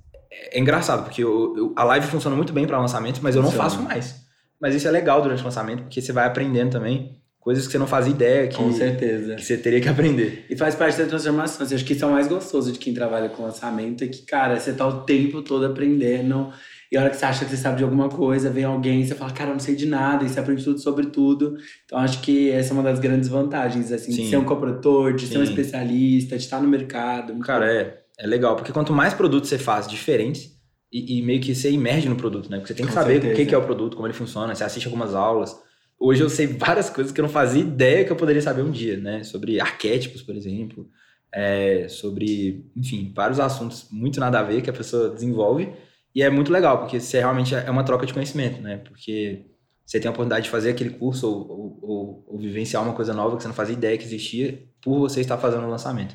é 0.52 0.58
engraçado, 0.58 1.04
porque 1.04 1.22
eu, 1.22 1.54
eu, 1.56 1.72
a 1.76 1.84
live 1.84 2.06
funciona 2.06 2.36
muito 2.36 2.52
bem 2.52 2.66
para 2.66 2.78
lançamento, 2.78 3.20
mas 3.22 3.34
eu 3.34 3.42
não 3.42 3.50
faço 3.50 3.82
mais. 3.82 4.26
Mas 4.60 4.74
isso 4.74 4.88
é 4.88 4.90
legal 4.90 5.20
durante 5.22 5.42
o 5.42 5.44
lançamento, 5.44 5.82
porque 5.82 6.00
você 6.00 6.12
vai 6.12 6.26
aprendendo 6.26 6.70
também 6.70 7.20
coisas 7.38 7.66
que 7.66 7.72
você 7.72 7.78
não 7.78 7.86
fazia 7.86 8.12
ideia 8.12 8.48
que, 8.48 8.56
com 8.56 8.72
certeza. 8.72 9.36
que 9.36 9.44
você 9.44 9.56
teria 9.56 9.80
que 9.80 9.88
aprender. 9.88 10.46
E 10.50 10.56
faz 10.56 10.74
parte 10.74 10.98
da 10.98 11.06
transformação. 11.06 11.64
Assim, 11.64 11.76
acho 11.76 11.84
que 11.84 11.92
isso 11.92 12.04
é 12.04 12.08
o 12.08 12.10
mais 12.10 12.26
gostoso 12.26 12.72
de 12.72 12.78
quem 12.78 12.92
trabalha 12.92 13.28
com 13.28 13.44
lançamento, 13.44 14.02
é 14.02 14.08
que, 14.08 14.22
cara, 14.22 14.58
você 14.58 14.72
tá 14.72 14.86
o 14.86 15.02
tempo 15.02 15.42
todo 15.42 15.64
aprendendo. 15.64 16.52
E 16.90 16.96
a 16.96 17.00
hora 17.00 17.10
que 17.10 17.16
você 17.16 17.24
acha 17.24 17.44
que 17.44 17.50
você 17.50 17.56
sabe 17.56 17.78
de 17.78 17.84
alguma 17.84 18.08
coisa, 18.08 18.50
vem 18.50 18.64
alguém 18.64 19.00
e 19.00 19.06
você 19.06 19.14
fala, 19.14 19.32
cara, 19.32 19.50
eu 19.50 19.54
não 19.54 19.60
sei 19.60 19.74
de 19.76 19.86
nada, 19.86 20.24
e 20.24 20.28
você 20.28 20.40
aprende 20.40 20.64
tudo 20.64 20.78
sobre 20.80 21.06
tudo. 21.06 21.56
Então 21.84 21.98
acho 21.98 22.20
que 22.20 22.50
essa 22.50 22.72
é 22.72 22.74
uma 22.74 22.82
das 22.82 22.98
grandes 22.98 23.28
vantagens, 23.28 23.92
assim, 23.92 24.12
Sim. 24.12 24.22
de 24.24 24.30
ser 24.30 24.36
um 24.38 24.44
coprodutor, 24.44 25.14
de 25.14 25.26
Sim. 25.26 25.32
ser 25.32 25.38
um 25.38 25.42
especialista, 25.42 26.36
de 26.36 26.42
estar 26.42 26.60
no 26.60 26.68
mercado. 26.68 27.38
Cara, 27.40 27.72
é 27.72 28.05
é 28.18 28.26
legal, 28.26 28.56
porque 28.56 28.72
quanto 28.72 28.92
mais 28.92 29.14
produtos 29.14 29.48
você 29.48 29.58
faz 29.58 29.86
diferentes, 29.86 30.56
e, 30.92 31.18
e, 31.18 31.22
meio 31.22 31.40
que 31.40 31.54
você 31.54 31.70
emerge 31.70 32.08
no 32.08 32.16
produto, 32.16 32.50
né? 32.50 32.58
Porque 32.58 32.68
você 32.68 32.74
tem 32.74 32.86
que 32.86 32.92
Com 32.92 32.98
saber 32.98 33.14
certeza. 33.14 33.32
o 33.32 33.36
que, 33.36 33.46
que 33.46 33.54
é 33.54 33.58
o 33.58 33.62
produto, 33.62 33.96
como 33.96 34.06
ele 34.06 34.14
funciona, 34.14 34.54
você 34.54 34.64
assiste 34.64 34.86
algumas 34.86 35.14
aulas. 35.14 35.54
Hoje 35.98 36.22
eu 36.22 36.30
sei 36.30 36.46
várias 36.56 36.88
coisas 36.88 37.12
que 37.12 37.20
eu 37.20 37.24
não 37.24 37.28
fazia 37.28 37.60
ideia 37.60 38.04
que 38.04 38.12
eu 38.12 38.16
poderia 38.16 38.40
saber 38.40 38.62
um 38.62 38.70
dia, 38.70 38.96
né? 38.96 39.24
Sobre 39.24 39.60
arquétipos, 39.60 40.22
por 40.22 40.34
exemplo, 40.34 40.88
é, 41.32 41.88
sobre, 41.88 42.64
enfim, 42.74 43.12
vários 43.14 43.40
assuntos 43.40 43.88
muito 43.90 44.20
nada 44.20 44.38
a 44.38 44.42
ver 44.42 44.62
que 44.62 44.70
a 44.70 44.72
pessoa 44.72 45.10
desenvolve. 45.10 45.72
E 46.14 46.22
é 46.22 46.30
muito 46.30 46.52
legal, 46.52 46.78
porque 46.78 46.98
você 46.98 47.18
realmente 47.18 47.54
é 47.54 47.70
uma 47.70 47.84
troca 47.84 48.06
de 48.06 48.14
conhecimento, 48.14 48.62
né? 48.62 48.78
Porque 48.78 49.44
você 49.84 50.00
tem 50.00 50.08
a 50.08 50.12
oportunidade 50.12 50.44
de 50.44 50.50
fazer 50.50 50.70
aquele 50.70 50.90
curso 50.90 51.28
ou, 51.28 51.50
ou, 51.50 51.78
ou, 51.82 52.24
ou 52.28 52.38
vivenciar 52.38 52.82
uma 52.82 52.94
coisa 52.94 53.12
nova 53.12 53.36
que 53.36 53.42
você 53.42 53.48
não 53.48 53.54
fazia 53.54 53.74
ideia 53.74 53.98
que 53.98 54.04
existia 54.04 54.66
por 54.80 55.00
você 55.00 55.20
estar 55.20 55.36
fazendo 55.36 55.66
o 55.66 55.70
lançamento. 55.70 56.14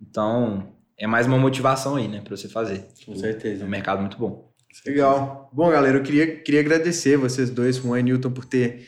Então, 0.00 0.74
é 1.02 1.06
mais 1.08 1.26
uma 1.26 1.36
motivação 1.36 1.96
aí, 1.96 2.06
né, 2.06 2.20
para 2.20 2.36
você 2.36 2.48
fazer. 2.48 2.86
Com 3.04 3.16
certeza. 3.16 3.64
É 3.64 3.66
um 3.66 3.68
mercado 3.68 3.98
muito 3.98 4.16
bom. 4.16 4.52
Legal. 4.86 5.50
Bom, 5.52 5.68
galera, 5.68 5.98
eu 5.98 6.02
queria, 6.04 6.36
queria 6.36 6.60
agradecer 6.60 7.16
vocês 7.16 7.50
dois, 7.50 7.78
Juan 7.78 7.98
e 7.98 8.02
Newton, 8.04 8.30
por 8.30 8.44
ter 8.44 8.86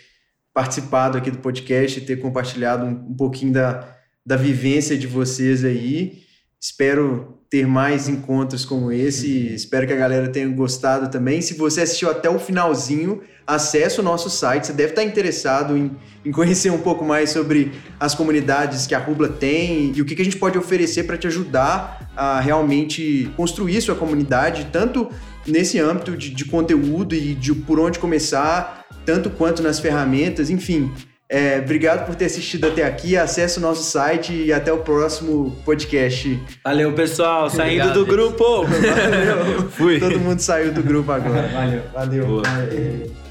participado 0.53 1.19
aqui 1.19 1.29
do 1.29 1.39
podcast 1.39 1.99
e 1.99 2.05
ter 2.05 2.21
compartilhado 2.21 2.87
um, 2.87 3.11
um 3.11 3.17
pouquinho 3.17 3.53
da, 3.53 3.97
da 4.25 4.37
vivência 4.37 4.97
de 4.97 5.09
vocês 5.09 5.65
aí. 5.65 6.23
Espero 6.61 7.44
ter 7.55 7.69
mais 7.69 8.09
encontros 8.09 8.65
como 8.65 8.91
esse. 8.91 9.55
Espero 9.55 9.87
que 9.87 9.93
a 9.93 9.97
galera 9.97 10.27
tenha 10.27 10.49
gostado 10.49 11.09
também. 11.09 11.41
Se 11.41 11.55
você 11.55 11.83
assistiu 11.83 12.11
até 12.11 12.29
o 12.29 12.37
finalzinho, 12.37 13.21
acesse 13.47 14.01
o 14.01 14.03
nosso 14.03 14.29
site. 14.29 14.67
Você 14.67 14.73
deve 14.73 14.89
estar 14.89 15.05
interessado 15.05 15.77
em, 15.77 15.93
em 16.25 16.33
conhecer 16.33 16.71
um 16.73 16.79
pouco 16.79 17.05
mais 17.05 17.31
sobre 17.31 17.71
as 18.01 18.13
comunidades 18.13 18.89
que 18.89 18.95
a 18.95 18.99
Rubla 18.99 19.29
tem 19.29 19.93
e 19.95 20.03
o 20.03 20.05
que, 20.05 20.17
que 20.17 20.23
a 20.23 20.25
gente 20.25 20.37
pode 20.37 20.59
oferecer 20.59 21.05
para 21.05 21.17
te 21.17 21.29
ajudar 21.29 22.11
a 22.17 22.41
realmente 22.41 23.31
construir 23.37 23.81
sua 23.81 23.95
comunidade, 23.95 24.67
tanto 24.73 25.09
nesse 25.47 25.79
âmbito 25.79 26.17
de, 26.17 26.31
de 26.31 26.45
conteúdo 26.47 27.15
e 27.15 27.37
de 27.37 27.55
por 27.55 27.79
onde 27.79 28.01
começar, 28.01 28.85
tanto 29.07 29.31
quanto 29.31 29.63
nas 29.63 29.79
ferramentas, 29.79 30.51
enfim. 30.51 30.91
É, 31.31 31.59
obrigado 31.59 32.07
por 32.07 32.15
ter 32.15 32.27
assistido 32.27 32.67
até 32.67 32.85
aqui. 32.85 33.17
Acesse 33.17 33.59
o 33.59 33.61
nosso 33.61 33.83
site 33.83 34.33
e 34.33 34.53
até 34.53 34.73
o 34.73 34.79
próximo 34.79 35.57
podcast. 35.65 36.39
Valeu, 36.63 36.93
pessoal. 36.93 37.49
Saindo 37.49 37.89
obrigado, 37.89 37.95
do 37.95 38.07
grupo. 38.07 38.65
Valeu. 38.67 39.71
Fui. 39.71 39.99
Todo 39.99 40.21
mundo 40.21 40.41
saiu 40.41 40.73
do 40.73 40.83
grupo 40.83 41.11
agora. 41.11 41.49
Valeu. 41.49 41.83
Valeu. 41.93 42.27
Boa. 42.27 42.43
Valeu. 42.43 43.24